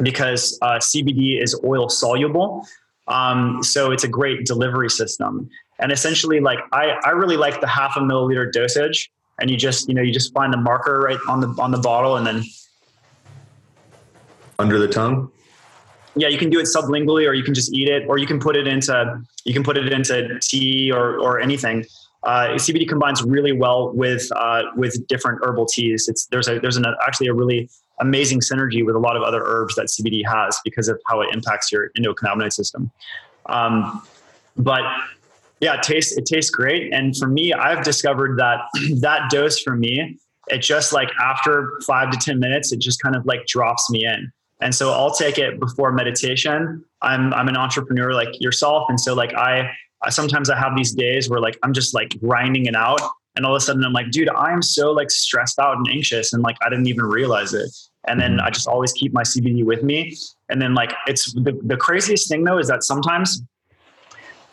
because 0.01 0.57
uh, 0.61 0.77
CBD 0.77 1.41
is 1.41 1.59
oil 1.63 1.89
soluble. 1.89 2.65
Um, 3.07 3.63
so 3.63 3.91
it's 3.91 4.03
a 4.03 4.07
great 4.07 4.45
delivery 4.45 4.89
system. 4.89 5.49
And 5.79 5.91
essentially, 5.91 6.39
like 6.39 6.59
I, 6.71 6.95
I 7.05 7.11
really 7.11 7.37
like 7.37 7.61
the 7.61 7.67
half 7.67 7.95
a 7.95 7.99
milliliter 7.99 8.51
dosage. 8.51 9.11
And 9.39 9.49
you 9.49 9.57
just, 9.57 9.87
you 9.87 9.93
know, 9.93 10.01
you 10.01 10.11
just 10.11 10.33
find 10.33 10.51
the 10.51 10.57
marker 10.57 10.99
right 11.01 11.19
on 11.27 11.41
the 11.41 11.47
on 11.61 11.71
the 11.71 11.77
bottle, 11.77 12.17
and 12.17 12.25
then 12.25 12.43
under 14.59 14.79
the 14.79 14.87
tongue 14.87 15.31
yeah, 16.17 16.27
you 16.27 16.37
can 16.37 16.49
do 16.49 16.59
it 16.59 16.63
sublingually, 16.63 17.27
or 17.27 17.33
you 17.33 17.43
can 17.43 17.53
just 17.53 17.73
eat 17.73 17.87
it, 17.87 18.07
or 18.07 18.17
you 18.17 18.25
can 18.25 18.39
put 18.39 18.55
it 18.55 18.67
into 18.67 19.21
you 19.45 19.53
can 19.53 19.63
put 19.63 19.77
it 19.77 19.91
into 19.91 20.39
tea 20.41 20.91
or 20.91 21.19
or 21.19 21.39
anything. 21.39 21.85
Uh, 22.23 22.49
CBD 22.55 22.87
combines 22.87 23.23
really 23.23 23.51
well 23.51 23.93
with 23.93 24.27
uh, 24.35 24.63
with 24.75 25.07
different 25.07 25.39
herbal 25.43 25.67
teas. 25.67 26.07
It's 26.07 26.25
there's 26.27 26.47
a 26.47 26.59
there's 26.59 26.77
an, 26.77 26.85
actually 27.05 27.27
a 27.27 27.33
really 27.33 27.69
amazing 27.99 28.41
synergy 28.41 28.85
with 28.85 28.95
a 28.95 28.99
lot 28.99 29.15
of 29.15 29.23
other 29.23 29.43
herbs 29.45 29.75
that 29.75 29.87
CBD 29.87 30.21
has 30.27 30.59
because 30.63 30.87
of 30.87 30.99
how 31.07 31.21
it 31.21 31.29
impacts 31.33 31.71
your 31.71 31.91
endocannabinoid 31.97 32.53
system. 32.53 32.91
Um, 33.47 34.03
but 34.55 34.81
yeah, 35.59 35.75
it 35.75 35.83
tastes 35.83 36.17
it 36.17 36.25
tastes 36.25 36.51
great. 36.51 36.93
And 36.93 37.15
for 37.15 37.27
me, 37.27 37.53
I've 37.53 37.83
discovered 37.83 38.37
that 38.39 38.59
that 39.01 39.29
dose 39.29 39.59
for 39.59 39.75
me, 39.75 40.17
it 40.47 40.59
just 40.59 40.93
like 40.93 41.09
after 41.19 41.79
five 41.85 42.11
to 42.11 42.17
ten 42.17 42.39
minutes, 42.39 42.71
it 42.71 42.79
just 42.79 43.01
kind 43.01 43.15
of 43.15 43.25
like 43.25 43.45
drops 43.45 43.89
me 43.89 44.05
in. 44.05 44.31
And 44.61 44.73
so 44.73 44.91
I'll 44.91 45.13
take 45.13 45.37
it 45.37 45.59
before 45.59 45.91
meditation. 45.91 46.83
I'm 47.01 47.33
I'm 47.33 47.47
an 47.47 47.57
entrepreneur 47.57 48.13
like 48.13 48.39
yourself, 48.39 48.85
and 48.89 48.99
so 48.99 49.13
like 49.13 49.33
I, 49.33 49.69
sometimes 50.09 50.49
I 50.49 50.57
have 50.57 50.75
these 50.75 50.93
days 50.93 51.29
where 51.29 51.39
like 51.39 51.57
I'm 51.63 51.73
just 51.73 51.93
like 51.93 52.19
grinding 52.19 52.65
it 52.65 52.75
out, 52.75 53.01
and 53.35 53.45
all 53.45 53.55
of 53.55 53.61
a 53.61 53.65
sudden 53.65 53.83
I'm 53.83 53.93
like, 53.93 54.11
dude, 54.11 54.29
I 54.29 54.51
am 54.51 54.61
so 54.61 54.91
like 54.91 55.11
stressed 55.11 55.59
out 55.59 55.77
and 55.77 55.87
anxious, 55.89 56.33
and 56.33 56.43
like 56.43 56.57
I 56.65 56.69
didn't 56.69 56.87
even 56.87 57.05
realize 57.05 57.53
it. 57.53 57.69
And 58.07 58.19
then 58.19 58.39
I 58.39 58.49
just 58.49 58.67
always 58.67 58.93
keep 58.93 59.13
my 59.13 59.23
CBD 59.23 59.65
with 59.65 59.83
me. 59.83 60.15
And 60.49 60.61
then 60.61 60.73
like 60.73 60.93
it's 61.07 61.33
the, 61.33 61.59
the 61.63 61.75
craziest 61.75 62.29
thing 62.29 62.43
though 62.45 62.57
is 62.57 62.67
that 62.69 62.83
sometimes 62.83 63.41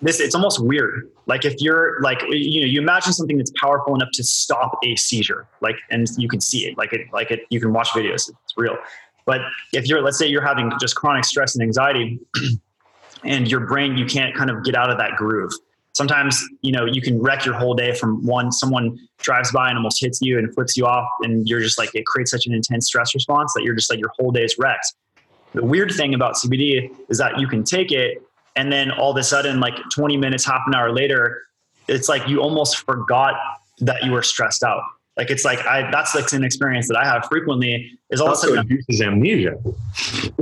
this 0.04 0.20
it's 0.20 0.34
almost 0.34 0.64
weird. 0.64 1.10
Like 1.26 1.44
if 1.44 1.54
you're 1.58 2.00
like 2.00 2.22
you 2.28 2.60
know 2.60 2.66
you 2.66 2.80
imagine 2.80 3.12
something 3.12 3.38
that's 3.38 3.52
powerful 3.60 3.94
enough 3.94 4.10
to 4.14 4.22
stop 4.22 4.78
a 4.84 4.96
seizure, 4.96 5.46
like 5.60 5.76
and 5.90 6.06
you 6.16 6.28
can 6.28 6.40
see 6.40 6.66
it, 6.66 6.78
like 6.78 6.92
it 6.92 7.12
like 7.12 7.30
it 7.30 7.40
you 7.50 7.60
can 7.60 7.72
watch 7.72 7.88
videos, 7.88 8.30
it's 8.30 8.54
real. 8.56 8.76
But 9.26 9.40
if 9.72 9.86
you're, 9.86 10.02
let's 10.02 10.18
say 10.18 10.26
you're 10.26 10.44
having 10.44 10.70
just 10.80 10.96
chronic 10.96 11.24
stress 11.24 11.54
and 11.54 11.62
anxiety 11.62 12.20
and 13.24 13.50
your 13.50 13.60
brain, 13.60 13.96
you 13.96 14.06
can't 14.06 14.34
kind 14.34 14.50
of 14.50 14.64
get 14.64 14.74
out 14.74 14.90
of 14.90 14.98
that 14.98 15.16
groove. 15.16 15.52
Sometimes, 15.92 16.44
you 16.60 16.72
know, 16.72 16.86
you 16.86 17.00
can 17.00 17.22
wreck 17.22 17.44
your 17.44 17.54
whole 17.54 17.74
day 17.74 17.94
from 17.94 18.24
one, 18.26 18.50
someone 18.50 18.98
drives 19.18 19.52
by 19.52 19.68
and 19.68 19.78
almost 19.78 20.00
hits 20.00 20.20
you 20.20 20.38
and 20.38 20.52
flips 20.52 20.76
you 20.76 20.86
off. 20.86 21.08
And 21.22 21.48
you're 21.48 21.60
just 21.60 21.78
like, 21.78 21.94
it 21.94 22.04
creates 22.04 22.32
such 22.32 22.46
an 22.46 22.52
intense 22.52 22.86
stress 22.86 23.14
response 23.14 23.52
that 23.54 23.62
you're 23.62 23.76
just 23.76 23.90
like, 23.90 24.00
your 24.00 24.10
whole 24.18 24.32
day 24.32 24.42
is 24.42 24.58
wrecked. 24.58 24.92
The 25.52 25.64
weird 25.64 25.92
thing 25.92 26.14
about 26.14 26.34
CBD 26.34 26.90
is 27.08 27.18
that 27.18 27.38
you 27.38 27.46
can 27.46 27.62
take 27.62 27.92
it 27.92 28.20
and 28.56 28.72
then 28.72 28.90
all 28.90 29.10
of 29.10 29.16
a 29.16 29.22
sudden, 29.22 29.60
like 29.60 29.74
20 29.92 30.16
minutes, 30.16 30.44
half 30.44 30.62
an 30.66 30.74
hour 30.74 30.92
later, 30.92 31.42
it's 31.88 32.08
like 32.08 32.28
you 32.28 32.40
almost 32.40 32.78
forgot 32.78 33.34
that 33.80 34.04
you 34.04 34.12
were 34.12 34.22
stressed 34.22 34.62
out. 34.62 34.82
Like 35.16 35.30
it's 35.30 35.44
like 35.44 35.64
I 35.64 35.88
that's 35.90 36.14
like 36.14 36.32
an 36.32 36.42
experience 36.42 36.88
that 36.88 36.96
I 36.96 37.04
have 37.04 37.26
frequently 37.26 37.98
is 38.10 38.20
all 38.20 38.28
also 38.28 38.48
of 38.48 38.52
a 38.52 38.56
sudden 38.56 38.70
induces 38.72 39.00
amnesia. 39.00 39.56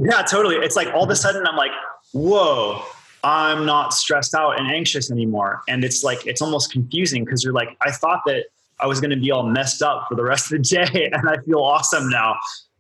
Yeah, 0.00 0.22
totally. 0.22 0.56
It's 0.56 0.76
like 0.76 0.88
all 0.88 1.04
of 1.04 1.10
a 1.10 1.16
sudden 1.16 1.46
I'm 1.46 1.56
like, 1.56 1.72
whoa, 2.12 2.82
I'm 3.22 3.66
not 3.66 3.92
stressed 3.92 4.34
out 4.34 4.58
and 4.58 4.70
anxious 4.70 5.10
anymore. 5.10 5.62
And 5.68 5.84
it's 5.84 6.02
like 6.02 6.26
it's 6.26 6.40
almost 6.40 6.72
confusing 6.72 7.24
because 7.24 7.44
you're 7.44 7.52
like, 7.52 7.76
I 7.82 7.90
thought 7.90 8.22
that 8.26 8.46
I 8.80 8.86
was 8.86 8.98
gonna 8.98 9.16
be 9.16 9.30
all 9.30 9.42
messed 9.42 9.82
up 9.82 10.06
for 10.08 10.14
the 10.14 10.24
rest 10.24 10.50
of 10.50 10.62
the 10.62 10.86
day 10.92 11.10
and 11.12 11.28
I 11.28 11.36
feel 11.42 11.60
awesome 11.60 12.08
now. 12.08 12.36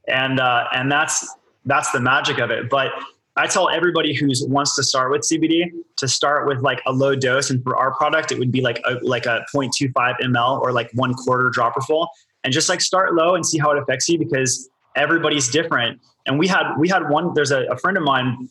And 0.08 0.40
uh 0.40 0.64
and 0.72 0.90
that's 0.90 1.28
that's 1.66 1.90
the 1.92 2.00
magic 2.00 2.38
of 2.38 2.50
it. 2.50 2.70
But 2.70 2.90
I 3.36 3.46
tell 3.46 3.70
everybody 3.70 4.14
who 4.14 4.30
wants 4.42 4.76
to 4.76 4.82
start 4.82 5.10
with 5.10 5.22
CBD 5.22 5.70
to 5.96 6.06
start 6.06 6.46
with 6.46 6.60
like 6.60 6.82
a 6.86 6.92
low 6.92 7.16
dose, 7.16 7.50
and 7.50 7.62
for 7.62 7.76
our 7.76 7.94
product, 7.94 8.30
it 8.30 8.38
would 8.38 8.52
be 8.52 8.60
like 8.60 8.80
a 8.84 8.98
like 9.02 9.26
a 9.26 9.44
0.25 9.54 9.92
ml 10.20 10.60
or 10.60 10.72
like 10.72 10.90
one 10.92 11.14
quarter 11.14 11.48
dropper 11.48 11.80
full, 11.80 12.10
and 12.44 12.52
just 12.52 12.68
like 12.68 12.80
start 12.80 13.14
low 13.14 13.34
and 13.34 13.46
see 13.46 13.58
how 13.58 13.70
it 13.70 13.78
affects 13.78 14.08
you 14.08 14.18
because 14.18 14.68
everybody's 14.96 15.48
different. 15.48 15.98
And 16.26 16.38
we 16.38 16.46
had 16.46 16.76
we 16.78 16.88
had 16.88 17.08
one. 17.08 17.32
There's 17.32 17.50
a, 17.50 17.62
a 17.64 17.78
friend 17.78 17.96
of 17.96 18.02
mine 18.02 18.48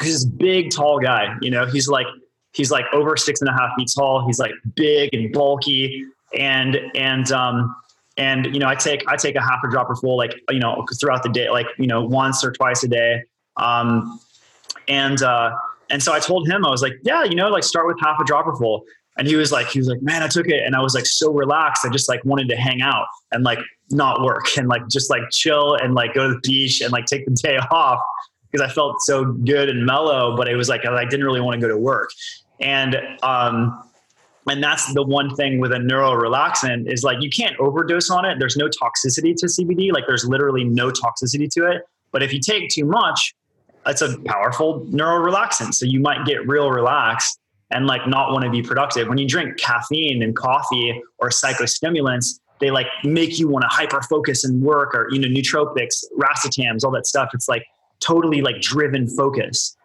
who's 0.00 0.12
this 0.12 0.24
big, 0.24 0.70
tall 0.70 0.98
guy. 0.98 1.34
You 1.42 1.50
know, 1.50 1.66
he's 1.66 1.88
like 1.88 2.06
he's 2.52 2.70
like 2.70 2.86
over 2.92 3.16
six 3.18 3.40
and 3.42 3.50
a 3.50 3.52
half 3.52 3.70
feet 3.76 3.90
tall. 3.94 4.26
He's 4.26 4.38
like 4.38 4.52
big 4.74 5.10
and 5.12 5.30
bulky, 5.30 6.06
and 6.34 6.78
and 6.94 7.30
um 7.32 7.76
and 8.16 8.46
you 8.46 8.60
know 8.60 8.68
I 8.68 8.76
take 8.76 9.06
I 9.08 9.16
take 9.16 9.36
a 9.36 9.42
half 9.42 9.60
a 9.64 9.70
dropper 9.70 9.94
full 9.96 10.16
like 10.16 10.34
you 10.48 10.58
know 10.58 10.86
throughout 10.98 11.22
the 11.22 11.28
day, 11.28 11.50
like 11.50 11.66
you 11.78 11.86
know 11.86 12.02
once 12.02 12.44
or 12.44 12.50
twice 12.52 12.82
a 12.82 12.88
day. 12.88 13.24
Um, 13.56 14.20
and 14.88 15.22
uh, 15.22 15.52
and 15.90 16.02
so 16.02 16.12
I 16.12 16.20
told 16.20 16.48
him 16.48 16.64
I 16.64 16.70
was 16.70 16.82
like, 16.82 16.94
yeah, 17.02 17.24
you 17.24 17.34
know, 17.34 17.48
like 17.48 17.64
start 17.64 17.86
with 17.86 17.98
half 18.00 18.18
a 18.20 18.24
dropper 18.24 18.54
full. 18.56 18.84
And 19.18 19.28
he 19.28 19.36
was 19.36 19.52
like, 19.52 19.68
he 19.68 19.78
was 19.78 19.88
like, 19.88 20.00
man, 20.00 20.22
I 20.22 20.28
took 20.28 20.48
it, 20.48 20.62
and 20.64 20.74
I 20.74 20.80
was 20.80 20.94
like 20.94 21.04
so 21.04 21.30
relaxed. 21.32 21.84
I 21.84 21.90
just 21.90 22.08
like 22.08 22.24
wanted 22.24 22.48
to 22.48 22.56
hang 22.56 22.80
out 22.80 23.06
and 23.30 23.44
like 23.44 23.58
not 23.90 24.22
work 24.22 24.56
and 24.56 24.68
like 24.68 24.88
just 24.88 25.10
like 25.10 25.22
chill 25.30 25.74
and 25.74 25.94
like 25.94 26.14
go 26.14 26.28
to 26.28 26.34
the 26.34 26.40
beach 26.42 26.80
and 26.80 26.92
like 26.92 27.04
take 27.04 27.26
the 27.26 27.32
day 27.32 27.58
off 27.70 28.00
because 28.50 28.66
I 28.66 28.72
felt 28.72 29.02
so 29.02 29.24
good 29.24 29.68
and 29.68 29.84
mellow. 29.84 30.34
But 30.34 30.48
it 30.48 30.56
was 30.56 30.68
like 30.68 30.86
I 30.86 31.04
didn't 31.04 31.26
really 31.26 31.42
want 31.42 31.60
to 31.60 31.66
go 31.66 31.68
to 31.68 31.78
work, 31.78 32.08
and 32.60 32.96
um, 33.22 33.82
and 34.48 34.62
that's 34.62 34.92
the 34.94 35.02
one 35.02 35.34
thing 35.36 35.60
with 35.60 35.72
a 35.72 35.78
neuro 35.78 36.12
relaxant 36.12 36.90
is 36.90 37.04
like 37.04 37.18
you 37.20 37.28
can't 37.28 37.58
overdose 37.60 38.10
on 38.10 38.24
it. 38.24 38.38
There's 38.38 38.56
no 38.56 38.68
toxicity 38.68 39.34
to 39.36 39.46
CBD. 39.46 39.92
Like 39.92 40.04
there's 40.06 40.24
literally 40.24 40.64
no 40.64 40.90
toxicity 40.90 41.48
to 41.50 41.70
it. 41.70 41.82
But 42.12 42.22
if 42.22 42.32
you 42.32 42.40
take 42.40 42.70
too 42.70 42.84
much, 42.84 43.34
it's 43.86 44.02
a 44.02 44.18
powerful 44.20 44.86
neuro 44.88 45.24
relaxant. 45.24 45.74
So 45.74 45.86
you 45.86 46.00
might 46.00 46.24
get 46.24 46.46
real 46.46 46.70
relaxed 46.70 47.38
and 47.70 47.86
like 47.86 48.06
not 48.06 48.32
want 48.32 48.44
to 48.44 48.50
be 48.50 48.62
productive. 48.62 49.08
When 49.08 49.18
you 49.18 49.26
drink 49.26 49.58
caffeine 49.58 50.22
and 50.22 50.36
coffee 50.36 51.02
or 51.18 51.30
psychostimulants, 51.30 52.38
they 52.60 52.70
like 52.70 52.86
make 53.02 53.38
you 53.38 53.48
want 53.48 53.62
to 53.62 53.68
hyper 53.68 54.02
focus 54.02 54.44
and 54.44 54.62
work 54.62 54.94
or 54.94 55.08
you 55.10 55.18
know 55.18 55.28
nootropics, 55.28 56.04
racetams, 56.18 56.84
all 56.84 56.92
that 56.92 57.06
stuff. 57.06 57.30
It's 57.34 57.48
like 57.48 57.64
totally 58.00 58.40
like 58.40 58.60
driven 58.60 59.08
focus. 59.08 59.76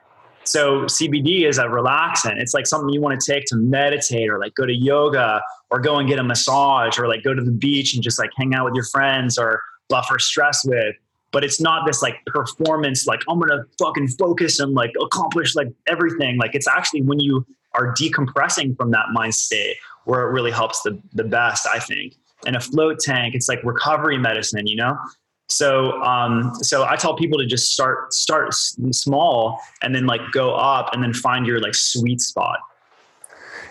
So 0.44 0.84
CBD 0.84 1.48
is 1.48 1.58
a 1.58 1.66
relaxant. 1.66 2.40
It's 2.40 2.54
like 2.54 2.68
something 2.68 2.90
you 2.90 3.02
want 3.02 3.20
to 3.20 3.32
take 3.34 3.46
to 3.48 3.58
meditate 3.58 4.30
or 4.30 4.40
like 4.40 4.56
go 4.56 4.66
to 4.66 4.74
yoga 4.74 5.42
or 5.70 5.80
go 5.80 5.98
and 5.98 6.08
get 6.08 6.20
a 6.20 6.24
massage 6.24 6.98
or 6.98 7.08
like 7.08 7.24
go 7.24 7.34
to 7.34 7.42
the 7.42 7.52
beach 7.52 7.94
and 7.96 8.04
just 8.04 8.18
like 8.18 8.30
hang 8.38 8.54
out 8.54 8.64
with 8.64 8.74
your 8.74 8.86
friends 8.86 9.38
or 9.38 9.62
buffer 9.90 10.20
stress 10.20 10.64
with. 10.66 10.96
But 11.38 11.44
it's 11.44 11.62
not 11.62 11.86
this 11.86 12.02
like 12.02 12.26
performance, 12.26 13.06
like 13.06 13.22
I'm 13.30 13.40
gonna 13.40 13.64
fucking 13.78 14.08
focus 14.08 14.60
and 14.60 14.74
like 14.74 14.92
accomplish 15.00 15.54
like 15.54 15.68
everything. 15.86 16.40
Like 16.40 16.56
it's 16.56 16.68
actually 16.68 17.04
when 17.04 17.20
you 17.20 17.46
are 17.76 17.94
decompressing 17.94 18.76
from 18.76 18.90
that 18.90 19.12
mind 19.12 19.36
state 19.36 19.78
where 20.06 20.28
it 20.28 20.32
really 20.32 20.50
helps 20.50 20.82
the 20.82 21.00
the 21.14 21.24
best, 21.24 21.68
I 21.68 21.78
think. 21.78 22.16
And 22.48 22.56
a 22.56 22.60
float 22.60 22.98
tank, 22.98 23.36
it's 23.36 23.48
like 23.48 23.64
recovery 23.64 24.18
medicine, 24.18 24.66
you 24.66 24.78
know? 24.78 24.98
So, 25.48 26.02
um, 26.02 26.56
so 26.56 26.86
I 26.86 26.96
tell 26.96 27.16
people 27.16 27.38
to 27.38 27.46
just 27.46 27.72
start 27.72 28.12
start 28.16 28.56
small 28.56 29.60
and 29.84 29.94
then 29.94 30.08
like 30.08 30.22
go 30.32 30.56
up 30.56 30.92
and 30.92 31.04
then 31.04 31.14
find 31.14 31.46
your 31.46 31.60
like 31.60 31.76
sweet 31.76 32.20
spot. 32.20 32.58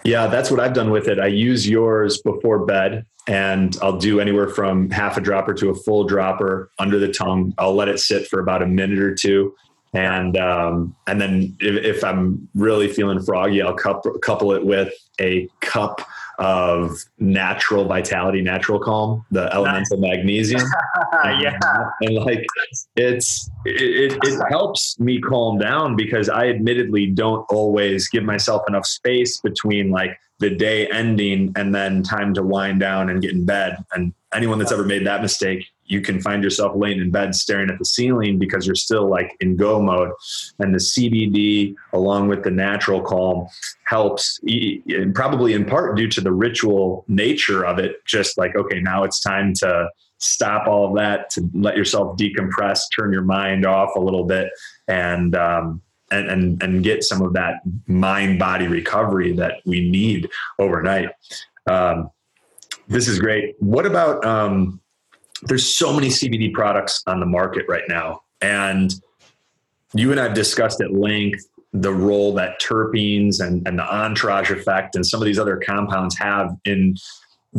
Yeah, 0.04 0.28
that's 0.28 0.52
what 0.52 0.60
I've 0.60 0.72
done 0.72 0.90
with 0.90 1.08
it. 1.08 1.18
I 1.18 1.26
use 1.26 1.68
yours 1.68 2.22
before 2.22 2.64
bed 2.64 3.04
and 3.26 3.76
I'll 3.82 3.98
do 3.98 4.20
anywhere 4.20 4.48
from 4.48 4.90
half 4.90 5.16
a 5.16 5.20
dropper 5.20 5.54
to 5.54 5.70
a 5.70 5.74
full 5.74 6.04
dropper 6.04 6.70
under 6.78 6.98
the 6.98 7.12
tongue. 7.12 7.54
I'll 7.58 7.74
let 7.74 7.88
it 7.88 7.98
sit 7.98 8.28
for 8.28 8.40
about 8.40 8.62
a 8.62 8.66
minute 8.66 9.00
or 9.00 9.14
two. 9.14 9.54
And 9.92 10.36
um, 10.36 10.94
and 11.06 11.20
then 11.20 11.56
if, 11.60 11.96
if 11.96 12.04
I'm 12.04 12.48
really 12.54 12.88
feeling 12.88 13.20
froggy, 13.22 13.62
I'll 13.62 13.74
couple, 13.74 14.12
couple 14.18 14.52
it 14.52 14.64
with 14.64 14.92
a 15.20 15.48
cup 15.60 16.06
of 16.38 16.98
natural 17.18 17.86
vitality, 17.86 18.42
natural 18.42 18.78
calm, 18.78 19.24
the 19.30 19.52
elemental 19.54 19.98
nice. 19.98 20.16
magnesium. 20.16 20.60
yeah. 21.24 21.58
And 22.02 22.14
like 22.14 22.44
it's 22.96 23.50
it, 23.64 24.12
it, 24.12 24.18
it 24.22 24.42
helps 24.50 25.00
me 25.00 25.20
calm 25.20 25.58
down 25.58 25.96
because 25.96 26.28
I 26.28 26.48
admittedly 26.48 27.06
don't 27.06 27.46
always 27.50 28.08
give 28.08 28.22
myself 28.22 28.62
enough 28.68 28.86
space 28.86 29.40
between 29.40 29.90
like 29.90 30.18
the 30.38 30.50
day 30.50 30.86
ending 30.88 31.52
and 31.56 31.74
then 31.74 32.02
time 32.02 32.34
to 32.34 32.42
wind 32.42 32.80
down 32.80 33.08
and 33.08 33.22
get 33.22 33.32
in 33.32 33.44
bed. 33.44 33.76
And 33.94 34.12
anyone 34.34 34.58
that's 34.58 34.72
ever 34.72 34.84
made 34.84 35.06
that 35.06 35.22
mistake, 35.22 35.66
you 35.84 36.00
can 36.00 36.20
find 36.20 36.42
yourself 36.42 36.72
laying 36.76 37.00
in 37.00 37.10
bed 37.10 37.34
staring 37.34 37.70
at 37.70 37.78
the 37.78 37.84
ceiling 37.84 38.38
because 38.38 38.66
you're 38.66 38.74
still 38.74 39.08
like 39.08 39.34
in 39.40 39.56
go 39.56 39.80
mode. 39.80 40.10
And 40.58 40.74
the 40.74 40.78
CBD, 40.78 41.74
along 41.92 42.28
with 42.28 42.42
the 42.42 42.50
natural 42.50 43.00
calm, 43.00 43.46
helps, 43.86 44.38
and 44.44 45.14
probably 45.14 45.54
in 45.54 45.64
part 45.64 45.96
due 45.96 46.08
to 46.08 46.20
the 46.20 46.32
ritual 46.32 47.04
nature 47.08 47.64
of 47.64 47.78
it. 47.78 48.04
Just 48.04 48.36
like, 48.36 48.56
okay, 48.56 48.80
now 48.80 49.04
it's 49.04 49.20
time 49.20 49.54
to 49.54 49.88
stop 50.18 50.66
all 50.66 50.88
of 50.88 50.96
that, 50.96 51.30
to 51.30 51.48
let 51.54 51.76
yourself 51.76 52.16
decompress, 52.16 52.82
turn 52.94 53.12
your 53.12 53.22
mind 53.22 53.64
off 53.64 53.96
a 53.96 54.00
little 54.00 54.24
bit, 54.24 54.48
and 54.88 55.34
um, 55.34 55.82
and, 56.10 56.28
and 56.28 56.62
and 56.62 56.84
get 56.84 57.02
some 57.02 57.22
of 57.22 57.32
that 57.32 57.60
mind 57.86 58.38
body 58.38 58.68
recovery 58.68 59.32
that 59.32 59.60
we 59.64 59.88
need 59.90 60.28
overnight. 60.58 61.10
Um, 61.66 62.10
this 62.88 63.08
is 63.08 63.18
great. 63.18 63.56
What 63.58 63.86
about 63.86 64.24
um, 64.24 64.80
there's 65.42 65.66
so 65.66 65.92
many 65.92 66.08
CBD 66.08 66.52
products 66.52 67.02
on 67.06 67.20
the 67.20 67.26
market 67.26 67.66
right 67.68 67.84
now, 67.88 68.22
and 68.40 68.94
you 69.94 70.10
and 70.10 70.20
I've 70.20 70.34
discussed 70.34 70.80
at 70.80 70.92
length 70.92 71.44
the 71.72 71.92
role 71.92 72.32
that 72.34 72.60
terpenes 72.60 73.40
and, 73.40 73.66
and 73.68 73.78
the 73.78 73.94
entourage 73.94 74.50
effect 74.50 74.96
and 74.96 75.04
some 75.04 75.20
of 75.20 75.26
these 75.26 75.38
other 75.38 75.58
compounds 75.58 76.16
have 76.18 76.56
in 76.64 76.96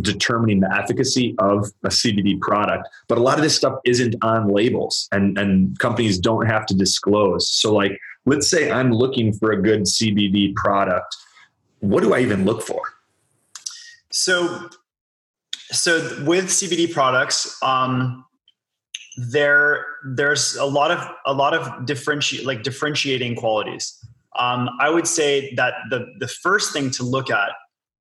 determining 0.02 0.60
the 0.60 0.74
efficacy 0.74 1.36
of 1.40 1.68
a 1.84 1.90
CBD 1.90 2.40
product. 2.40 2.88
But 3.08 3.18
a 3.18 3.22
lot 3.22 3.38
of 3.38 3.44
this 3.44 3.56
stuff 3.56 3.80
isn't 3.86 4.16
on 4.22 4.48
labels 4.50 5.08
and, 5.12 5.38
and 5.38 5.78
companies 5.80 6.20
don't 6.20 6.46
have 6.46 6.66
to 6.68 6.76
disclose. 6.76 7.52
So 7.52 7.74
like 7.74 7.98
let's 8.28 8.50
say 8.50 8.70
I'm 8.70 8.92
looking 8.92 9.34
for 9.34 9.52
a 9.54 9.60
good 9.60 9.84
CBD 9.84 10.54
product. 10.54 11.16
What 11.80 12.04
do 12.04 12.14
I 12.14 12.20
even 12.20 12.44
look 12.46 12.62
for? 12.62 12.82
So, 14.12 14.70
so 15.72 16.24
with 16.26 16.46
CBD 16.46 16.92
products, 16.92 17.58
um, 17.64 18.26
there 19.18 19.86
there's 20.06 20.56
a 20.58 20.66
lot 20.66 20.92
of 20.92 21.00
a 21.26 21.34
lot 21.34 21.54
of 21.54 21.86
differentiate 21.86 22.46
like 22.46 22.64
differentiating 22.64 23.36
qualities. 23.36 23.98
Um, 24.38 24.70
I 24.80 24.90
would 24.90 25.08
say 25.08 25.54
that 25.56 25.74
the 25.90 26.06
the 26.20 26.28
first 26.28 26.74
thing 26.74 26.92
to 26.92 27.04
look 27.04 27.32
at 27.32 27.50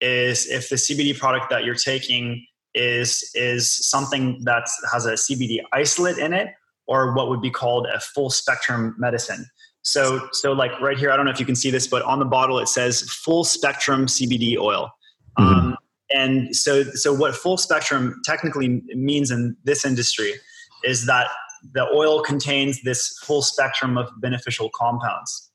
is 0.00 0.46
if 0.46 0.68
the 0.68 0.76
CBD 0.76 1.16
product 1.18 1.48
that 1.50 1.64
you're 1.64 1.74
taking 1.74 2.44
is 2.74 3.30
is 3.34 3.88
something 3.88 4.42
that 4.44 4.68
has 4.92 5.06
a 5.06 5.12
CBD 5.12 5.60
isolate 5.72 6.18
in 6.18 6.34
it, 6.34 6.48
or 6.86 7.14
what 7.14 7.28
would 7.28 7.40
be 7.40 7.50
called 7.50 7.86
a 7.86 8.00
full 8.00 8.28
spectrum 8.28 8.94
medicine. 8.98 9.46
So, 9.86 10.28
so 10.32 10.52
like 10.52 10.72
right 10.80 10.98
here, 10.98 11.12
I 11.12 11.16
don't 11.16 11.26
know 11.26 11.30
if 11.30 11.38
you 11.38 11.46
can 11.46 11.54
see 11.54 11.70
this, 11.70 11.86
but 11.86 12.02
on 12.02 12.18
the 12.18 12.24
bottle 12.24 12.58
it 12.58 12.66
says 12.66 13.02
full 13.02 13.44
spectrum 13.44 14.06
CBD 14.06 14.58
oil. 14.58 14.90
Mm-hmm. 15.38 15.54
Um, 15.54 15.76
and 16.10 16.56
so, 16.56 16.82
so 16.82 17.14
what 17.14 17.36
full 17.36 17.56
spectrum 17.56 18.20
technically 18.24 18.82
means 18.94 19.30
in 19.30 19.56
this 19.62 19.84
industry 19.84 20.34
is 20.82 21.06
that 21.06 21.28
the 21.72 21.86
oil 21.94 22.20
contains 22.20 22.82
this 22.82 23.16
full 23.22 23.42
spectrum 23.42 23.96
of 23.96 24.08
beneficial 24.20 24.70
compounds. 24.74 25.52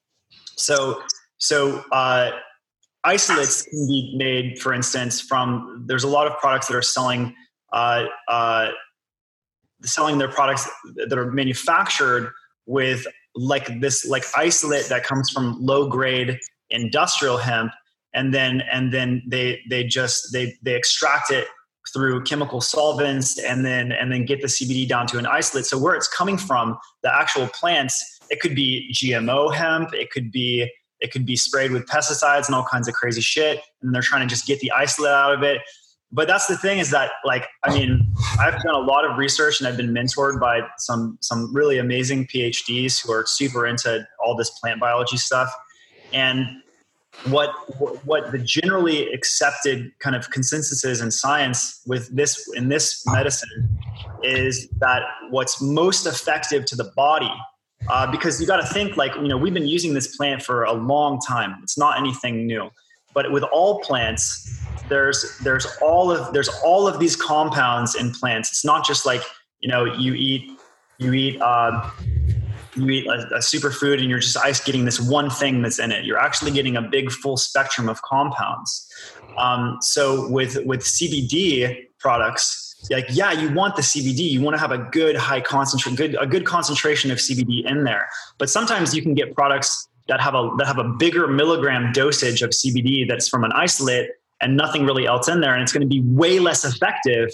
So, 0.55 1.01
so 1.37 1.83
uh, 1.91 2.31
isolates 3.03 3.63
can 3.63 3.85
be 3.87 4.15
made, 4.17 4.59
for 4.59 4.73
instance, 4.73 5.19
from 5.19 5.83
there's 5.87 6.05
a 6.05 6.09
lot 6.09 6.25
of 6.25 6.37
products 6.39 6.67
that 6.67 6.75
are 6.77 6.81
selling 6.81 7.35
uh, 7.73 8.05
uh, 8.29 8.69
selling 9.83 10.19
their 10.19 10.29
products 10.29 10.69
that 10.95 11.17
are 11.17 11.31
manufactured 11.31 12.31
with 12.65 13.05
like 13.35 13.79
this 13.79 14.05
like 14.05 14.23
isolate 14.35 14.87
that 14.87 15.03
comes 15.03 15.29
from 15.29 15.57
low 15.59 15.87
grade 15.87 16.37
industrial 16.69 17.37
hemp 17.37 17.71
and 18.13 18.33
then 18.33 18.61
and 18.71 18.93
then 18.93 19.21
they 19.27 19.61
they 19.69 19.83
just 19.83 20.33
they 20.33 20.57
they 20.63 20.75
extract 20.75 21.31
it 21.31 21.47
through 21.93 22.23
chemical 22.23 22.61
solvents 22.61 23.39
and 23.39 23.65
then 23.65 23.91
and 23.91 24.11
then 24.11 24.25
get 24.25 24.41
the 24.41 24.47
CBD 24.47 24.87
down 24.87 25.07
to 25.07 25.17
an 25.17 25.25
isolate. 25.25 25.65
So 25.65 25.77
where 25.77 25.95
it's 25.95 26.07
coming 26.07 26.37
from, 26.37 26.77
the 27.03 27.13
actual 27.13 27.47
plants, 27.47 28.19
it 28.29 28.39
could 28.39 28.55
be 28.55 28.93
GMO 28.93 29.53
hemp, 29.53 29.93
it 29.93 30.11
could 30.11 30.31
be 30.31 30.69
it 30.99 31.11
could 31.11 31.25
be 31.25 31.35
sprayed 31.35 31.71
with 31.71 31.87
pesticides 31.87 32.45
and 32.45 32.55
all 32.55 32.65
kinds 32.65 32.87
of 32.87 32.93
crazy 32.93 33.21
shit, 33.21 33.59
and 33.81 33.93
they're 33.93 34.03
trying 34.03 34.21
to 34.21 34.27
just 34.27 34.45
get 34.45 34.59
the 34.59 34.71
isolate 34.71 35.11
out 35.11 35.33
of 35.33 35.43
it 35.43 35.61
but 36.11 36.27
that's 36.27 36.47
the 36.47 36.57
thing 36.57 36.79
is 36.79 36.91
that 36.91 37.11
like 37.23 37.47
i 37.63 37.73
mean 37.73 38.13
i've 38.39 38.61
done 38.63 38.75
a 38.75 38.79
lot 38.79 39.05
of 39.05 39.17
research 39.17 39.59
and 39.59 39.67
i've 39.67 39.77
been 39.77 39.93
mentored 39.93 40.39
by 40.39 40.61
some 40.77 41.17
some 41.21 41.53
really 41.53 41.77
amazing 41.77 42.27
phds 42.27 43.03
who 43.03 43.11
are 43.11 43.25
super 43.25 43.65
into 43.65 44.07
all 44.23 44.35
this 44.35 44.49
plant 44.49 44.79
biology 44.79 45.17
stuff. 45.17 45.53
And 46.13 46.45
what 47.25 47.49
what 48.05 48.31
the 48.31 48.37
generally 48.37 49.11
accepted 49.13 49.91
kind 49.99 50.15
of 50.15 50.29
consensus 50.31 50.83
is 50.83 51.01
in 51.01 51.11
science 51.11 51.81
with 51.85 52.15
this 52.15 52.49
in 52.55 52.69
this 52.69 53.03
medicine 53.07 53.77
is 54.23 54.67
that 54.79 55.03
what's 55.29 55.61
most 55.61 56.05
effective 56.05 56.65
to 56.65 56.75
the 56.75 56.91
body 56.95 57.31
uh, 57.89 58.09
because 58.09 58.39
you 58.39 58.47
got 58.47 58.57
to 58.57 58.67
think 58.73 58.97
like 58.97 59.13
you 59.15 59.27
know 59.27 59.37
we've 59.37 59.53
been 59.53 59.67
using 59.67 59.93
this 59.93 60.15
plant 60.15 60.41
for 60.41 60.63
a 60.63 60.73
long 60.73 61.19
time. 61.19 61.59
It's 61.63 61.77
not 61.77 61.99
anything 61.99 62.47
new. 62.47 62.69
But 63.13 63.33
with 63.33 63.43
all 63.43 63.81
plants 63.81 64.60
there's 64.91 65.37
there's 65.39 65.65
all 65.81 66.11
of 66.11 66.33
there's 66.33 66.49
all 66.63 66.85
of 66.85 66.99
these 66.99 67.15
compounds 67.15 67.95
in 67.95 68.11
plants. 68.11 68.51
It's 68.51 68.65
not 68.65 68.85
just 68.85 69.05
like 69.05 69.21
you 69.61 69.71
know 69.71 69.85
you 69.85 70.13
eat 70.13 70.59
you 70.97 71.13
eat 71.13 71.41
uh, 71.41 71.89
you 72.75 72.89
eat 72.89 73.07
a, 73.07 73.35
a 73.35 73.39
superfood 73.39 73.99
and 73.99 74.09
you're 74.09 74.19
just 74.19 74.37
ice 74.37 74.59
getting 74.59 74.83
this 74.83 74.99
one 74.99 75.29
thing 75.29 75.61
that's 75.61 75.79
in 75.79 75.93
it. 75.93 76.03
You're 76.03 76.19
actually 76.19 76.51
getting 76.51 76.75
a 76.75 76.81
big 76.81 77.09
full 77.09 77.37
spectrum 77.37 77.87
of 77.87 78.01
compounds. 78.01 78.87
Um, 79.37 79.77
so 79.79 80.29
with 80.29 80.57
with 80.65 80.81
cbd 80.81 81.87
products 81.99 82.75
like 82.89 83.05
yeah 83.11 83.31
you 83.31 83.53
want 83.53 83.75
the 83.75 83.81
cbd 83.81 84.19
you 84.19 84.41
want 84.41 84.55
to 84.55 84.59
have 84.59 84.71
a 84.71 84.77
good 84.77 85.15
high 85.15 85.39
concentration 85.39 85.95
good 85.95 86.17
a 86.19 86.25
good 86.25 86.45
concentration 86.45 87.11
of 87.11 87.17
cbd 87.17 87.65
in 87.65 87.85
there. 87.85 88.09
But 88.37 88.49
sometimes 88.49 88.93
you 88.93 89.01
can 89.01 89.13
get 89.13 89.33
products 89.33 89.87
that 90.09 90.19
have 90.19 90.35
a 90.35 90.51
that 90.57 90.67
have 90.67 90.79
a 90.79 90.83
bigger 90.83 91.27
milligram 91.27 91.93
dosage 91.93 92.41
of 92.41 92.49
cbd 92.49 93.07
that's 93.07 93.29
from 93.29 93.45
an 93.45 93.53
isolate 93.53 94.09
and 94.41 94.57
nothing 94.57 94.85
really 94.85 95.05
else 95.05 95.27
in 95.27 95.41
there 95.41 95.53
and 95.53 95.61
it's 95.61 95.71
going 95.71 95.81
to 95.81 95.87
be 95.87 96.01
way 96.01 96.39
less 96.39 96.65
effective 96.65 97.29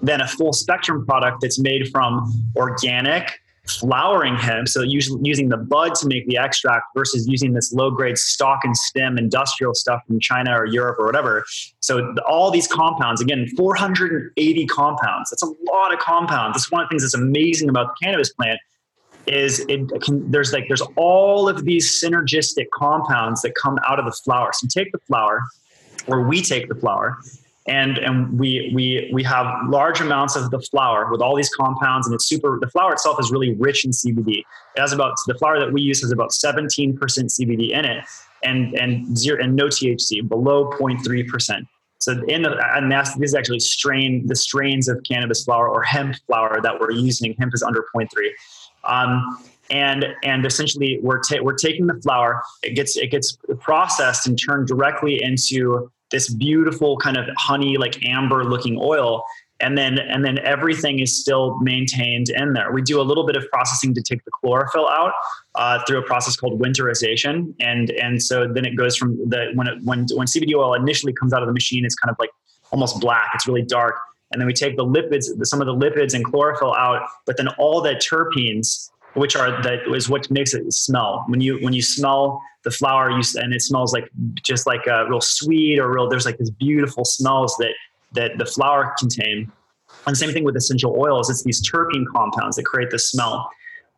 than 0.00 0.20
a 0.20 0.28
full 0.28 0.52
spectrum 0.52 1.04
product 1.04 1.40
that's 1.40 1.58
made 1.58 1.88
from 1.90 2.32
organic 2.56 3.38
flowering 3.68 4.36
hemp, 4.36 4.68
so 4.68 4.82
using, 4.82 5.24
using 5.24 5.48
the 5.48 5.56
bud 5.56 5.94
to 5.96 6.06
make 6.06 6.26
the 6.26 6.36
extract 6.36 6.86
versus 6.96 7.28
using 7.28 7.52
this 7.52 7.72
low 7.72 7.90
grade 7.90 8.18
stalk 8.18 8.60
and 8.64 8.76
stem 8.76 9.18
industrial 9.18 9.74
stuff 9.74 10.02
from 10.06 10.18
China 10.20 10.52
or 10.52 10.66
Europe 10.66 10.98
or 10.98 11.06
whatever. 11.06 11.44
So 11.80 12.14
all 12.26 12.50
these 12.50 12.66
compounds, 12.66 13.20
again, 13.20 13.46
480 13.56 14.66
compounds. 14.66 15.30
That's 15.30 15.42
a 15.42 15.52
lot 15.70 15.92
of 15.92 15.98
compounds. 15.98 16.56
That's 16.56 16.70
one 16.70 16.82
of 16.82 16.88
the 16.88 16.90
things 16.90 17.02
that's 17.02 17.14
amazing 17.14 17.68
about 17.68 17.88
the 17.88 18.06
cannabis 18.06 18.32
plant 18.32 18.58
is 19.26 19.60
it 19.68 19.90
can, 20.02 20.30
there's 20.30 20.54
like 20.54 20.64
there's 20.68 20.82
all 20.96 21.48
of 21.48 21.66
these 21.66 22.02
synergistic 22.02 22.66
compounds 22.72 23.42
that 23.42 23.54
come 23.54 23.78
out 23.86 23.98
of 23.98 24.06
the 24.06 24.18
flower. 24.24 24.50
So 24.54 24.64
you 24.64 24.84
take 24.84 24.90
the 24.92 24.98
flower, 25.00 25.42
or 26.08 26.22
we 26.22 26.42
take 26.42 26.68
the 26.68 26.74
flower, 26.74 27.18
and 27.66 27.98
and 27.98 28.38
we 28.38 28.72
we 28.74 29.10
we 29.12 29.22
have 29.22 29.46
large 29.68 30.00
amounts 30.00 30.36
of 30.36 30.50
the 30.50 30.60
flower 30.60 31.10
with 31.10 31.20
all 31.20 31.36
these 31.36 31.50
compounds 31.50 32.06
and 32.06 32.14
it's 32.14 32.26
super 32.26 32.58
the 32.60 32.70
flower 32.70 32.92
itself 32.92 33.20
is 33.20 33.30
really 33.30 33.54
rich 33.54 33.84
in 33.84 33.90
cbd 33.90 34.38
it 34.38 34.80
has 34.80 34.92
about 34.92 35.14
the 35.26 35.34
flower 35.34 35.60
that 35.60 35.70
we 35.72 35.82
use 35.82 36.00
has 36.00 36.10
about 36.10 36.30
17% 36.30 36.98
cbd 36.98 37.70
in 37.70 37.84
it 37.84 38.04
and 38.42 38.74
and 38.74 39.16
zero 39.18 39.42
and 39.42 39.54
no 39.54 39.66
thc 39.66 40.26
below 40.26 40.70
0.3% 40.70 41.66
so 41.98 42.12
in 42.28 42.42
the 42.42 42.56
and 42.76 42.90
that's 42.90 43.14
this 43.16 43.30
is 43.30 43.34
actually 43.34 43.60
strain 43.60 44.26
the 44.26 44.36
strains 44.36 44.88
of 44.88 45.02
cannabis 45.02 45.44
flower 45.44 45.68
or 45.68 45.82
hemp 45.82 46.14
flower 46.26 46.60
that 46.62 46.80
we're 46.80 46.92
using. 46.92 47.34
Hemp 47.38 47.52
is 47.54 47.62
under 47.62 47.84
0.3 47.94 48.06
um, 48.84 49.44
and 49.70 50.06
and 50.22 50.46
essentially 50.46 51.00
we're 51.02 51.20
ta- 51.20 51.42
we're 51.42 51.56
taking 51.56 51.86
the 51.86 52.00
flower 52.02 52.42
it 52.62 52.74
gets 52.74 52.96
it 52.96 53.08
gets 53.08 53.36
processed 53.58 54.28
and 54.28 54.38
turned 54.40 54.68
directly 54.68 55.20
into 55.22 55.90
this 56.10 56.28
beautiful 56.32 56.96
kind 56.96 57.16
of 57.16 57.26
honey 57.36 57.76
like 57.76 58.04
amber 58.04 58.44
looking 58.44 58.78
oil. 58.80 59.24
And 59.60 59.76
then 59.76 59.98
and 59.98 60.24
then 60.24 60.38
everything 60.38 61.00
is 61.00 61.18
still 61.18 61.58
maintained 61.58 62.28
in 62.30 62.52
there. 62.52 62.70
We 62.70 62.80
do 62.80 63.00
a 63.00 63.02
little 63.02 63.26
bit 63.26 63.34
of 63.34 63.48
processing 63.50 63.92
to 63.94 64.02
take 64.02 64.24
the 64.24 64.30
chlorophyll 64.30 64.88
out 64.88 65.12
uh, 65.56 65.80
through 65.84 65.98
a 65.98 66.02
process 66.02 66.36
called 66.36 66.60
winterization. 66.60 67.54
And 67.58 67.90
and 67.90 68.22
so 68.22 68.46
then 68.46 68.64
it 68.64 68.76
goes 68.76 68.96
from 68.96 69.16
the 69.28 69.50
when 69.54 69.66
it 69.66 69.78
when 69.82 70.06
when 70.14 70.28
cbd 70.28 70.54
oil 70.54 70.74
initially 70.74 71.12
comes 71.12 71.32
out 71.32 71.42
of 71.42 71.48
the 71.48 71.52
machine 71.52 71.84
it's 71.84 71.96
kind 71.96 72.10
of 72.10 72.16
like 72.20 72.30
almost 72.70 73.00
black. 73.00 73.32
It's 73.34 73.48
really 73.48 73.62
dark. 73.62 73.96
And 74.30 74.40
then 74.40 74.46
we 74.46 74.52
take 74.52 74.76
the 74.76 74.84
lipids 74.84 75.24
some 75.44 75.60
of 75.60 75.66
the 75.66 75.74
lipids 75.74 76.14
and 76.14 76.24
chlorophyll 76.24 76.74
out 76.74 77.08
but 77.26 77.36
then 77.36 77.48
all 77.58 77.80
the 77.80 77.94
terpenes 77.94 78.90
which 79.18 79.36
are 79.36 79.62
that 79.62 79.80
is 79.94 80.08
what 80.08 80.30
makes 80.30 80.54
it 80.54 80.72
smell. 80.72 81.24
When 81.28 81.40
you 81.40 81.58
when 81.60 81.72
you 81.72 81.82
smell 81.82 82.40
the 82.64 82.70
flower, 82.70 83.10
you 83.10 83.22
and 83.36 83.52
it 83.52 83.62
smells 83.62 83.92
like 83.92 84.08
just 84.42 84.66
like 84.66 84.86
a 84.86 85.06
real 85.08 85.20
sweet 85.20 85.78
or 85.78 85.92
real. 85.92 86.08
There's 86.08 86.26
like 86.26 86.38
this 86.38 86.50
beautiful 86.50 87.04
smells 87.04 87.56
that 87.58 87.74
that 88.12 88.38
the 88.38 88.46
flower 88.46 88.94
contain. 88.98 89.50
And 90.06 90.16
same 90.16 90.32
thing 90.32 90.44
with 90.44 90.56
essential 90.56 90.96
oils. 90.98 91.28
It's 91.28 91.42
these 91.42 91.60
terpene 91.68 92.04
compounds 92.14 92.56
that 92.56 92.64
create 92.64 92.90
the 92.90 92.98
smell. 92.98 93.50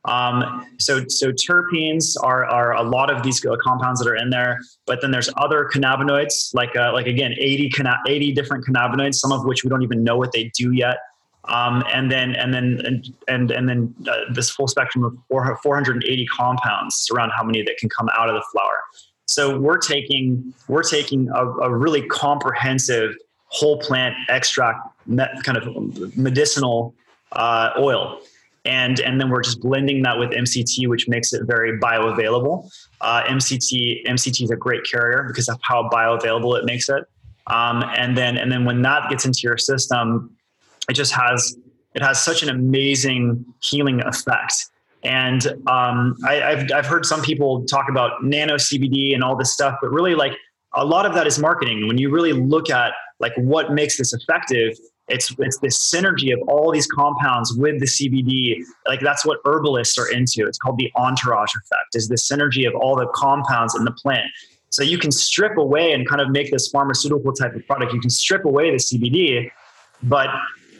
Um, 0.06 0.66
so, 0.78 1.04
so 1.08 1.30
terpenes 1.30 2.16
are, 2.22 2.46
are 2.46 2.74
a 2.74 2.82
lot 2.82 3.12
of 3.12 3.22
these 3.22 3.44
compounds 3.62 4.00
that 4.00 4.08
are 4.08 4.16
in 4.16 4.30
there, 4.30 4.58
but 4.86 5.00
then 5.02 5.10
there's 5.10 5.28
other 5.36 5.68
cannabinoids, 5.72 6.54
like, 6.54 6.74
uh, 6.74 6.92
like 6.92 7.06
again, 7.06 7.34
80, 7.38 7.70
80 8.08 8.32
different 8.32 8.64
cannabinoids, 8.64 9.16
some 9.16 9.30
of 9.30 9.44
which 9.44 9.62
we 9.62 9.68
don't 9.68 9.82
even 9.82 10.02
know 10.02 10.16
what 10.16 10.32
they 10.32 10.50
do 10.56 10.72
yet. 10.72 10.96
Um, 11.44 11.82
and 11.92 12.12
then 12.12 12.34
and 12.36 12.52
then 12.52 12.80
and 12.84 13.14
and, 13.28 13.50
and 13.50 13.68
then 13.68 13.94
uh, 14.08 14.32
this 14.32 14.50
full 14.50 14.68
spectrum 14.68 15.04
of 15.04 15.16
480 15.62 16.26
compounds 16.26 16.96
is 16.96 17.10
around 17.10 17.30
how 17.30 17.42
many 17.42 17.62
that 17.62 17.76
can 17.78 17.88
come 17.88 18.08
out 18.16 18.28
of 18.28 18.34
the 18.34 18.44
flower. 18.52 18.82
So 19.26 19.58
we're 19.58 19.78
taking 19.78 20.52
we're 20.68 20.82
taking 20.82 21.28
a, 21.30 21.46
a 21.46 21.74
really 21.74 22.02
comprehensive 22.08 23.14
whole 23.50 23.78
plant 23.78 24.14
extract 24.28 24.80
kind 25.42 25.56
of 25.56 26.16
medicinal 26.16 26.94
uh, 27.32 27.70
oil. 27.78 28.20
And, 28.64 29.00
and 29.00 29.20
then 29.20 29.30
we're 29.30 29.42
just 29.42 29.60
blending 29.60 30.02
that 30.02 30.18
with 30.18 30.30
MCT, 30.30 30.86
which 30.86 31.08
makes 31.08 31.32
it 31.32 31.44
very 31.44 31.78
bioavailable. 31.78 32.70
Uh, 33.00 33.22
MCT 33.22 34.04
MCT 34.06 34.42
is 34.42 34.50
a 34.50 34.56
great 34.56 34.84
carrier 34.84 35.24
because 35.26 35.48
of 35.48 35.58
how 35.62 35.88
bioavailable 35.88 36.58
it 36.58 36.64
makes 36.64 36.88
it. 36.88 37.04
Um, 37.46 37.82
and 37.96 38.16
then 38.16 38.36
and 38.36 38.52
then 38.52 38.64
when 38.64 38.82
that 38.82 39.08
gets 39.08 39.24
into 39.24 39.40
your 39.42 39.56
system, 39.56 40.36
it 40.90 40.94
just 40.94 41.12
has 41.12 41.56
it 41.94 42.02
has 42.02 42.22
such 42.22 42.42
an 42.42 42.48
amazing 42.48 43.44
healing 43.62 44.00
effect. 44.02 44.66
And 45.02 45.46
um, 45.66 46.16
I, 46.26 46.34
have 46.34 46.70
I've 46.72 46.86
heard 46.86 47.06
some 47.06 47.22
people 47.22 47.64
talk 47.64 47.88
about 47.88 48.22
nano 48.22 48.56
CBD 48.56 49.14
and 49.14 49.24
all 49.24 49.36
this 49.36 49.52
stuff, 49.52 49.76
but 49.80 49.90
really 49.90 50.14
like 50.14 50.32
a 50.74 50.84
lot 50.84 51.06
of 51.06 51.14
that 51.14 51.26
is 51.26 51.38
marketing. 51.38 51.88
When 51.88 51.98
you 51.98 52.10
really 52.10 52.32
look 52.32 52.70
at 52.70 52.92
like 53.18 53.32
what 53.36 53.72
makes 53.72 53.96
this 53.96 54.12
effective, 54.12 54.76
it's 55.08 55.34
it's 55.38 55.58
this 55.58 55.92
synergy 55.92 56.32
of 56.32 56.40
all 56.48 56.70
these 56.70 56.86
compounds 56.86 57.54
with 57.54 57.80
the 57.80 57.86
CBD. 57.86 58.62
Like 58.86 59.00
that's 59.00 59.24
what 59.24 59.38
herbalists 59.44 59.98
are 59.98 60.10
into. 60.10 60.46
It's 60.46 60.58
called 60.58 60.78
the 60.78 60.90
entourage 60.96 61.54
effect. 61.54 61.94
Is 61.94 62.08
the 62.08 62.16
synergy 62.16 62.68
of 62.68 62.74
all 62.74 62.94
the 62.94 63.06
compounds 63.14 63.74
in 63.74 63.84
the 63.84 63.92
plant. 63.92 64.26
So 64.68 64.84
you 64.84 64.98
can 64.98 65.10
strip 65.10 65.56
away 65.56 65.92
and 65.92 66.06
kind 66.08 66.20
of 66.20 66.30
make 66.30 66.52
this 66.52 66.68
pharmaceutical 66.68 67.32
type 67.32 67.56
of 67.56 67.66
product. 67.66 67.92
You 67.92 68.00
can 68.00 68.10
strip 68.10 68.44
away 68.44 68.70
the 68.70 68.76
CBD, 68.76 69.50
but 70.04 70.28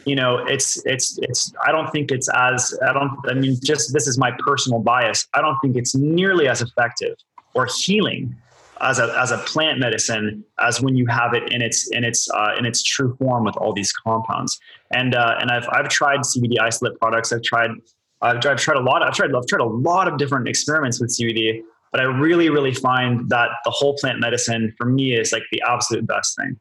you 0.05 0.15
know 0.15 0.37
it's 0.47 0.83
it's 0.85 1.17
it's 1.21 1.53
i 1.65 1.71
don't 1.71 1.91
think 1.91 2.11
it's 2.11 2.29
as 2.33 2.77
i 2.87 2.93
don't 2.93 3.11
i 3.29 3.33
mean 3.33 3.57
just 3.63 3.93
this 3.93 4.07
is 4.07 4.17
my 4.17 4.31
personal 4.39 4.79
bias 4.79 5.27
i 5.33 5.41
don't 5.41 5.57
think 5.61 5.75
it's 5.75 5.95
nearly 5.95 6.47
as 6.47 6.61
effective 6.61 7.15
or 7.53 7.67
healing 7.77 8.35
as 8.81 8.97
a 8.97 9.15
as 9.19 9.31
a 9.31 9.37
plant 9.39 9.79
medicine 9.79 10.43
as 10.59 10.81
when 10.81 10.95
you 10.95 11.05
have 11.05 11.33
it 11.33 11.51
in 11.53 11.61
its 11.61 11.89
in 11.91 12.03
its 12.03 12.29
uh, 12.31 12.55
in 12.57 12.65
its 12.65 12.81
true 12.81 13.15
form 13.17 13.43
with 13.43 13.55
all 13.57 13.73
these 13.73 13.91
compounds 13.91 14.59
and 14.91 15.13
uh, 15.13 15.35
and 15.39 15.51
i've 15.51 15.67
i've 15.71 15.87
tried 15.89 16.19
cbd 16.21 16.59
isolate 16.59 16.97
products 16.99 17.31
i've 17.31 17.43
tried 17.43 17.71
I've 18.21 18.39
tried, 18.39 18.51
I've 18.51 18.59
tried 18.59 18.77
a 18.77 18.81
lot. 18.81 19.01
I've 19.01 19.13
tried. 19.13 19.33
I've 19.33 19.47
tried 19.47 19.61
a 19.61 19.65
lot 19.65 20.07
of 20.07 20.17
different 20.17 20.47
experiments 20.47 20.99
with 20.99 21.09
CBD, 21.09 21.63
but 21.91 22.01
I 22.01 22.03
really, 22.03 22.49
really 22.49 22.73
find 22.73 23.27
that 23.29 23.49
the 23.65 23.71
whole 23.71 23.95
plant 23.95 24.19
medicine 24.19 24.73
for 24.77 24.85
me 24.85 25.15
is 25.15 25.31
like 25.31 25.43
the 25.51 25.61
absolute 25.67 26.05
best 26.05 26.37
thing. 26.37 26.57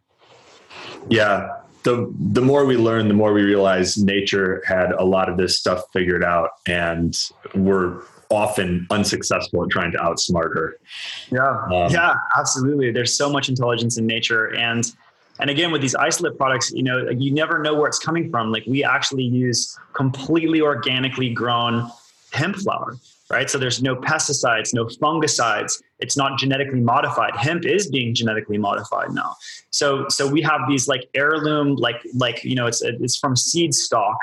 Yeah, 1.09 1.49
the 1.83 2.13
the 2.19 2.41
more 2.41 2.65
we 2.65 2.77
learn, 2.77 3.09
the 3.09 3.15
more 3.15 3.33
we 3.33 3.43
realize 3.43 3.97
nature 3.97 4.63
had 4.67 4.93
a 4.93 5.05
lot 5.05 5.29
of 5.29 5.37
this 5.37 5.59
stuff 5.59 5.85
figured 5.93 6.25
out, 6.25 6.51
and 6.67 7.17
we're 7.55 8.03
often 8.31 8.87
unsuccessful 8.91 9.65
at 9.65 9.71
trying 9.71 9.91
to 9.93 9.99
outsmart 9.99 10.55
her. 10.55 10.79
Yeah, 11.31 11.49
um, 11.73 11.93
yeah, 11.93 12.15
absolutely. 12.39 12.93
There's 12.93 13.17
so 13.17 13.31
much 13.31 13.49
intelligence 13.49 13.99
in 13.99 14.07
nature, 14.07 14.55
and 14.55 14.85
and 15.39 15.51
again 15.51 15.73
with 15.73 15.81
these 15.81 15.95
isolate 15.95 16.37
products, 16.37 16.71
you 16.73 16.83
know, 16.83 17.09
you 17.11 17.33
never 17.33 17.59
know 17.59 17.75
where 17.75 17.89
it's 17.89 17.99
coming 17.99 18.31
from. 18.31 18.53
Like 18.53 18.65
we 18.67 18.85
actually 18.85 19.25
use 19.25 19.79
completely 19.95 20.61
organically 20.61 21.31
grown 21.31 21.91
hemp 22.33 22.57
flower 22.57 22.97
right? 23.31 23.49
So 23.49 23.59
there's 23.59 23.81
no 23.81 23.97
pesticides, 23.97 24.75
no 24.75 24.87
fungicides. 24.87 25.81
It's 26.01 26.17
not 26.17 26.39
genetically 26.39 26.81
modified. 26.81 27.37
Hemp 27.37 27.65
is 27.65 27.91
being 27.91 28.15
genetically 28.15 28.59
modified 28.59 29.13
now. 29.13 29.37
So 29.71 30.07
so 30.09 30.27
we 30.27 30.43
have 30.43 30.61
these 30.69 30.89
like 30.89 31.09
heirloom, 31.15 31.77
like 31.77 32.01
like 32.15 32.45
you 32.45 32.55
know, 32.55 32.67
it's 32.67 32.83
it's 32.83 33.17
from 33.17 33.37
seed 33.37 33.75
stock, 33.75 34.19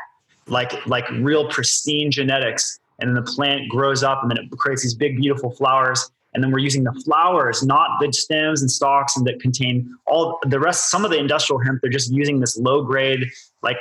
like 0.47 0.85
like 0.87 1.09
real 1.11 1.49
pristine 1.49 2.11
genetics, 2.11 2.79
and 2.99 3.09
then 3.09 3.15
the 3.15 3.31
plant 3.31 3.69
grows 3.69 4.03
up, 4.03 4.21
and 4.21 4.31
then 4.31 4.37
it 4.37 4.51
creates 4.57 4.83
these 4.83 4.95
big 4.95 5.17
beautiful 5.17 5.51
flowers. 5.51 6.09
And 6.33 6.43
then 6.43 6.51
we're 6.51 6.59
using 6.59 6.83
the 6.83 6.93
flowers, 7.03 7.63
not 7.63 7.99
the 7.99 8.11
stems 8.13 8.61
and 8.61 8.69
stalks, 8.69 9.17
and 9.17 9.25
that 9.25 9.39
contain 9.39 9.97
all 10.05 10.39
the 10.45 10.59
rest. 10.59 10.91
Some 10.91 11.03
of 11.03 11.09
the 11.09 11.17
industrial 11.17 11.59
hemp, 11.59 11.81
they're 11.81 11.89
just 11.89 12.11
using 12.11 12.39
this 12.39 12.57
low 12.57 12.83
grade 12.83 13.27
like 13.63 13.77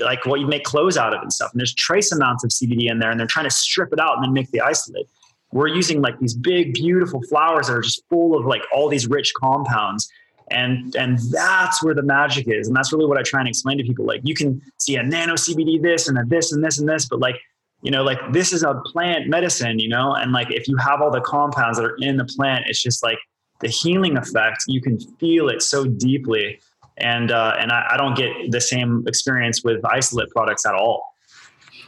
like 0.00 0.26
what 0.26 0.40
you 0.40 0.46
make 0.46 0.64
clothes 0.64 0.96
out 0.96 1.14
of 1.14 1.22
and 1.22 1.32
stuff. 1.32 1.52
And 1.52 1.60
there's 1.60 1.74
trace 1.74 2.12
amounts 2.12 2.44
of 2.44 2.50
CBD 2.50 2.90
in 2.90 2.98
there, 2.98 3.10
and 3.10 3.20
they're 3.20 3.26
trying 3.26 3.44
to 3.46 3.54
strip 3.54 3.92
it 3.92 4.00
out 4.00 4.16
and 4.16 4.24
then 4.24 4.32
make 4.32 4.50
the 4.50 4.60
isolate. 4.60 5.08
We're 5.52 5.68
using 5.68 6.00
like 6.00 6.18
these 6.18 6.34
big, 6.34 6.74
beautiful 6.74 7.22
flowers 7.22 7.66
that 7.66 7.74
are 7.74 7.82
just 7.82 8.02
full 8.08 8.38
of 8.38 8.46
like 8.46 8.62
all 8.72 8.88
these 8.88 9.06
rich 9.06 9.32
compounds. 9.34 10.10
And 10.50 10.94
and 10.96 11.18
that's 11.30 11.82
where 11.82 11.94
the 11.94 12.02
magic 12.02 12.48
is. 12.48 12.68
And 12.68 12.76
that's 12.76 12.92
really 12.92 13.06
what 13.06 13.18
I 13.18 13.22
try 13.22 13.40
and 13.40 13.48
explain 13.48 13.78
to 13.78 13.84
people. 13.84 14.04
Like 14.04 14.20
you 14.24 14.34
can 14.34 14.60
see 14.78 14.96
a 14.96 15.02
nano 15.02 15.34
CBD 15.34 15.80
this 15.80 16.08
and 16.08 16.18
a 16.18 16.24
this 16.26 16.52
and 16.52 16.64
this 16.64 16.78
and 16.78 16.88
this, 16.88 17.06
but 17.08 17.20
like 17.20 17.36
you 17.82 17.90
know, 17.90 18.04
like 18.04 18.18
this 18.32 18.52
is 18.52 18.62
a 18.62 18.74
plant 18.86 19.28
medicine, 19.28 19.78
you 19.78 19.88
know, 19.88 20.14
and 20.14 20.32
like 20.32 20.50
if 20.50 20.68
you 20.68 20.76
have 20.76 21.00
all 21.00 21.10
the 21.10 21.20
compounds 21.20 21.78
that 21.78 21.84
are 21.84 21.96
in 21.98 22.16
the 22.16 22.24
plant, 22.24 22.64
it's 22.68 22.80
just 22.80 23.02
like 23.02 23.18
the 23.60 23.68
healing 23.68 24.16
effect. 24.16 24.64
You 24.68 24.80
can 24.80 25.00
feel 25.18 25.48
it 25.48 25.62
so 25.62 25.86
deeply 25.86 26.60
and 26.98 27.30
uh, 27.30 27.56
and 27.58 27.72
I, 27.72 27.90
I, 27.92 27.96
don't 27.96 28.16
get 28.16 28.50
the 28.50 28.60
same 28.60 29.04
experience 29.06 29.62
with 29.64 29.84
isolate 29.84 30.30
products 30.30 30.66
at 30.66 30.74
all. 30.74 31.11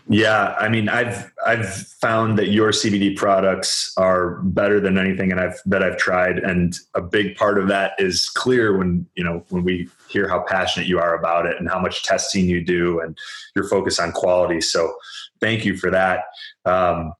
Yeah, 0.09 0.55
I 0.59 0.69
mean, 0.69 0.91
I've 0.91 1.33
I've 1.47 1.67
found 1.75 2.39
that 2.39 2.51
your 2.51 2.73
CBD 2.73 3.17
products 3.17 3.91
are 3.97 4.43
better 4.43 4.79
than 4.79 4.99
anything, 4.99 5.31
and 5.33 5.41
I've 5.41 5.59
that 5.65 5.83
I've 5.83 5.97
tried, 5.97 6.39
and 6.39 6.77
a 6.95 7.01
big 7.01 7.37
part 7.37 7.59
of 7.59 7.69
that 7.69 7.93
is 7.99 8.29
clear 8.29 8.77
when 8.77 9.07
you 9.15 9.25
know 9.25 9.43
when 9.49 9.65
we 9.65 9.89
hear 10.11 10.29
how 10.29 10.45
passionate 10.47 10.89
you 10.89 10.99
are 10.99 11.19
about 11.19 11.47
it 11.47 11.57
and 11.59 11.71
how 11.71 11.81
much 11.81 12.03
testing 12.03 12.45
you 12.45 12.63
do 12.63 13.01
and 13.01 13.17
your 13.57 13.67
focus 13.67 13.99
on 13.99 14.13
quality. 14.13 14.61
So, 14.61 14.95
thank 15.41 15.65
you 15.65 15.75
for 15.75 15.91
that. 15.91 16.25
Um, 16.67 17.15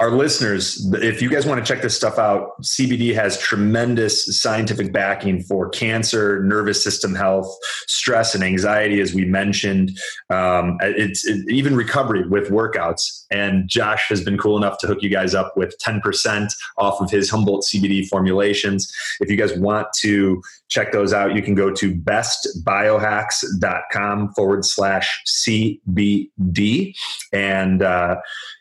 our 0.00 0.10
listeners, 0.10 0.84
if 0.94 1.20
you 1.20 1.28
guys 1.28 1.44
want 1.44 1.62
to 1.64 1.74
check 1.74 1.82
this 1.82 1.94
stuff 1.94 2.18
out, 2.18 2.58
CBD 2.62 3.14
has 3.14 3.38
tremendous 3.38 4.40
scientific 4.40 4.94
backing 4.94 5.42
for 5.42 5.68
cancer, 5.68 6.42
nervous 6.42 6.82
system 6.82 7.14
health, 7.14 7.54
stress, 7.86 8.34
and 8.34 8.42
anxiety, 8.42 9.02
as 9.02 9.12
we 9.12 9.26
mentioned. 9.26 9.90
Um, 10.30 10.78
it's 10.80 11.26
it, 11.26 11.44
even 11.50 11.76
recovery 11.76 12.26
with 12.26 12.48
workouts. 12.48 13.26
And 13.30 13.68
Josh 13.68 14.08
has 14.08 14.24
been 14.24 14.38
cool 14.38 14.56
enough 14.56 14.78
to 14.78 14.86
hook 14.86 15.02
you 15.02 15.10
guys 15.10 15.34
up 15.34 15.54
with 15.54 15.74
10% 15.86 16.50
off 16.78 16.98
of 17.02 17.10
his 17.10 17.28
Humboldt 17.28 17.66
CBD 17.66 18.08
formulations. 18.08 18.90
If 19.20 19.30
you 19.30 19.36
guys 19.36 19.54
want 19.58 19.88
to 20.00 20.40
check 20.68 20.92
those 20.92 21.12
out, 21.12 21.36
you 21.36 21.42
can 21.42 21.54
go 21.54 21.70
to 21.74 21.94
bestbiohacks.com 21.94 24.32
forward 24.32 24.64
slash 24.64 25.22
CBD. 25.46 26.94
And, 27.34 27.82
uh, 27.82 28.16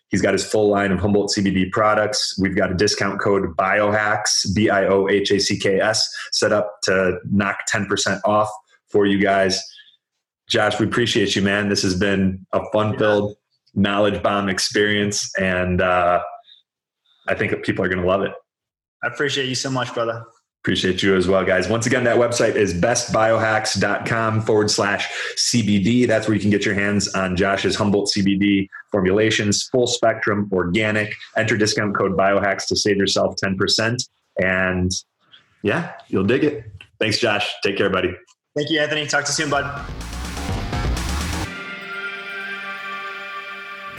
He's 0.09 0.21
got 0.21 0.33
his 0.33 0.43
full 0.43 0.69
line 0.69 0.91
of 0.91 0.99
Humboldt 0.99 1.31
CBD 1.31 1.71
products. 1.71 2.37
We've 2.39 2.55
got 2.55 2.71
a 2.71 2.73
discount 2.73 3.21
code 3.21 3.55
BIOHACKS, 3.55 4.55
B 4.55 4.69
I 4.69 4.85
O 4.85 5.07
H 5.07 5.31
A 5.31 5.39
C 5.39 5.57
K 5.57 5.79
S, 5.79 6.07
set 6.31 6.51
up 6.51 6.77
to 6.83 7.19
knock 7.31 7.59
10% 7.71 8.19
off 8.25 8.49
for 8.87 9.05
you 9.05 9.21
guys. 9.21 9.63
Josh, 10.49 10.79
we 10.79 10.87
appreciate 10.87 11.35
you, 11.35 11.43
man. 11.43 11.69
This 11.69 11.83
has 11.83 11.93
been 11.93 12.45
a 12.53 12.61
fun 12.71 12.97
filled 12.97 13.35
knowledge 13.75 14.21
bomb 14.23 14.49
experience. 14.49 15.31
And 15.37 15.81
uh, 15.81 16.21
I 17.27 17.35
think 17.35 17.63
people 17.63 17.85
are 17.85 17.89
going 17.89 18.01
to 18.01 18.07
love 18.07 18.23
it. 18.23 18.31
I 19.03 19.07
appreciate 19.07 19.47
you 19.47 19.55
so 19.55 19.69
much, 19.69 19.93
brother. 19.93 20.25
Appreciate 20.61 21.01
you 21.01 21.15
as 21.15 21.27
well, 21.27 21.45
guys. 21.45 21.69
Once 21.69 21.85
again, 21.85 22.03
that 22.03 22.17
website 22.17 22.55
is 22.55 22.73
bestbiohacks.com 22.73 24.41
forward 24.41 24.69
slash 24.69 25.09
CBD. 25.37 26.05
That's 26.05 26.27
where 26.27 26.35
you 26.35 26.41
can 26.41 26.49
get 26.49 26.65
your 26.65 26.75
hands 26.75 27.07
on 27.15 27.37
Josh's 27.37 27.77
Humboldt 27.77 28.09
CBD 28.09 28.67
formulations, 28.91 29.63
full 29.63 29.87
spectrum, 29.87 30.49
organic. 30.51 31.13
Enter 31.37 31.55
discount 31.55 31.95
code 31.95 32.17
biohacks 32.17 32.67
to 32.67 32.75
save 32.75 32.97
yourself 32.97 33.35
10%. 33.41 34.09
And 34.41 34.91
yeah, 35.61 35.93
you'll 36.09 36.25
dig 36.25 36.43
it. 36.43 36.65
Thanks, 36.99 37.19
Josh. 37.19 37.49
Take 37.63 37.77
care, 37.77 37.89
buddy. 37.89 38.13
Thank 38.53 38.69
you, 38.69 38.81
Anthony. 38.81 39.07
Talk 39.07 39.23
to 39.25 39.29
you 39.29 39.35
soon, 39.35 39.49
bud. 39.49 40.18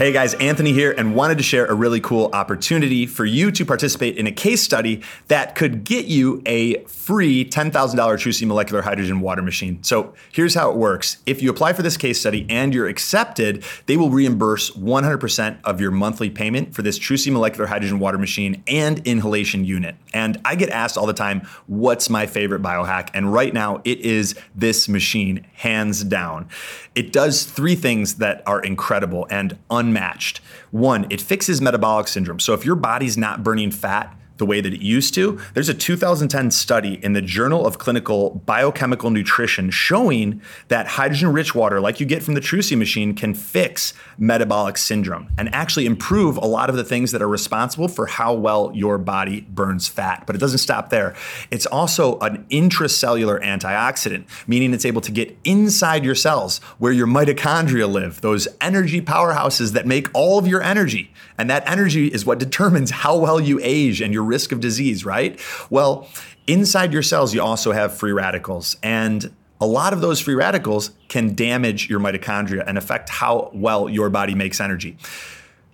Hey 0.01 0.13
guys, 0.13 0.33
Anthony 0.33 0.73
here, 0.73 0.95
and 0.97 1.15
wanted 1.15 1.37
to 1.37 1.45
share 1.45 1.67
a 1.67 1.75
really 1.75 2.01
cool 2.01 2.31
opportunity 2.33 3.05
for 3.05 3.27
you 3.27 3.51
to 3.51 3.67
participate 3.67 4.17
in 4.17 4.27
a 4.27 4.33
case 4.33 4.63
study 4.63 5.03
that 5.29 5.55
could 5.55 5.85
get 5.85 6.07
you 6.07 6.41
a 6.47 6.83
free 6.85 7.45
$10,000 7.45 7.71
Trusii 7.71 8.47
molecular 8.47 8.81
hydrogen 8.81 9.21
water 9.21 9.43
machine. 9.43 9.83
So 9.83 10.15
here's 10.33 10.55
how 10.55 10.71
it 10.71 10.79
works. 10.79 11.19
If 11.27 11.43
you 11.43 11.51
apply 11.51 11.75
for 11.75 11.83
this 11.83 11.99
case 11.99 12.19
study 12.19 12.47
and 12.49 12.73
you're 12.73 12.89
accepted, 12.89 13.63
they 13.85 13.99
will 13.99 14.09
reimburse 14.09 14.71
100% 14.71 15.59
of 15.65 15.83
your 15.83 15.91
monthly 15.91 16.31
payment 16.31 16.75
for 16.75 16.81
this 16.81 16.99
Trusii 16.99 17.31
molecular 17.31 17.67
hydrogen 17.67 17.99
water 17.99 18.17
machine 18.17 18.63
and 18.67 19.07
inhalation 19.07 19.67
unit. 19.67 19.97
And 20.15 20.41
I 20.47 20.55
get 20.55 20.71
asked 20.71 20.97
all 20.97 21.07
the 21.07 21.13
time, 21.13 21.47
what's 21.67 22.09
my 22.09 22.27
favorite 22.27 22.63
biohack? 22.63 23.11
And 23.13 23.35
right 23.35 23.53
now 23.53 23.83
it 23.85 24.01
is 24.01 24.35
this 24.55 24.89
machine, 24.89 25.45
hands 25.53 26.03
down. 26.05 26.49
It 26.95 27.13
does 27.13 27.45
three 27.45 27.75
things 27.75 28.15
that 28.15 28.43
are 28.47 28.63
incredible 28.63 29.27
and 29.31 29.59
unmatched. 29.91 30.41
One, 30.71 31.07
it 31.11 31.21
fixes 31.21 31.61
metabolic 31.61 32.09
syndrome. 32.09 32.39
So 32.39 32.55
if 32.55 32.65
your 32.65 32.77
body's 32.77 33.19
not 33.19 33.43
burning 33.43 33.71
fat, 33.73 34.17
the 34.41 34.47
way 34.47 34.61
that 34.61 34.75
it 34.75 34.81
used 34.81 35.15
to. 35.15 35.39
There's 35.55 35.69
a 35.69 35.75
2010 35.75 36.51
study 36.51 36.99
in 37.05 37.13
the 37.13 37.23
Journal 37.23 37.65
of 37.65 37.79
Clinical 37.79 38.43
Biochemical 38.47 39.11
Nutrition 39.11 39.71
showing 39.71 40.43
that 40.67 40.89
hydrogen 40.89 41.33
rich 41.33 41.55
water, 41.55 41.81
like 41.81 42.01
you 42.01 42.07
get 42.07 42.25
from 42.25 42.35
the 42.35 42.41
Trusii 42.41 42.77
machine, 42.77 43.15
can 43.15 43.35
fix 43.35 43.95
metabolic 44.19 44.77
syndrome 44.77 45.29
and 45.39 45.55
actually 45.55 45.87
improve 45.87 46.37
a 46.37 46.47
lot 46.47 46.69
of 46.69 46.77
the 46.77 46.83
things 46.83 47.13
that 47.13 47.23
are 47.23 47.29
responsible 47.29 47.87
for 47.87 48.07
how 48.07 48.35
well 48.35 48.73
your 48.75 48.99
body 48.99 49.43
burns 49.43 49.87
fat. 49.87 50.25
But 50.27 50.35
it 50.35 50.41
doesn't 50.41 50.59
stop 50.59 50.91
there. 50.91 51.15
It's 51.51 51.67
also 51.67 52.19
an 52.19 52.47
intracellular 52.51 53.43
antioxidant, 53.43 54.25
meaning 54.49 54.75
it's 54.75 54.85
able 54.85 55.03
to 55.03 55.13
get 55.13 55.39
inside 55.45 56.05
your 56.05 56.15
cells 56.15 56.59
where 56.79 56.93
your 56.93 57.07
mitochondria 57.07 57.91
live, 57.91 58.21
those 58.23 58.49
energy 58.61 59.01
powerhouses 59.01 59.73
that 59.75 59.87
make 59.87 60.09
all 60.15 60.39
of 60.39 60.47
your 60.47 60.63
energy. 60.63 61.13
And 61.37 61.49
that 61.51 61.69
energy 61.69 62.09
is 62.09 62.25
what 62.27 62.39
determines 62.39 62.91
how 62.91 63.17
well 63.17 63.41
you 63.41 63.61
age 63.63 64.01
and 64.01 64.13
your 64.15 64.25
risk 64.35 64.53
of 64.53 64.61
disease, 64.61 65.05
right? 65.05 65.33
Well, 65.69 66.09
inside 66.47 66.93
your 66.93 67.03
cells, 67.03 67.35
you 67.35 67.43
also 67.43 67.73
have 67.73 67.97
free 67.97 68.13
radicals. 68.13 68.77
And 68.83 69.31
a 69.61 69.67
lot 69.67 69.93
of 69.93 70.01
those 70.01 70.21
free 70.21 70.35
radicals 70.35 70.93
can 71.09 71.35
damage 71.35 71.91
your 71.91 72.01
mitochondria 72.01 72.65
and 72.67 72.79
affect 72.79 73.11
how 73.11 73.51
well 73.53 73.89
your 73.89 74.09
body 74.09 74.35
makes 74.35 74.61
energy. 74.61 74.97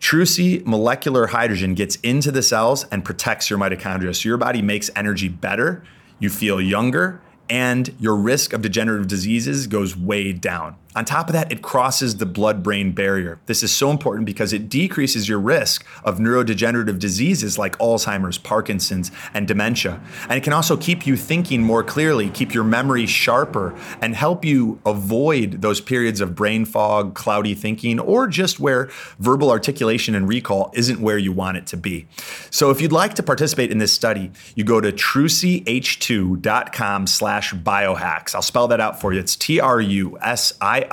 Trusii 0.01 0.65
molecular 0.67 1.29
hydrogen 1.29 1.75
gets 1.75 1.97
into 1.97 2.31
the 2.31 2.43
cells 2.43 2.85
and 2.91 3.05
protects 3.05 3.49
your 3.49 3.59
mitochondria. 3.59 4.15
So 4.15 4.29
your 4.29 4.39
body 4.39 4.63
makes 4.63 4.91
energy 4.97 5.29
better, 5.29 5.83
you 6.19 6.31
feel 6.31 6.61
younger, 6.61 7.21
and 7.49 7.95
your 8.01 8.17
risk 8.17 8.53
of 8.53 8.61
degenerative 8.63 9.09
diseases 9.09 9.67
goes 9.67 9.97
way 9.97 10.33
down. 10.33 10.77
On 10.97 11.05
top 11.05 11.29
of 11.29 11.35
that, 11.35 11.53
it 11.53 11.61
crosses 11.61 12.17
the 12.17 12.25
blood 12.25 12.63
brain 12.63 12.93
barrier. 12.93 13.39
This 13.45 13.63
is 13.63 13.71
so 13.71 13.91
important 13.91 14.25
because 14.25 14.55
it 14.55 14.71
decreases 14.71 15.29
your 15.29 15.39
risk 15.39 15.85
of 16.05 16.17
neurodegenerative 16.19 16.99
diseases 16.99 17.59
like 17.59 17.77
Alzheimer's, 17.79 18.39
Parkinson's, 18.39 19.11
and 19.35 19.47
dementia. 19.47 20.01
And 20.23 20.39
it 20.39 20.43
can 20.43 20.55
also 20.55 20.75
keep 20.75 21.07
you 21.07 21.19
thinking 21.19 21.63
more 21.63 21.85
clearly, 21.85 22.31
keep 22.31 22.55
your 22.55 22.65
memory 22.65 23.05
sharper, 23.05 23.79
and 24.01 24.17
help 24.17 24.43
you 24.43 24.81
avoid 24.87 25.61
those 25.61 25.83
periods 25.83 26.23
of 26.23 26.35
brain 26.35 26.65
fog, 26.65 27.15
cloudy 27.15 27.53
thinking, 27.55 28.01
or 28.01 28.27
just 28.27 28.59
where 28.59 28.89
verbal 29.19 29.51
articulation 29.51 30.15
and 30.15 30.27
recall 30.27 30.71
isn't 30.75 31.01
where 31.01 31.19
you 31.19 31.31
want 31.31 31.59
it 31.59 31.67
to 31.67 31.77
be. 31.77 32.07
So 32.51 32.71
if 32.71 32.81
you'd 32.81 32.91
like 32.91 33.13
to 33.17 33.23
participate 33.23 33.71
in 33.71 33.77
this 33.77 33.93
study, 33.93 34.33
you 34.55 34.65
go 34.65 34.81
to 34.81 34.93
trusiih2.com 34.93 37.07
slash 37.07 37.53
biohacks. 37.53 38.35
I'll 38.35 38.41
spell 38.41 38.67
that 38.69 38.81
out 38.81 38.99
for 38.99 39.13
you. 39.13 39.21
It's 39.21 39.37
T-R-U-S-I 39.37 40.77
I 40.77 40.86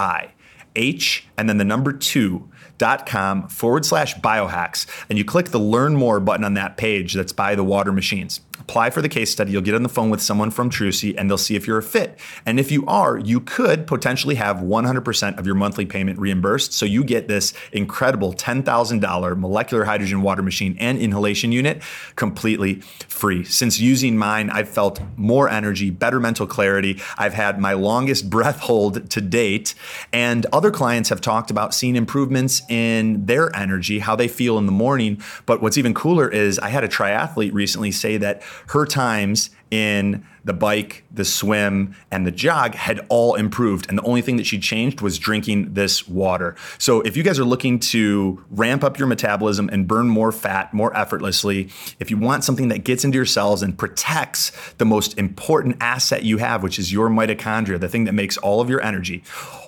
H 0.76 1.28
and 1.38 1.48
then 1.48 1.58
the 1.58 1.64
number 1.64 1.94
two 1.94 2.50
dot 2.78 3.06
com 3.06 3.48
forward 3.48 3.86
slash 3.86 4.16
biohacks. 4.16 4.88
And 5.10 5.18
you 5.18 5.26
click 5.26 5.50
the 5.50 5.60
learn 5.60 5.96
more 5.96 6.20
button 6.20 6.44
on 6.44 6.56
that 6.56 6.78
page 6.78 7.14
that's 7.14 7.34
by 7.34 7.56
the 7.56 7.64
water 7.64 7.92
machines 7.92 8.42
apply 8.64 8.90
for 8.90 9.02
the 9.02 9.10
case 9.10 9.30
study. 9.30 9.52
You'll 9.52 9.62
get 9.62 9.76
on 9.76 9.84
the 9.84 9.90
phone 9.90 10.10
with 10.10 10.22
someone 10.22 10.50
from 10.50 10.70
Trusii 10.70 11.16
and 11.18 11.30
they'll 11.30 11.38
see 11.38 11.56
if 11.56 11.68
you're 11.68 11.78
a 11.78 11.84
fit. 11.84 12.18
And 12.46 12.60
if 12.60 12.72
you 12.72 12.86
are, 12.86 13.18
you 13.18 13.42
could 13.42 13.86
potentially 13.86 14.36
have 14.36 14.58
100% 14.58 15.38
of 15.38 15.46
your 15.46 15.56
monthly 15.56 15.86
payment 15.86 16.18
reimbursed. 16.18 16.72
So 16.72 16.86
you 16.86 17.04
get 17.04 17.28
this 17.28 17.54
incredible 17.74 18.34
$10,000 18.34 19.38
molecular 19.38 19.84
hydrogen 19.84 20.22
water 20.22 20.42
machine 20.42 20.78
and 20.80 20.98
inhalation 20.98 21.52
unit 21.52 21.84
completely 22.16 22.76
free. 23.10 23.44
Since 23.44 23.80
using 23.80 24.18
mine, 24.18 24.50
I've 24.50 24.70
felt 24.70 25.02
more 25.18 25.50
energy, 25.50 25.90
better 25.90 26.22
mental 26.22 26.48
clarity. 26.48 27.02
I've 27.18 27.34
had 27.34 27.60
my 27.60 27.74
longest 27.74 28.30
breath 28.30 28.60
hold 28.60 29.10
to 29.10 29.22
date. 29.22 29.76
And 30.14 30.46
other 30.54 30.72
clients 30.72 31.10
have 31.10 31.20
talked 31.20 31.52
about 31.52 31.74
seeing 31.74 31.98
improvements 31.98 32.62
in 32.70 33.26
their 33.26 33.54
energy, 33.56 34.00
how 34.00 34.16
they 34.16 34.30
feel 34.30 34.58
in 34.58 34.68
the 34.68 34.72
morning. 34.72 35.22
But 35.46 35.62
what's 35.62 35.78
even 35.78 35.94
cooler 35.94 36.30
is 36.30 36.60
I 36.60 36.70
had 36.70 36.86
a 36.86 36.88
triathlete 36.88 37.54
recently 37.54 37.92
say 37.92 38.16
that 38.18 38.42
her 38.68 38.86
times 38.86 39.50
in 39.72 40.26
the 40.46 40.54
bike, 40.54 41.04
the 41.12 41.24
swim, 41.26 41.96
and 42.12 42.28
the 42.28 42.32
jog 42.32 42.76
had 42.76 43.06
all 43.10 43.36
improved. 43.36 43.88
And 43.88 43.98
the 43.98 44.04
only 44.04 44.22
thing 44.22 44.38
that 44.38 44.46
she 44.46 44.60
changed 44.60 45.02
was 45.02 45.18
drinking 45.18 45.74
this 45.74 46.08
water. 46.08 46.56
So 46.78 47.02
if 47.02 47.16
you 47.16 47.24
guys 47.24 47.40
are 47.40 47.46
looking 47.46 47.80
to 47.80 48.44
ramp 48.52 48.84
up 48.84 49.00
your 49.00 49.08
metabolism 49.08 49.70
and 49.70 49.88
burn 49.88 50.10
more 50.10 50.32
fat 50.32 50.74
more 50.74 50.96
effortlessly, 50.96 51.70
if 52.00 52.12
you 52.12 52.18
want 52.18 52.44
something 52.44 52.68
that 52.68 52.84
gets 52.84 53.06
into 53.06 53.16
your 53.16 53.26
cells 53.26 53.64
and 53.64 53.78
protects 53.78 54.52
the 54.78 54.86
most 54.86 55.18
important 55.18 55.78
asset 55.80 56.24
you 56.24 56.38
have, 56.38 56.62
which 56.62 56.78
is 56.78 56.92
your 56.92 57.10
mitochondria, 57.10 57.80
the 57.80 57.90
thing 57.90 58.04
that 58.04 58.14
makes 58.14 58.38
all 58.38 58.60
of 58.60 58.70
your 58.70 58.82
energy, 58.82 59.24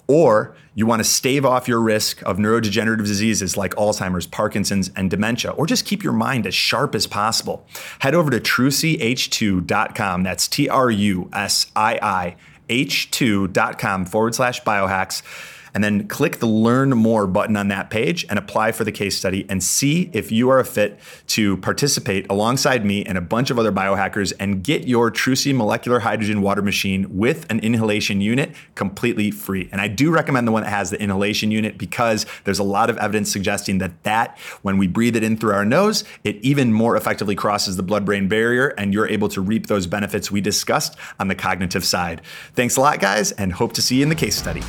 or 0.07 0.55
you 0.73 0.85
want 0.85 0.99
to 0.99 1.03
stave 1.03 1.45
off 1.45 1.67
your 1.67 1.79
risk 1.79 2.21
of 2.23 2.37
neurodegenerative 2.37 3.05
diseases 3.05 3.55
like 3.57 3.73
Alzheimer's, 3.75 4.27
Parkinson's, 4.27 4.91
and 4.95 5.09
dementia, 5.09 5.51
or 5.51 5.65
just 5.65 5.85
keep 5.85 6.03
your 6.03 6.13
mind 6.13 6.45
as 6.45 6.53
sharp 6.53 6.95
as 6.95 7.07
possible, 7.07 7.65
head 7.99 8.13
over 8.13 8.29
to 8.29 8.39
trusiih2.com. 8.39 10.23
That's 10.23 10.47
T 10.47 10.69
R 10.69 10.91
U 10.91 11.29
S 11.33 11.67
I 11.75 11.99
I 12.01 12.35
H2.com 12.69 14.05
forward 14.05 14.35
slash 14.35 14.61
biohacks 14.63 15.21
and 15.75 15.83
then 15.83 16.07
click 16.07 16.39
the 16.39 16.47
Learn 16.47 16.91
More 16.91 17.27
button 17.27 17.57
on 17.57 17.67
that 17.67 17.89
page 17.89 18.25
and 18.29 18.39
apply 18.39 18.71
for 18.71 18.85
the 18.85 18.91
case 18.91 19.17
study 19.17 19.45
and 19.49 19.61
see 19.61 20.09
if 20.13 20.31
you 20.31 20.49
are 20.49 20.59
a 20.59 20.65
fit 20.65 20.97
to 21.27 21.57
participate 21.57 22.25
alongside 22.29 22.85
me 22.85 23.03
and 23.03 23.17
a 23.17 23.21
bunch 23.21 23.51
of 23.51 23.59
other 23.59 23.73
biohackers 23.73 24.31
and 24.39 24.63
get 24.63 24.87
your 24.87 25.11
Trusii 25.11 25.53
molecular 25.53 25.99
hydrogen 25.99 26.41
water 26.41 26.61
machine 26.61 27.17
with 27.17 27.45
an 27.51 27.59
inhalation 27.59 28.21
unit 28.21 28.55
completely 28.75 29.29
free. 29.29 29.67
And 29.71 29.81
I 29.81 29.89
do 29.89 30.11
recommend 30.11 30.47
the 30.47 30.53
one 30.53 30.63
that 30.63 30.69
has 30.69 30.91
the 30.91 31.01
inhalation 31.01 31.51
unit 31.51 31.77
because 31.77 32.25
there's 32.45 32.59
a 32.59 32.63
lot 32.63 32.89
of 32.89 32.97
evidence 32.97 33.31
suggesting 33.31 33.79
that 33.79 34.01
that 34.03 34.39
when 34.61 34.77
we 34.77 34.87
breathe 34.87 35.17
it 35.17 35.23
in 35.23 35.35
through 35.35 35.53
our 35.53 35.65
nose, 35.65 36.05
it 36.23 36.37
even 36.37 36.71
more 36.71 36.95
effectively 36.95 37.35
crosses 37.35 37.75
the 37.75 37.83
blood-brain 37.83 38.29
barrier 38.29 38.69
and 38.77 38.93
you're 38.93 39.09
able 39.09 39.27
to 39.27 39.41
reap 39.41 39.67
those 39.67 39.87
benefits 39.87 40.31
we 40.31 40.39
discussed 40.39 40.95
on 41.19 41.27
the 41.27 41.35
cognitive 41.35 41.83
side. 41.83 42.21
Thanks 42.53 42.77
a 42.77 42.79
lot 42.79 43.01
guys 43.01 43.33
and 43.33 43.51
hope 43.51 43.73
to 43.73 43.81
see 43.81 43.97
you 43.97 44.03
in 44.03 44.09
the 44.09 44.15
case 44.15 44.37
study. 44.37 44.63